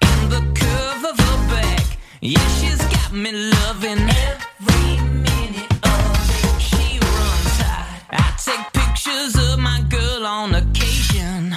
[0.00, 1.98] and the curve of her back.
[2.22, 4.92] Yeah, she's got me loving every
[5.28, 6.60] minute of it.
[6.68, 6.86] She
[7.16, 7.86] runs hot.
[8.10, 11.54] I take pictures of my girl on occasion.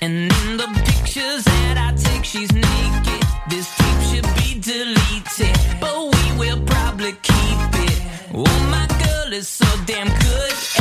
[0.00, 3.22] And in the pictures that I take, she's naked.
[3.48, 7.98] This tape should be deleted, but we will probably keep it.
[8.34, 10.75] Oh, my girl is so damn good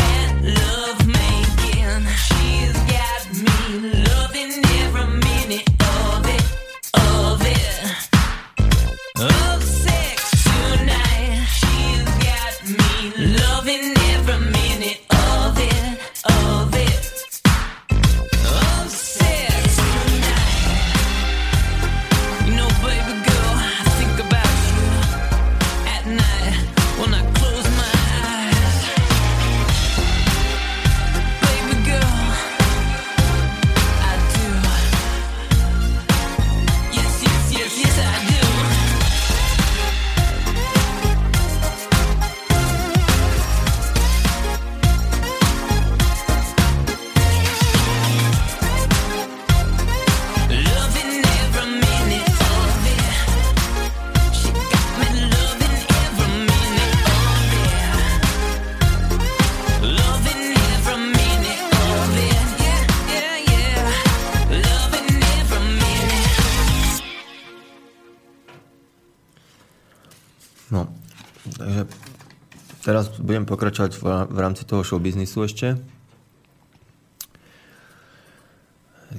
[72.85, 73.97] teraz budem pokračovať
[74.29, 75.73] v rámci toho show biznisu ešte.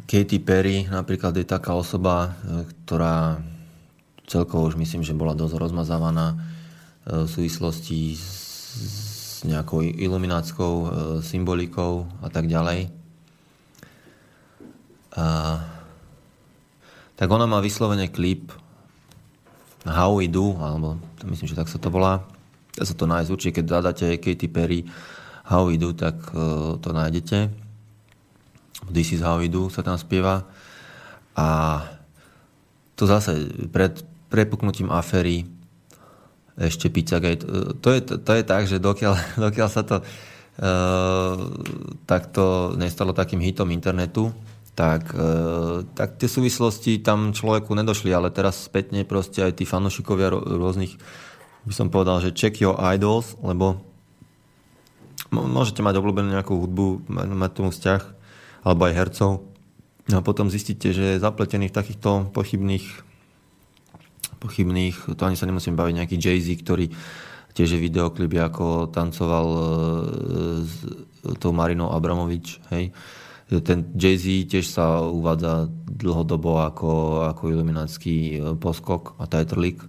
[0.07, 3.43] Katy Perry napríklad je taká osoba, e, ktorá
[4.29, 6.37] celkovo už myslím, že bola dosť rozmazávaná e,
[7.25, 10.87] v súvislosti s, nejakou ilumináckou e,
[11.25, 12.93] symbolikou a tak ďalej.
[15.17, 15.25] A,
[17.17, 18.53] tak ona má vyslovene klip
[19.89, 22.36] How We Do, alebo myslím, že tak sa to volá.
[22.77, 24.85] Dá sa to nájsť určite, keď zadáte Katy Perry
[25.47, 27.49] How tak uh, to nájdete.
[28.93, 29.41] This is how
[29.73, 30.45] sa tam spieva.
[31.39, 31.81] A
[32.99, 35.47] to zase pred prepuknutím aféry
[36.57, 37.45] ešte Pizzagate.
[37.47, 39.15] E, To je, to je tak, že dokiaľ,
[39.47, 41.37] dokiaľ sa to uh,
[42.09, 44.33] takto nestalo takým hitom internetu,
[44.77, 50.33] tak, uh, tak tie súvislosti tam človeku nedošli, ale teraz spätne proste aj tí fanúšikovia
[50.33, 50.97] rôznych,
[51.67, 53.83] by som povedal, že check your idols, lebo
[55.35, 58.03] môžete mať obľúbenú nejakú hudbu, mať tomu vzťah,
[58.63, 59.33] alebo aj hercov.
[60.15, 62.87] A potom zistíte, že je zapletený takýchto pochybných,
[64.39, 66.87] pochybných, to ani sa nemusím baviť, nejaký Jay-Z, ktorý
[67.59, 69.61] tiež je videoklip, ako tancoval e,
[70.63, 70.75] s
[71.43, 72.95] tou Marinou Abramovič, hej.
[73.47, 76.91] Ten Jay-Z tiež sa uvádza dlhodobo ako,
[77.35, 79.27] ako iluminátsky e, poskok a.
[79.27, 79.87] Uh,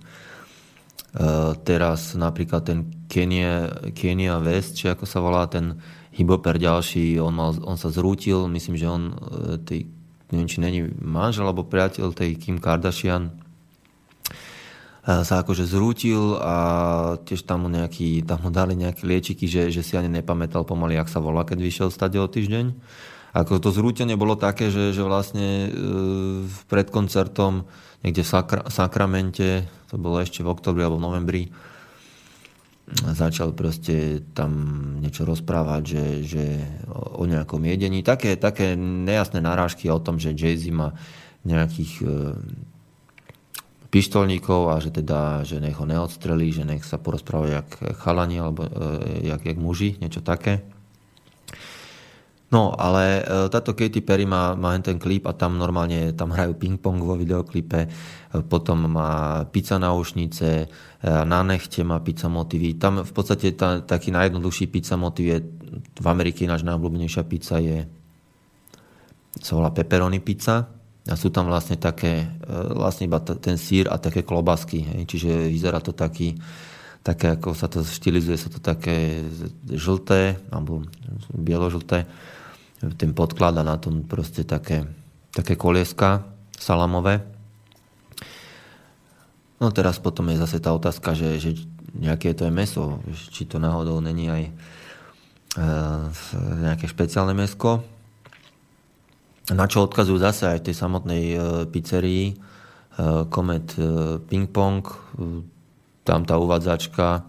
[1.63, 5.79] teraz napríklad ten Kenia, Kenia West, či ako sa volá, ten
[6.17, 9.85] hiboper ďalší, on, mal, on sa zrútil, myslím, že on, uh, tej,
[10.33, 16.55] neviem, či není manžel alebo priateľ tej Kim Kardashian, uh, sa akože zrútil a
[17.21, 20.97] tiež tam mu, nejaký, tam mu dali nejaké liečiky, že, že si ani nepamätal pomaly,
[20.97, 22.73] ak sa volá, keď vyšiel stade o týždeň.
[23.37, 25.69] Ako to zrútenie bolo také, že, že vlastne
[26.65, 27.69] pred koncertom
[28.07, 31.43] niekde v Sakra, Sakramente, to bolo ešte v oktobri alebo v novembri,
[32.87, 34.51] začal proste tam
[35.03, 36.45] niečo rozprávať, že, že
[37.19, 37.99] o nejakom jedení.
[37.99, 40.95] Také, také nejasné narážky o tom, že Jay-Z má
[41.43, 42.07] nejakých e,
[43.91, 47.69] pištolníkov a že teda, že nech ho neodstrelí, že nech sa porozprávajú jak
[47.99, 48.71] chalani alebo e,
[49.35, 50.63] jak, jak muži, niečo také.
[52.47, 56.55] No, ale e, táto Katy Perry má, má ten klip a tam normálne tam hrajú
[56.55, 57.89] ping-pong vo videoklipe, e,
[58.47, 60.65] potom má pizza na ušnice, e,
[61.03, 62.79] na nechte má pizza motivy.
[62.79, 65.37] Tam v podstate tá, taký najjednoduchší pizza motiv je,
[65.99, 67.83] v Amerike náš najobľúbenejšia pizza je
[69.37, 70.71] sa volá pepperoni pizza
[71.05, 72.25] a sú tam vlastne také,
[72.73, 75.05] vlastne iba ten sír a také klobasky, hej.
[75.05, 76.33] čiže vyzerá to taký,
[77.05, 79.21] také, ako sa to štilizuje, sa to také
[79.69, 80.89] žlté, alebo
[81.37, 82.09] bieložlté
[82.77, 84.85] ten podklad a na tom proste také,
[85.33, 86.25] také kolieska
[86.57, 87.25] salamové.
[89.57, 91.49] No teraz potom je zase tá otázka, že, že
[91.97, 93.01] nejaké to je meso,
[93.33, 94.51] či to náhodou není aj e,
[96.61, 97.81] nejaké špeciálne mesko.
[99.49, 101.37] Na čo odkazujú zase aj v tej samotnej e,
[101.73, 102.35] pizzerii e,
[103.33, 104.85] Comet e, Ping Pong.
[104.85, 104.93] E,
[106.05, 107.25] tam tá uvádzačka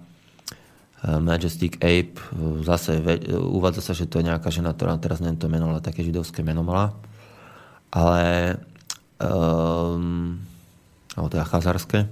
[1.06, 2.98] Majestic Ape, eh, zase
[3.38, 6.42] uvádza sa, že to je nejaká žena, ktorá teraz neviem to meno, ale také židovské
[6.42, 6.98] meno mala.
[7.88, 8.58] Ale
[9.22, 10.36] um,
[11.14, 12.04] alebo teda chazarské.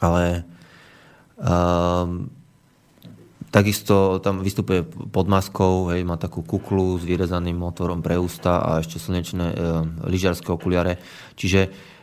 [0.00, 0.48] Ale
[1.36, 2.30] um,
[3.50, 8.80] takisto tam vystupuje pod maskou, hej, má takú kuklu s vyrezaným otvorom pre ústa a
[8.80, 9.56] ešte slnečné um,
[10.06, 11.02] lyžiarské okuliare.
[11.34, 11.99] Čiže E,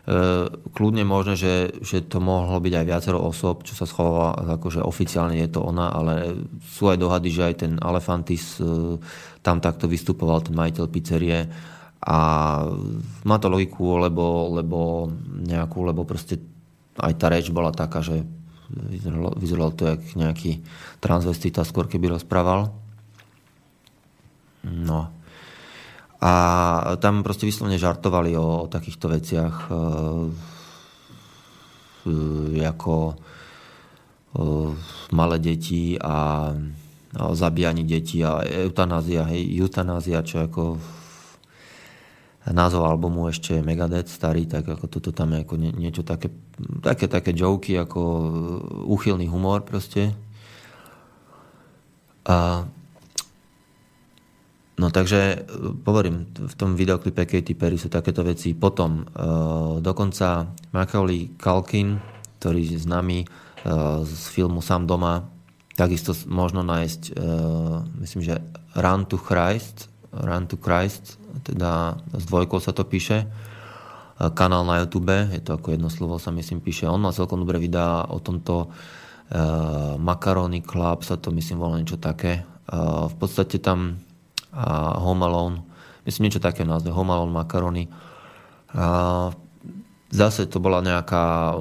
[0.72, 1.54] kľudne možné, že,
[1.84, 5.92] že to mohlo byť aj viacero osob, čo sa schováva, akože oficiálne je to ona,
[5.92, 8.96] ale sú aj dohady, že aj ten Alefantis e,
[9.44, 11.52] tam takto vystupoval, ten majiteľ pizzerie
[12.08, 12.18] a
[13.28, 15.12] má to logiku, lebo, lebo
[15.44, 16.40] nejakú, lebo proste
[16.96, 18.24] aj tá reč bola taká, že
[19.36, 20.64] vyzeralo to jak nejaký
[21.04, 22.72] transvestita, skôr keby rozprával.
[24.64, 25.12] No.
[26.18, 26.34] A
[26.98, 29.74] tam proste vyslovne žartovali o, o takýchto veciach e,
[32.58, 33.16] e, ako e,
[35.14, 36.50] malé deti a,
[37.14, 40.82] a o zabíjaní detí a eutanázia, hej, eutanázia, čo ako
[42.50, 46.32] názov albumu ešte Megadeth starý, tak ako toto tam je ako nie, niečo také,
[46.80, 48.00] také, také joky, ako
[48.88, 50.16] úchylný humor proste.
[52.28, 52.68] A
[54.78, 55.38] No takže e,
[55.90, 58.54] hovorím, v tom videoklipe Katy Perry sú takéto veci.
[58.54, 61.98] Potom uh, dokonca Macaulay Culkin,
[62.38, 65.26] ktorý je známy uh, z filmu Sám doma,
[65.74, 68.38] takisto možno nájsť, uh, myslím, že
[68.78, 74.86] Run to Christ, Run to Christ, teda s dvojkou sa to píše, uh, kanál na
[74.86, 76.86] YouTube, je to ako jedno slovo sa myslím píše.
[76.86, 81.98] On má celkom dobré videá o tomto uh, Macaroni Club, sa to myslím volá niečo
[81.98, 82.46] také.
[82.70, 84.06] Uh, v podstate tam
[84.58, 85.58] a Home Alone,
[86.10, 87.86] myslím niečo také názve, Home Alone Macaroni.
[88.74, 88.86] A
[90.10, 91.54] zase to bola nejaká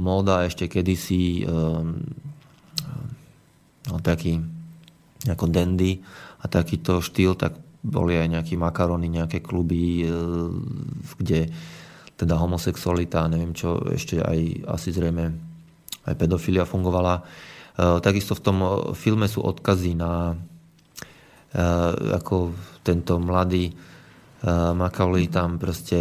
[0.00, 2.00] móda ešte kedysi um,
[4.00, 4.40] taký
[5.28, 6.02] ako dandy
[6.42, 10.10] a takýto štýl, tak boli aj nejaké makarony, nejaké kluby, e,
[11.18, 11.50] kde
[12.14, 15.34] teda homosexualita, neviem čo, ešte aj asi zrejme
[16.06, 17.22] aj pedofilia fungovala.
[17.22, 17.22] E,
[18.02, 18.58] takisto v tom
[18.94, 20.38] filme sú odkazy na
[21.52, 23.76] ako tento mladý eh,
[24.74, 25.96] Macaulay tam proste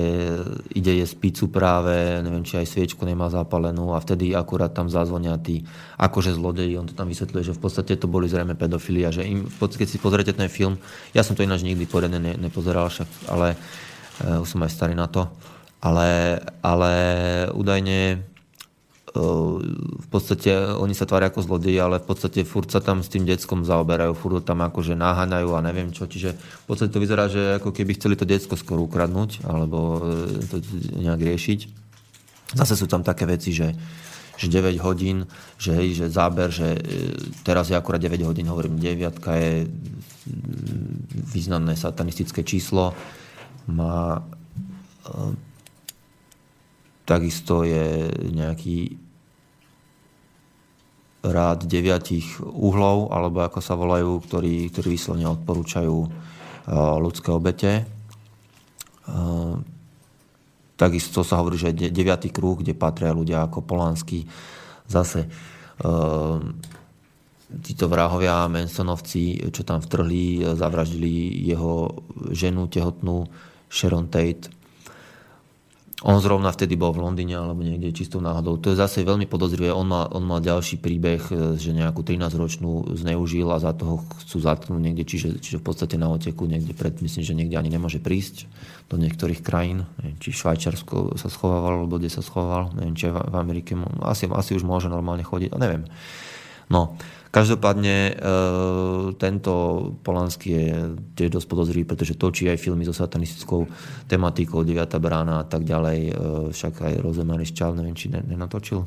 [0.73, 5.37] ide jesť pizzu práve, neviem, či aj sviečku nemá zapalenú a vtedy akurát tam zazvonia
[5.37, 5.61] tí
[6.01, 9.27] akože zlodeji, on to tam vysvetľuje, že v podstate to boli zrejme pedofili a že
[9.27, 10.79] im, keď si pozriete ten film,
[11.13, 14.97] ja som to ináč nikdy poriadne ne, nepozeral však, ale uh, už som aj starý
[14.97, 15.29] na to,
[15.83, 16.93] ale, ale
[17.53, 18.30] údajne
[19.11, 23.27] v podstate oni sa tvária ako zlodeji, ale v podstate furt sa tam s tým
[23.27, 26.07] deckom zaoberajú, furt tam akože náhaňajú a neviem čo.
[26.07, 30.47] Čiže v podstate to vyzerá, že ako keby chceli to decko skôr ukradnúť alebo e,
[30.47, 30.63] to
[30.95, 31.59] nejak riešiť.
[32.55, 33.75] Zase sú tam také veci, že,
[34.39, 35.27] že 9 hodín,
[35.59, 36.79] že, hej, že záber, že e,
[37.43, 39.67] teraz je akurát 9 hodín, hovorím, 9 je
[41.35, 42.95] významné satanistické číslo.
[43.67, 44.23] Má
[47.11, 48.95] Takisto je nejaký
[51.27, 56.09] rád deviatich uhlov, alebo ako sa volajú, ktorí, ktorí vyslovne odporúčajú e,
[57.03, 57.71] ľudské obete.
[57.75, 57.83] E,
[60.79, 64.23] takisto sa hovorí, že deviatý kruh, kde patria ľudia ako Polanský.
[64.87, 65.29] Zase e,
[67.59, 71.91] títo vrahovia, Mansonovci, čo tam vtrhli, zavraždili jeho
[72.31, 73.27] ženu tehotnú
[73.67, 74.60] Sharon Tate
[76.01, 78.57] on zrovna vtedy bol v Londýne alebo niekde čistou náhodou.
[78.57, 79.69] To je zase veľmi podozrivé.
[79.69, 84.41] On mal, on mal ďalší príbeh, e, že nejakú 13-ročnú zneužil a za toho chcú
[84.41, 88.01] zatknúť niekde, čiže, čiže v podstate na oteku niekde pred, myslím, že niekde ani nemôže
[88.01, 88.49] prísť
[88.89, 89.85] do niektorých krajín.
[90.01, 92.73] Neviem, či Švajčarsko sa schovával, alebo kde sa schoval.
[92.73, 93.77] Neviem, či v Amerike.
[94.01, 95.53] Asi, asi už môže normálne chodiť.
[95.53, 95.85] Neviem.
[96.73, 96.97] No,
[97.31, 98.13] Každopádne e,
[99.15, 99.51] tento
[100.03, 100.67] Polanský je
[101.15, 103.71] tiež dosť podozrivý, pretože točí aj filmy so satanistickou
[104.11, 104.83] tematikou, 9.
[104.99, 105.99] brána a tak ďalej.
[106.11, 106.13] E,
[106.51, 108.83] však aj Rosemary Ščal, neviem, či nenatočil.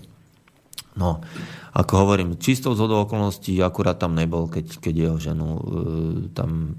[1.01, 1.25] No,
[1.73, 5.63] ako hovorím, čistou zhodou okolností akurát tam nebol, keď, keď jeho ženu e,
[6.37, 6.77] tam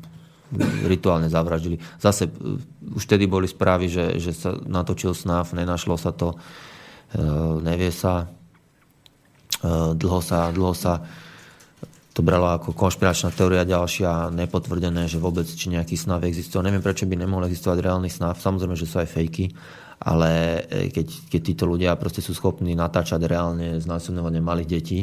[0.85, 1.81] rituálne zavraždili.
[1.97, 2.29] Zase
[2.93, 6.37] už vtedy boli správy, že, že sa natočil snáv, nenašlo sa to,
[7.65, 8.29] nevie sa,
[9.97, 11.01] dlho sa, dlho sa
[12.15, 16.63] to bralo ako konšpiračná teória ďalšia, nepotvrdené, že vôbec či nejaký snav existuje.
[16.63, 18.39] Neviem, prečo by nemohol existovať reálny snav.
[18.39, 19.51] Samozrejme, že sú aj fejky,
[19.99, 24.99] ale e, keď, keď títo ľudia proste sú schopní natáčať reálne znásilňovanie malých detí,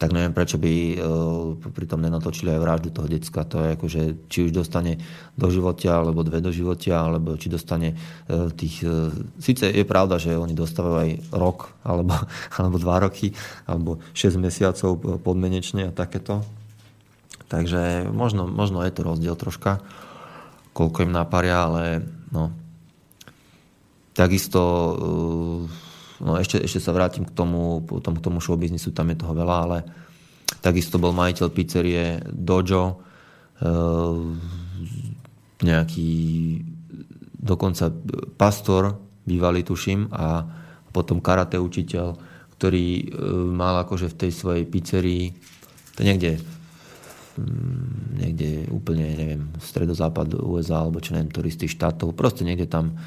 [0.00, 3.44] tak neviem, prečo by uh, pritom nenatočili aj vraždu toho decka.
[3.44, 4.02] To je akože,
[4.32, 4.96] či už dostane
[5.36, 8.80] do života, alebo dve do života, alebo či dostane uh, tých...
[8.80, 12.16] Uh, Sice je pravda, že oni dostávajú aj rok, alebo,
[12.56, 13.36] alebo dva roky,
[13.68, 16.48] alebo 6 mesiacov podmenečne a takéto.
[17.52, 19.84] Takže možno, možno je to rozdiel troška,
[20.72, 22.56] koľko im naparia, ale no.
[24.16, 24.62] Takisto
[26.20, 29.56] No ešte, ešte sa vrátim k tomu, potom k tomu showbiznisu, tam je toho veľa,
[29.64, 29.78] ale
[30.60, 32.94] takisto bol majiteľ pizzerie Dojo, e,
[35.64, 36.12] nejaký
[37.40, 37.88] dokonca
[38.36, 40.44] pastor, bývalý tuším, a
[40.92, 42.20] potom karate učiteľ,
[42.60, 43.04] ktorý e,
[43.56, 45.32] mal akože v tej svojej pizzerii,
[45.96, 46.36] to niekde
[47.40, 53.00] mm, niekde úplne, neviem, stredozápad USA, alebo čo neviem, turistých štátov, proste niekde tam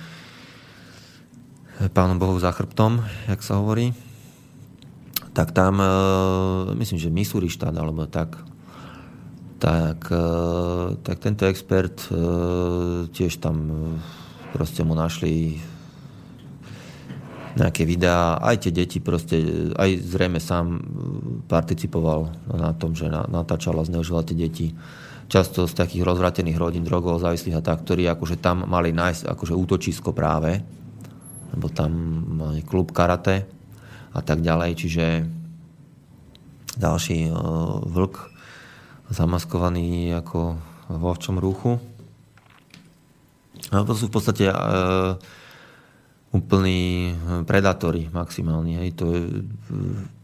[1.74, 3.98] Pánom Bohu za chrbtom, jak sa hovorí,
[5.34, 5.90] tak tam, e,
[6.78, 8.38] myslím, že Missouri štát, alebo tak,
[9.58, 10.28] tak, e,
[11.02, 13.58] tak tento expert e, tiež tam
[14.54, 15.58] proste mu našli
[17.58, 19.42] nejaké videá, aj tie deti proste,
[19.74, 20.78] aj zrejme sám
[21.50, 24.68] participoval na tom, že natáčal a zneužíval tie deti.
[25.30, 29.54] Často z takých rozvratených rodín, drogov, závislých a tak, ktorí akože tam mali nájsť akože
[29.58, 30.62] útočisko práve
[31.54, 31.92] lebo tam
[32.42, 33.46] mali klub karate
[34.14, 35.06] a tak ďalej, čiže
[36.78, 38.34] ďalší uh, vlk
[39.14, 40.58] zamaskovaný ako
[40.90, 41.78] vo včom ruchu.
[43.72, 45.16] A to sú v podstate uh,
[46.34, 47.14] úplní
[47.46, 48.82] predátori maximálni.
[48.82, 48.90] Hej.
[49.00, 49.22] To je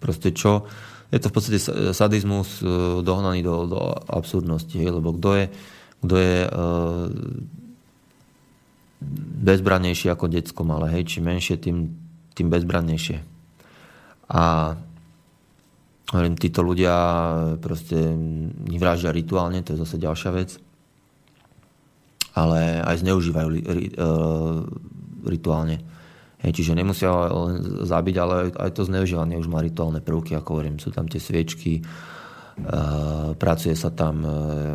[0.02, 0.66] proste čo?
[1.14, 1.60] Je to v podstate
[1.94, 3.80] sadizmus uh, dohnaný do, do
[4.10, 4.74] absurdnosti.
[4.74, 4.90] Hej.
[4.90, 5.46] Lebo kto je,
[6.04, 6.52] kto je uh,
[9.40, 10.92] bezbrannejší ako decko malé.
[11.00, 11.96] Hej, čím menšie, tým,
[12.36, 13.24] tým bezbrannejšie.
[14.30, 14.76] A
[16.12, 16.96] hovorím, títo ľudia
[17.64, 17.98] proste
[18.68, 20.50] nevraždia rituálne, to je zase ďalšia vec.
[22.36, 24.12] Ale aj zneužívajú li, ri, e,
[25.26, 25.82] rituálne.
[26.40, 30.80] Hej, čiže nemusia len zabiť, ale aj to zneužívanie už má rituálne prvky, ako hovorím.
[30.80, 31.82] Sú tam tie sviečky, e,
[33.36, 34.30] pracuje sa tam e,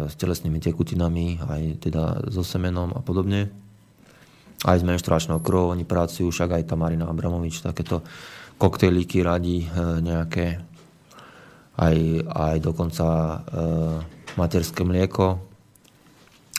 [0.08, 3.63] s telesnými tekutinami, aj teda so semenom a podobne
[4.64, 8.00] aj s menštruačnou krvou oni pracujú, však aj tá Marina Abramovič takéto
[8.56, 9.68] koktejlíky radí e,
[10.00, 10.64] nejaké,
[11.76, 13.36] aj, aj dokonca e,
[14.40, 15.42] materské mlieko,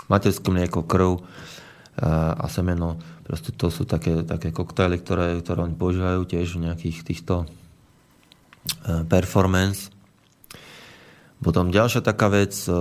[0.05, 1.21] materské mlieko, krv e,
[2.37, 3.01] a semeno.
[3.25, 7.45] Proste to sú také, také koktejly, ktoré, ktoré oni používajú tiež v nejakých týchto e,
[9.09, 9.89] performance.
[11.41, 12.71] Potom ďalšia taká vec e,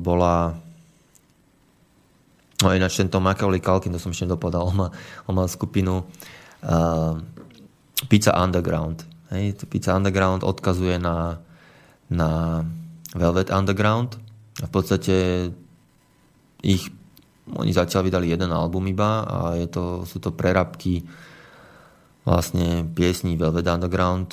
[0.00, 0.56] bola
[2.62, 4.88] No ináč tento Macaulay Culkin, to som ešte nedopovedal, on má,
[5.26, 7.18] on má skupinu uh,
[8.06, 9.02] Pizza Underground.
[9.34, 11.42] hej, Pizza Underground odkazuje na,
[12.06, 12.62] na
[13.12, 14.16] Velvet Underground
[14.62, 15.14] a v podstate
[16.62, 16.86] ich
[17.50, 21.02] oni zatiaľ vydali jeden album iba a je to, sú to prerabky
[22.22, 24.30] vlastne piesní Velvet Underground,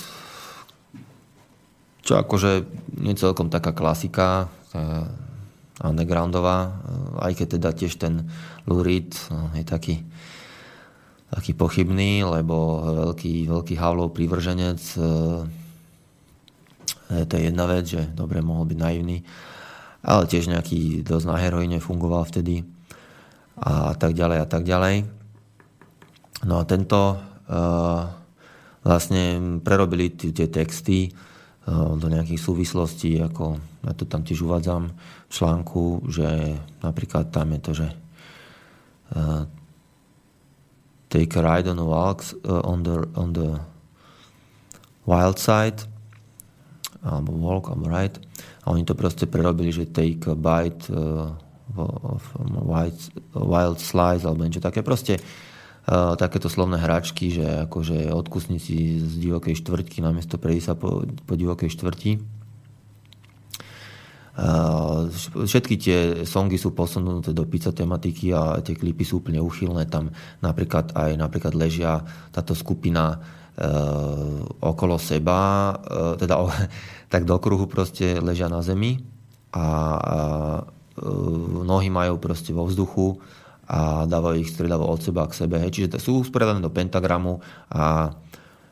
[2.06, 2.70] čo akože
[3.02, 4.46] nie celkom taká klasika,
[5.80, 6.76] undergroundová,
[7.24, 8.28] aj keď teda tiež ten
[8.68, 9.96] Reed no, je taký
[11.30, 15.02] taký pochybný, lebo veľký, veľký Havlov prívrženec e,
[17.26, 19.22] to je jedna vec, že dobre mohol byť naivný,
[20.06, 22.66] ale tiež nejaký dosť na heroine fungoval vtedy
[23.60, 25.10] a tak ďalej a tak ďalej.
[26.46, 27.18] No a tento
[28.86, 31.10] vlastne prerobili tie texty
[31.74, 33.58] do nejakých súvislostí, ako
[33.90, 34.94] ja to tam tiež uvádzam
[35.30, 37.88] článku, že napríklad tam je to, že
[39.14, 39.46] uh,
[41.10, 43.62] take a ride on the walks uh, on the on the
[45.06, 45.86] wild side
[47.06, 48.18] alebo walk alebo ride
[48.66, 51.32] a oni to proste prerobili, že take a bite uh,
[51.78, 52.22] of
[52.66, 52.98] wild,
[53.34, 54.82] wild slice alebo niečo také.
[54.82, 61.06] Proste uh, takéto slovné hračky, že akože odkusníci z divokej štvrtky namiesto prejsť sa po,
[61.06, 62.39] po divokej štvrti
[65.44, 69.90] všetky tie songy sú posunuté do pizza tematiky a tie klipy sú úplne uchylné.
[69.92, 72.00] Tam napríklad aj napríklad ležia
[72.32, 76.40] táto skupina uh, okolo seba, uh, teda
[77.14, 79.02] tak do kruhu proste ležia na zemi
[79.50, 79.66] a
[81.66, 83.18] nohy majú proste vo vzduchu
[83.70, 85.62] a dávajú ich stredavo od seba k sebe.
[85.62, 85.72] Hej.
[85.78, 87.38] Čiže sú usporiadané do pentagramu
[87.70, 88.14] a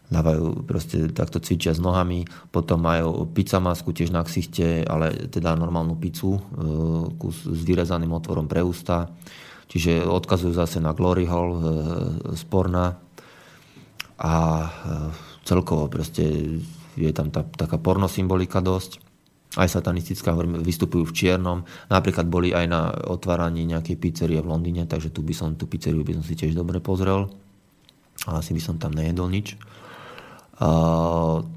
[0.07, 5.51] dávajú proste takto cvičia s nohami, potom majú pizza masku tiež na ksichte, ale teda
[5.59, 6.41] normálnu pizzu, e,
[7.19, 9.11] kus s vyrezaným otvorom pre ústa.
[9.67, 11.61] Čiže odkazujú zase na Glory Hall e,
[12.39, 12.43] z
[14.17, 14.67] a e,
[15.43, 16.23] celkovo proste
[16.97, 19.03] je tam tá, taká pornosymbolika dosť.
[19.57, 21.59] Aj satanistická, vystupujú v čiernom.
[21.89, 26.05] Napríklad boli aj na otváraní nejakej pizzerie v Londýne, takže tu by som, tú pizzeriu
[26.05, 27.31] by som si tiež dobre pozrel.
[28.25, 29.57] A asi by som tam nejedol nič.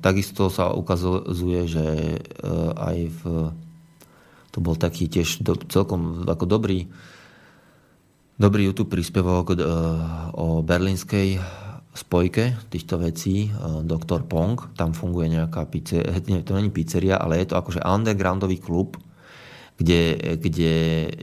[0.00, 2.18] Takisto sa ukazuje, že e,
[2.76, 3.20] aj v,
[4.52, 6.84] to bol taký tiež do, celkom ako dobrý,
[8.36, 9.64] dobrý YouTube príspevok e,
[10.36, 11.40] o berlínskej
[11.96, 13.50] spojke týchto vecí, e,
[13.88, 14.28] Dr.
[14.28, 19.00] Pong, tam funguje nejaká pizzeria, to není pizzeria, ale je to akože undergroundový klub,
[19.80, 20.72] kde, kde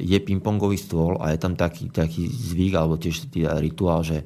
[0.01, 3.29] je pingpongový stôl a je tam taký, taký zvyk, alebo tiež
[3.61, 4.25] rituál, že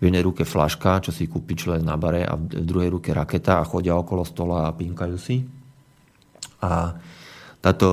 [0.00, 3.60] v jednej ruke flaška, čo si kúpi človek na bare a v druhej ruke raketa
[3.60, 5.44] a chodia okolo stola a pinkajú si.
[6.64, 6.96] A
[7.60, 7.88] táto,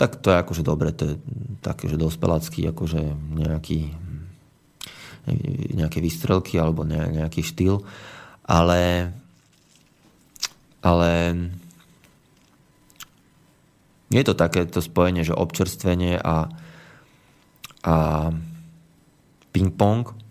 [0.00, 1.14] tak to je akože dobre, to je
[1.60, 3.00] také, že dospelácky akože
[3.36, 3.80] nejaký
[5.76, 7.84] nejaké vystrelky alebo nejaký štýl,
[8.42, 9.12] ale
[10.82, 11.10] ale
[14.10, 16.50] je to takéto spojenie, že občerstvenie a,
[17.86, 17.96] a
[19.54, 20.21] ping-pong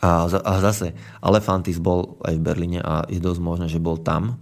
[0.00, 4.40] a, a zase Alefantis bol aj v Berlíne a je dosť možné, že bol tam.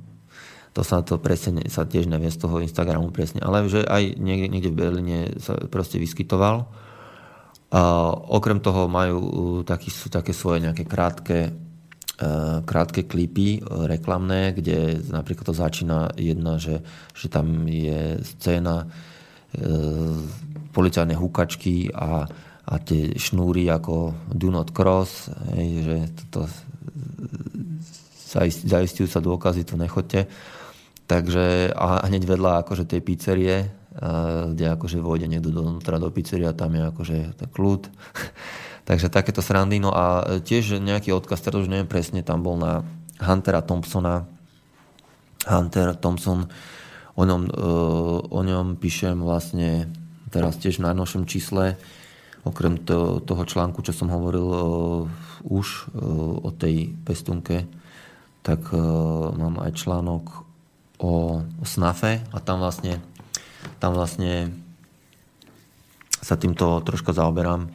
[0.78, 4.46] To sa to presne sa tiež nevie z toho Instagramu presne, ale že aj niekde,
[4.46, 6.70] niekde v Berlíne sa proste vyskytoval.
[7.68, 7.82] A
[8.30, 9.20] okrem toho majú
[9.66, 11.52] taký, sú také svoje nejaké krátke,
[12.16, 12.32] e,
[12.64, 13.60] krátke klipy e,
[13.90, 16.80] reklamné, kde napríklad to začína jedna, že,
[17.12, 19.66] že tam je scéna e,
[20.72, 22.24] policajnej hukačky a
[22.68, 26.44] a tie šnúry ako do not cross, hej, že toto
[28.68, 30.28] zaistujú sa dôkazy, tu nechoďte.
[31.08, 33.72] Takže a hneď vedľa akože tej pizzerie,
[34.52, 37.16] kde akože vojde niekto dovnútra do pizzeria, tam je akože
[37.48, 37.88] kľud.
[38.88, 39.80] Takže takéto srandy.
[39.80, 42.84] No a tiež nejaký odkaz, teraz už neviem presne, tam bol na
[43.16, 44.28] Huntera Thompsona.
[45.48, 46.44] Hunter Thompson,
[47.16, 47.52] o ňom, e,
[48.28, 49.88] o ňom píšem vlastne
[50.28, 51.80] teraz tiež v najnovšom čísle
[52.48, 55.04] Okrem to, toho článku, čo som hovoril uh,
[55.44, 57.68] už uh, o tej pestunke,
[58.40, 58.80] tak uh,
[59.36, 60.48] mám aj článok
[60.96, 63.04] o, o snafe a tam vlastne,
[63.84, 64.48] tam vlastne
[66.24, 67.68] sa týmto troška zaoberám,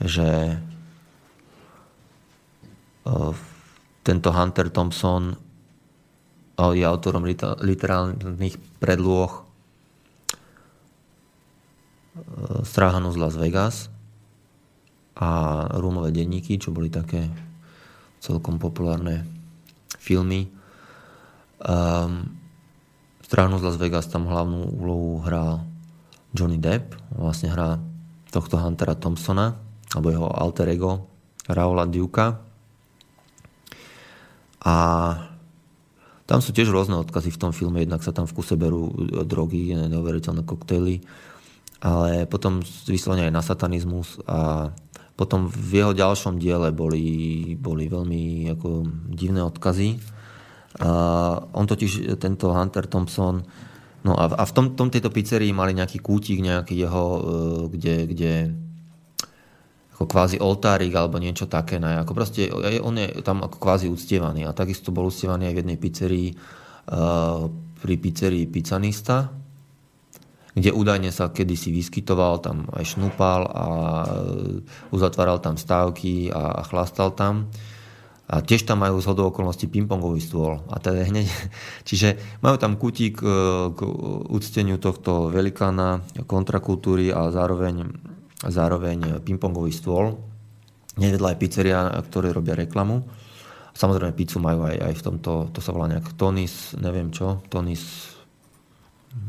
[0.00, 0.56] že
[3.04, 3.36] uh,
[4.00, 5.36] tento Hunter Thompson
[6.54, 7.26] je autorom
[7.60, 9.42] literálnych predlôh
[12.62, 13.93] Stráhanu z Las Vegas
[15.14, 15.28] a
[15.78, 17.30] Rúmové denníky, čo boli také
[18.18, 19.22] celkom populárne
[19.98, 20.50] filmy.
[21.62, 22.34] Um,
[23.24, 25.64] Stráhnu z Las Vegas tam hlavnú úlohu hral
[26.34, 27.78] Johnny Depp, vlastne hrá
[28.34, 29.54] tohto Huntera Thompsona,
[29.94, 31.06] alebo jeho alter ego
[31.46, 32.42] Raula Duka.
[34.64, 34.74] A
[36.24, 38.88] Tam sú tiež rôzne odkazy v tom filme, jednak sa tam v kuse berú
[39.28, 41.04] drogy, neuveriteľné koktejly,
[41.84, 44.72] ale potom vyslovene aj na satanizmus a
[45.14, 47.06] potom v jeho ďalšom diele boli,
[47.54, 48.68] boli veľmi ako
[49.14, 49.98] divné odkazy.
[50.82, 50.90] A
[51.54, 53.46] on totiž, tento Hunter Thompson,
[54.02, 57.20] no a, a v tom, tom tejto pizzerii mali nejaký kútik, nejaký jeho, e,
[57.70, 58.32] kde, kde
[59.94, 61.78] ako kvázi oltárik alebo niečo také.
[61.78, 62.02] Ne?
[62.02, 62.50] Ako proste,
[62.82, 67.46] on je tam ako kvázi uctievaný a takisto bol uctievaný aj v jednej pizzerii uh,
[67.78, 69.30] pri pizzerii Pizzanista,
[70.54, 73.66] kde údajne sa kedysi vyskytoval, tam aj šnúpal a
[74.06, 77.50] uh, uzatváral tam stávky a, chlastal tam.
[78.24, 80.64] A tiež tam majú z hodou okolností pingpongový stôl.
[80.72, 81.28] A teda hneď,
[81.88, 83.82] čiže majú tam kutík uh, k
[84.30, 87.90] úcteniu tohto velikána kontrakultúry a zároveň
[88.44, 90.20] zároveň pingpongový stôl.
[91.00, 93.02] Nevedla aj pizzeria, ktoré robia reklamu.
[93.74, 98.13] Samozrejme, pizzu majú aj, aj v tomto, to sa volá nejak Tonis, neviem čo, Tonis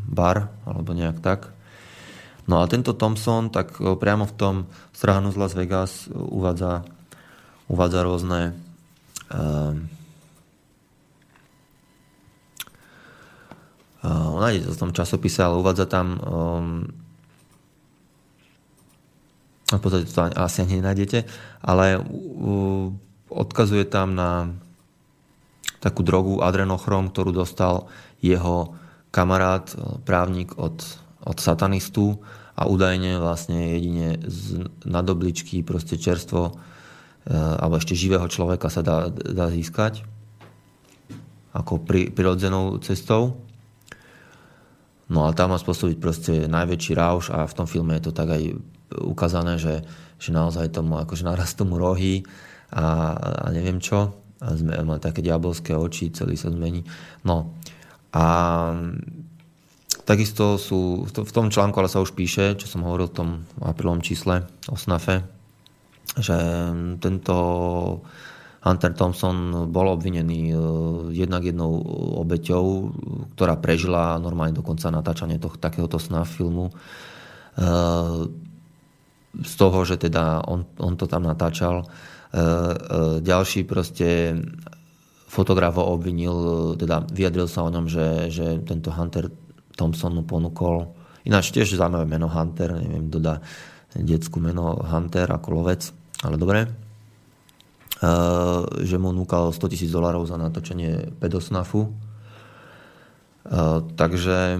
[0.10, 1.54] bar, alebo nejak tak.
[2.46, 4.56] No a tento Thompson, tak e, priamo v tom
[4.94, 6.86] Strahanu z Las Vegas uvádza,
[7.66, 8.54] uvádza rôzne
[9.34, 9.74] uh,
[14.46, 16.86] nájdete to v tom časopise, ale uvádza tam um,
[19.66, 21.26] v podstate to asi ani nenájdete,
[21.66, 21.98] ale
[23.34, 24.54] odkazuje tam na
[25.82, 27.90] takú drogu adrenochrom, ktorú dostal
[28.22, 28.78] jeho
[29.16, 30.84] kamarát, e, právnik od,
[31.24, 32.20] od satanistu
[32.60, 36.54] a údajne vlastne jedine z nadobličky proste čerstvo e,
[37.32, 40.04] alebo ešte živého človeka sa dá, dá získať
[41.56, 43.40] ako pri, prirodzenou cestou.
[45.08, 48.36] No a tam má spôsobiť proste najväčší rauš a v tom filme je to tak
[48.36, 48.44] aj
[49.00, 49.88] ukázané, že,
[50.20, 52.28] že naozaj tomu akože naraz tomu rohy
[52.76, 54.12] a, a neviem čo.
[54.44, 56.84] A sme, má také diabolské oči, celý sa zmení.
[57.24, 57.56] No
[58.16, 58.26] a
[60.08, 63.30] takisto sú, v tom článku ale sa už píše, čo som hovoril v tom
[63.60, 65.28] aprílovom čísle o SNAFE,
[66.16, 66.38] že
[67.04, 67.36] tento
[68.66, 70.56] Hunter Thompson bol obvinený e,
[71.14, 71.86] jednak jednou
[72.26, 72.66] obeťou,
[73.38, 76.74] ktorá prežila normálne dokonca natáčanie toho, takéhoto SNAF filmu.
[76.74, 76.74] E,
[79.36, 81.86] z toho, že teda on, on to tam natáčal.
[81.86, 81.88] E,
[83.22, 84.34] ďalší proste
[85.36, 86.36] fotograf ho obvinil,
[86.80, 89.28] teda vyjadril sa o ňom, že, že tento Hunter
[89.76, 90.96] Thompson mu ponúkol,
[91.28, 93.44] ináč tiež zaujímavé meno Hunter, neviem, dodá
[93.92, 95.92] detskú meno Hunter ako lovec,
[96.24, 96.60] ale dobre.
[96.64, 96.70] E,
[98.88, 101.92] že mu núkal 100 tisíc dolarov za natočenie pedosnafu.
[103.96, 104.58] Takže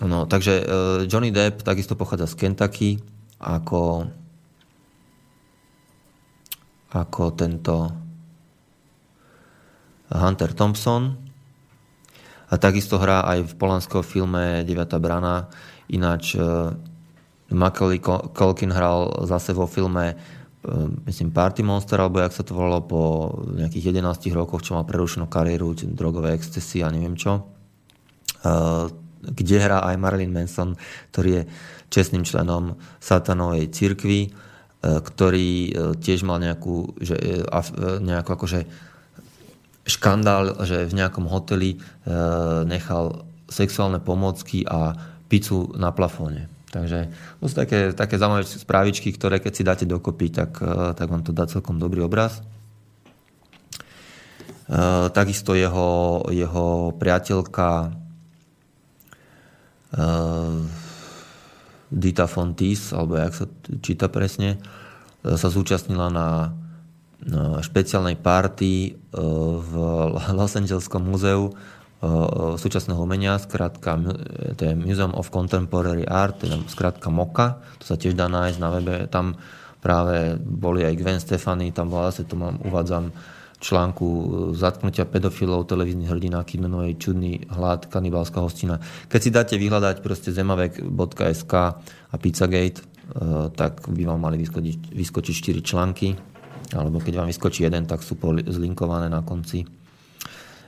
[0.00, 2.96] No, takže uh, Johnny Depp takisto pochádza z Kentucky
[3.36, 4.08] ako,
[6.90, 7.74] ako tento
[10.10, 11.14] Hunter Thompson.
[12.50, 14.98] A takisto hrá aj v polanského filme 9.
[14.98, 15.46] brana.
[15.86, 16.74] Ináč uh,
[17.50, 18.02] Macaulay
[18.34, 23.00] Culkin hral zase vo filme uh, myslím Party Monster, alebo jak sa to volalo po
[23.54, 27.46] nejakých 11 rokoch, čo mal prerušenú kariéru, drogové excesy a neviem čo.
[28.42, 28.90] Uh,
[29.20, 30.74] kde hrá aj Marilyn Manson,
[31.14, 31.42] ktorý je
[31.92, 34.32] čestným členom satanovej cirkvi,
[34.80, 35.70] ktorý e,
[36.00, 37.44] tiež mal nejakú, že, e,
[38.00, 38.64] nejakú akože
[39.84, 41.80] škandál, že v nejakom hoteli
[42.68, 44.94] nechal sexuálne pomocky a
[45.26, 46.46] pizzu na plafóne.
[46.70, 47.10] Takže
[47.42, 50.62] to sú také, také zaujímavé správičky, ktoré keď si dáte dokopy, tak,
[50.94, 52.38] tak vám to dá celkom dobrý obraz.
[55.10, 57.90] Takisto jeho, jeho priateľka
[61.90, 63.46] Dita Fontis, alebo jak sa
[63.82, 64.62] číta presne,
[65.26, 66.28] uh, sa zúčastnila na,
[67.60, 69.72] špeciálnej party uh, v
[70.32, 71.52] Los Angeleskom múzeu
[72.56, 74.00] súčasného umenia, skrátka
[74.56, 78.68] to je Museum of Contemporary Art, teda skrátka MOCA, to sa tiež dá nájsť na
[78.72, 79.36] webe, tam
[79.84, 83.12] práve boli aj Gwen Stefani, tam bola zase, tu mám, uvádzam,
[83.60, 84.24] článku e,
[84.56, 88.80] Zatknutia pedofilov, televízny hrdina Kidmanovej čudný hlad, kanibalská hostina.
[89.12, 91.52] Keď si dáte vyhľadať proste zemavek.sk
[92.10, 92.84] a Pizzagate, e,
[93.52, 96.08] tak by vám mali vyskočiť, vyskočiť 4 články,
[96.72, 98.16] alebo keď vám vyskočí jeden, tak sú
[98.48, 99.68] zlinkované na konci,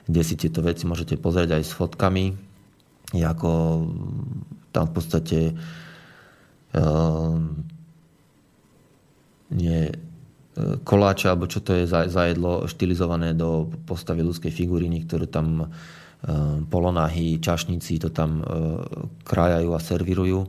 [0.05, 2.25] kde si tieto veci môžete pozrieť aj s fotkami,
[3.13, 3.51] ako
[4.73, 5.39] tam v podstate
[6.73, 7.37] uh,
[9.53, 9.81] nie
[10.85, 15.65] koláča, alebo čo to je za, za jedlo štilizované do postavy ľudskej figuriny, ktoré tam
[15.65, 15.67] e,
[16.69, 18.43] polonahy, čašníci to tam e,
[19.25, 20.39] krájajú a servirujú.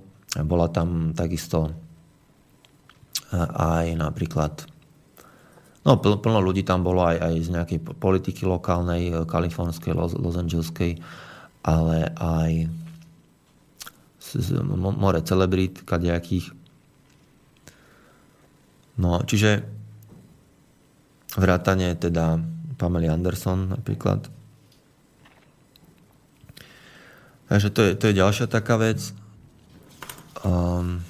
[0.45, 1.73] Bola tam takisto
[3.33, 4.69] e, aj napríklad
[5.85, 10.97] No, plno ľudí tam bolo aj, aj z nejakej politiky lokálnej, kalifornskej, Los, Los Angeleskej,
[11.61, 12.73] ale aj
[14.17, 14.49] z, z
[14.81, 16.57] more celebrít, kadejakých.
[18.97, 19.74] No, čiže
[21.35, 22.39] vrátanie teda
[22.79, 24.31] Pamela Anderson napríklad.
[27.49, 29.15] Takže to je, to je ďalšia taká vec.
[30.43, 31.05] Um,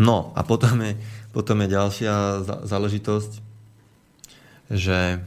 [0.00, 0.96] No a potom je,
[1.28, 3.32] potom je ďalšia záležitosť,
[4.72, 5.20] že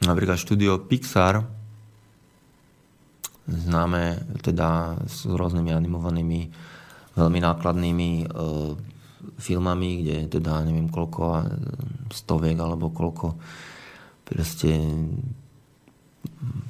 [0.00, 1.44] napríklad štúdio Pixar,
[3.48, 6.40] známe teda s rôznymi animovanými,
[7.16, 8.26] veľmi nákladnými e,
[9.40, 11.48] filmami, kde teda neviem koľko,
[12.12, 13.34] stoviek alebo koľko
[14.28, 14.76] proste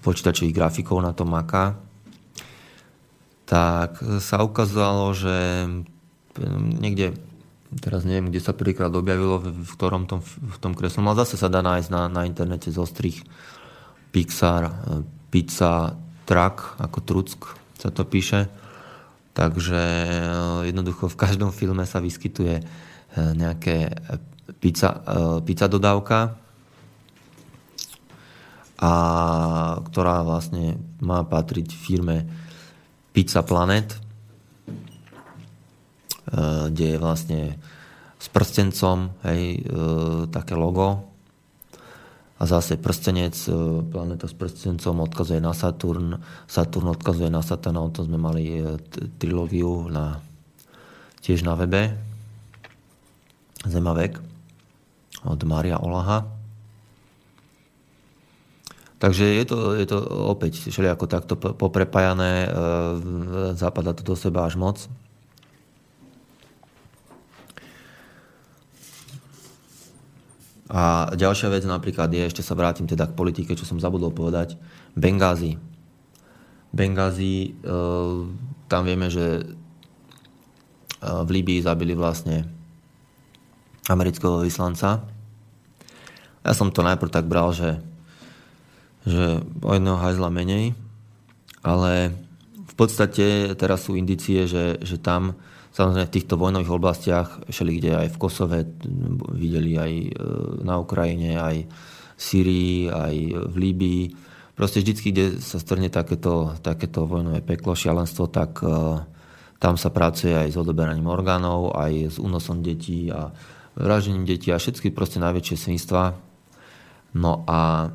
[0.07, 1.75] počítačových grafikov na to maká,
[3.49, 5.67] tak sa ukázalo, že
[6.79, 7.17] niekde
[7.81, 11.53] teraz neviem, kde sa prvýkrát objavilo, v ktorom tom, v tom kresle, ale zase sa
[11.53, 13.25] dá nájsť na, na internete z ostrých
[14.09, 14.73] Pixar, e,
[15.29, 15.93] pizza,
[16.29, 18.45] truck, ako truck sa to píše.
[19.33, 20.09] Takže e,
[20.69, 22.65] jednoducho v každom filme sa vyskytuje e,
[23.33, 23.97] nejaké
[24.61, 25.01] pizza,
[25.49, 26.37] pizza dodávka,
[28.79, 28.93] a
[29.91, 32.23] ktorá vlastne má patriť firme
[33.11, 33.99] Pizza Planet,
[36.29, 37.41] Eh, kde je vlastne
[38.21, 41.08] s prstencom, hej, eh, také logo.
[42.39, 43.53] A zase prstenec, eh,
[43.91, 48.63] planeta s prstencom odkazuje na Saturn, Saturn odkazuje na Satana, o tom sme mali
[49.19, 50.23] trilógiu na,
[51.23, 51.99] tiež na webe.
[53.67, 54.23] Zemavek
[55.27, 56.31] od Maria Olaha.
[58.99, 59.99] Takže je to, je to
[60.31, 62.51] opäť všelijako takto poprepájané,
[63.55, 64.91] zapadá to do seba až moc.
[70.69, 74.61] A ďalšia vec napríklad je, ešte sa vrátim teda k politike, čo som zabudol povedať,
[74.93, 75.57] Bengázi.
[76.69, 77.81] Bengázi, e,
[78.69, 79.45] tam vieme, že e,
[81.01, 82.45] v Líbii zabili vlastne
[83.89, 85.09] amerického vyslanca.
[86.45, 87.81] Ja som to najprv tak bral, že,
[89.09, 90.77] že o jedného hajzla menej,
[91.65, 92.13] ale
[92.61, 95.33] v podstate teraz sú indicie, že, že tam
[95.73, 98.59] Samozrejme v týchto vojnových oblastiach, všeli kde aj v Kosove,
[99.37, 100.09] videli aj e,
[100.65, 103.15] na Ukrajine, aj v Syrii, aj
[103.53, 104.03] v Líbii.
[104.59, 108.99] Proste vždycky, kde sa strne takéto, takéto vojnové peklo, šialenstvo, tak uh,
[109.63, 113.31] tam sa pracuje aj s odoberaním orgánov, aj s únosom detí a
[113.79, 116.19] vražením detí a všetky proste najväčšie svinstva.
[117.15, 117.91] No a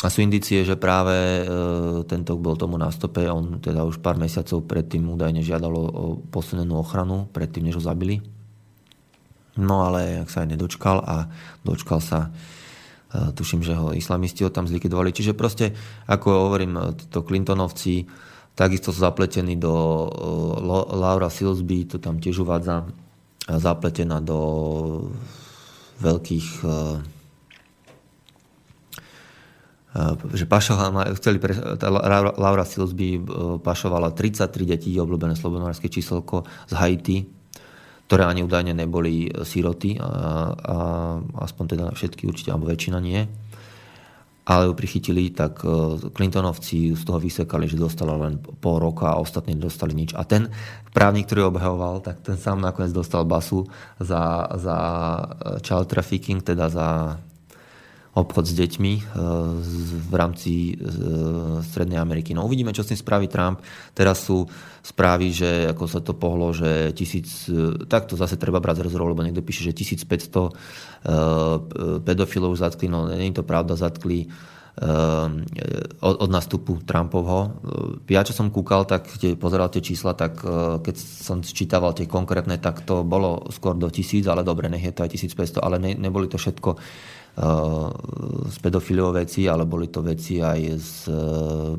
[0.00, 1.44] a sú indície, že práve e,
[2.08, 7.28] tento bol tomu nástope, on teda už pár mesiacov predtým údajne žiadalo o posunenú ochranu,
[7.28, 8.24] predtým než ho zabili.
[9.60, 11.28] No ale ak sa aj nedočkal a
[11.68, 12.32] dočkal sa,
[13.12, 15.12] e, tuším, že ho islamisti ho tam zlikvidovali.
[15.12, 15.76] Čiže proste,
[16.08, 18.08] ako hovorím, to Clintonovci
[18.56, 20.08] takisto sú zapletení do e,
[20.96, 22.88] Laura Silsby, to tam tiež uvádza,
[23.50, 24.40] zapletená do
[26.00, 26.64] veľkých
[30.30, 31.50] že pašovala, chceli pre,
[32.38, 33.20] Laura Silsby eh,
[33.58, 37.18] pašovala 33 detí, obľúbené slobodnárske číselko z Haiti,
[38.06, 40.06] ktoré ani údajne neboli eh, síroty, a,
[40.54, 40.76] a
[41.42, 43.26] aspoň teda všetky určite, alebo väčšina nie.
[44.50, 45.62] Ale ju prichytili, tak
[46.10, 50.10] Clintonovci z toho vysekali, že dostala len pol roka a ostatní nedostali nič.
[50.18, 50.50] A ten
[50.90, 53.70] právnik, ktorý obhajoval, tak ten sám nakoniec dostal basu
[54.02, 54.76] za, za
[55.62, 57.20] child trafficking, teda za
[58.10, 59.02] obchod s deťmi e,
[60.10, 60.82] v rámci e,
[61.62, 62.34] Strednej Ameriky.
[62.34, 63.62] No uvidíme, čo s tým spraví Trump.
[63.94, 64.50] Teraz sú
[64.82, 69.14] správy, že ako sa to pohlo, že tisíc, e, takto zase treba brať z rozhovoru,
[69.14, 74.28] lebo niekto píše, že 1500 pedofilov zatkli, no nie je to pravda, zatkli
[76.00, 77.56] od, od nastupu Trumpovho.
[78.08, 80.44] Ja, čo som kúkal, tak keď pozeral tie čísla, tak
[80.80, 84.92] keď som sčítaval tie konkrétne, tak to bolo skôr do tisíc, ale dobre, nech je
[84.92, 86.76] to aj 1500, ale ne, neboli to všetko
[88.50, 90.92] z pedofilov veci, ale boli to veci aj z,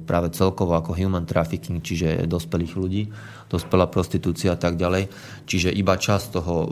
[0.07, 3.03] práve celkovo ako human trafficking, čiže dospelých ľudí,
[3.51, 5.11] dospelá prostitúcia a tak ďalej.
[5.43, 6.67] Čiže iba čas toho e,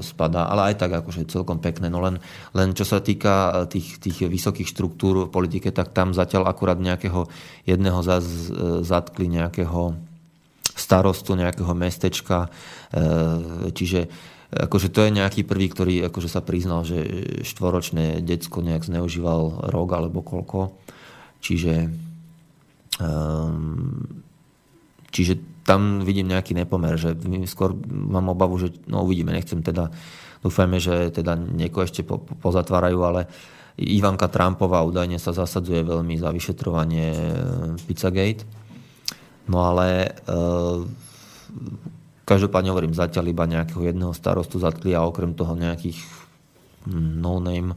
[0.00, 1.92] spadá, ale aj tak akože celkom pekné.
[1.92, 2.16] No len,
[2.56, 7.28] len čo sa týka tých, tých vysokých štruktúr v politike, tak tam zatiaľ akurát nejakého
[7.68, 9.94] jedného zaz, e, zatkli nejakého
[10.74, 12.50] starostu nejakého mestečka,
[12.90, 14.10] e, čiže
[14.54, 17.02] akože to je nejaký prvý, ktorý akože sa priznal, že
[17.42, 20.74] štvoročné decko nejak zneužíval rok alebo koľko.
[21.44, 21.90] Čiže
[23.02, 24.22] Um,
[25.10, 27.16] čiže tam vidím nejaký nepomer, že
[27.50, 29.90] skôr mám obavu, že no uvidíme, nechcem teda,
[30.46, 33.26] dúfajme, že teda niekoho ešte po, po, pozatvárajú, ale
[33.74, 37.30] Ivanka Trumpová údajne sa zasadzuje veľmi za vyšetrovanie e,
[37.82, 38.46] Pizzagate.
[39.50, 40.36] No ale e,
[42.24, 46.00] každopádne hovorím, zatiaľ iba nejakého jedného starostu zatkli a okrem toho nejakých
[46.88, 47.76] hm, no-name e,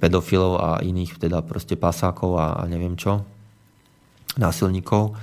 [0.00, 3.24] pedofilov a iných teda proste pasákov a, a neviem čo,
[4.36, 5.16] násilníkov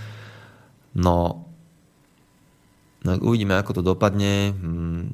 [0.93, 1.45] No,
[3.01, 4.53] no uvidíme, ako to dopadne.
[4.53, 5.10] Hm,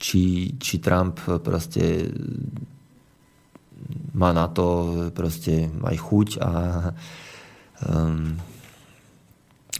[0.00, 2.08] či, či Trump proste
[4.16, 4.66] má na to
[5.12, 6.50] proste aj chuť a
[7.84, 8.32] um,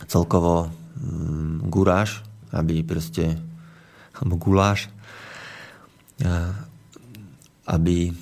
[0.05, 0.69] celkovo
[1.01, 2.23] um, guráž,
[2.53, 3.41] aby proste
[4.21, 4.93] alebo guláš,
[7.65, 8.13] aby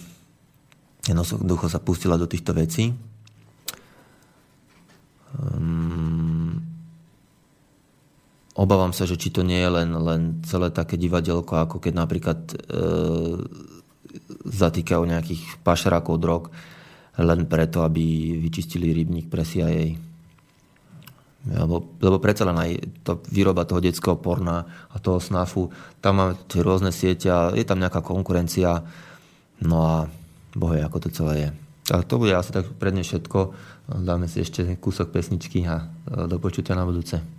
[1.03, 2.95] jednoducho sa pustila do týchto vecí.
[5.35, 6.63] Um,
[8.55, 12.39] obávam sa, že či to nie je len, len celé také divadelko, ako keď napríklad
[12.51, 12.57] e,
[14.51, 16.43] zatýkajú nejakých pašerákov drog
[17.19, 20.08] len preto, aby vyčistili rybník pre CIA.
[21.49, 22.70] Lebo, lebo predsa len aj
[23.05, 25.73] to výroba toho detského porna a toho snafu,
[26.05, 28.85] tam máme tie rôzne siete a je tam nejaká konkurencia.
[29.65, 29.95] No a
[30.53, 31.49] bohe, ako to celé je.
[31.89, 33.57] A to bude asi tak predne všetko.
[34.05, 37.38] Dáme si ešte kúsok pesničky a do počutia na budúce.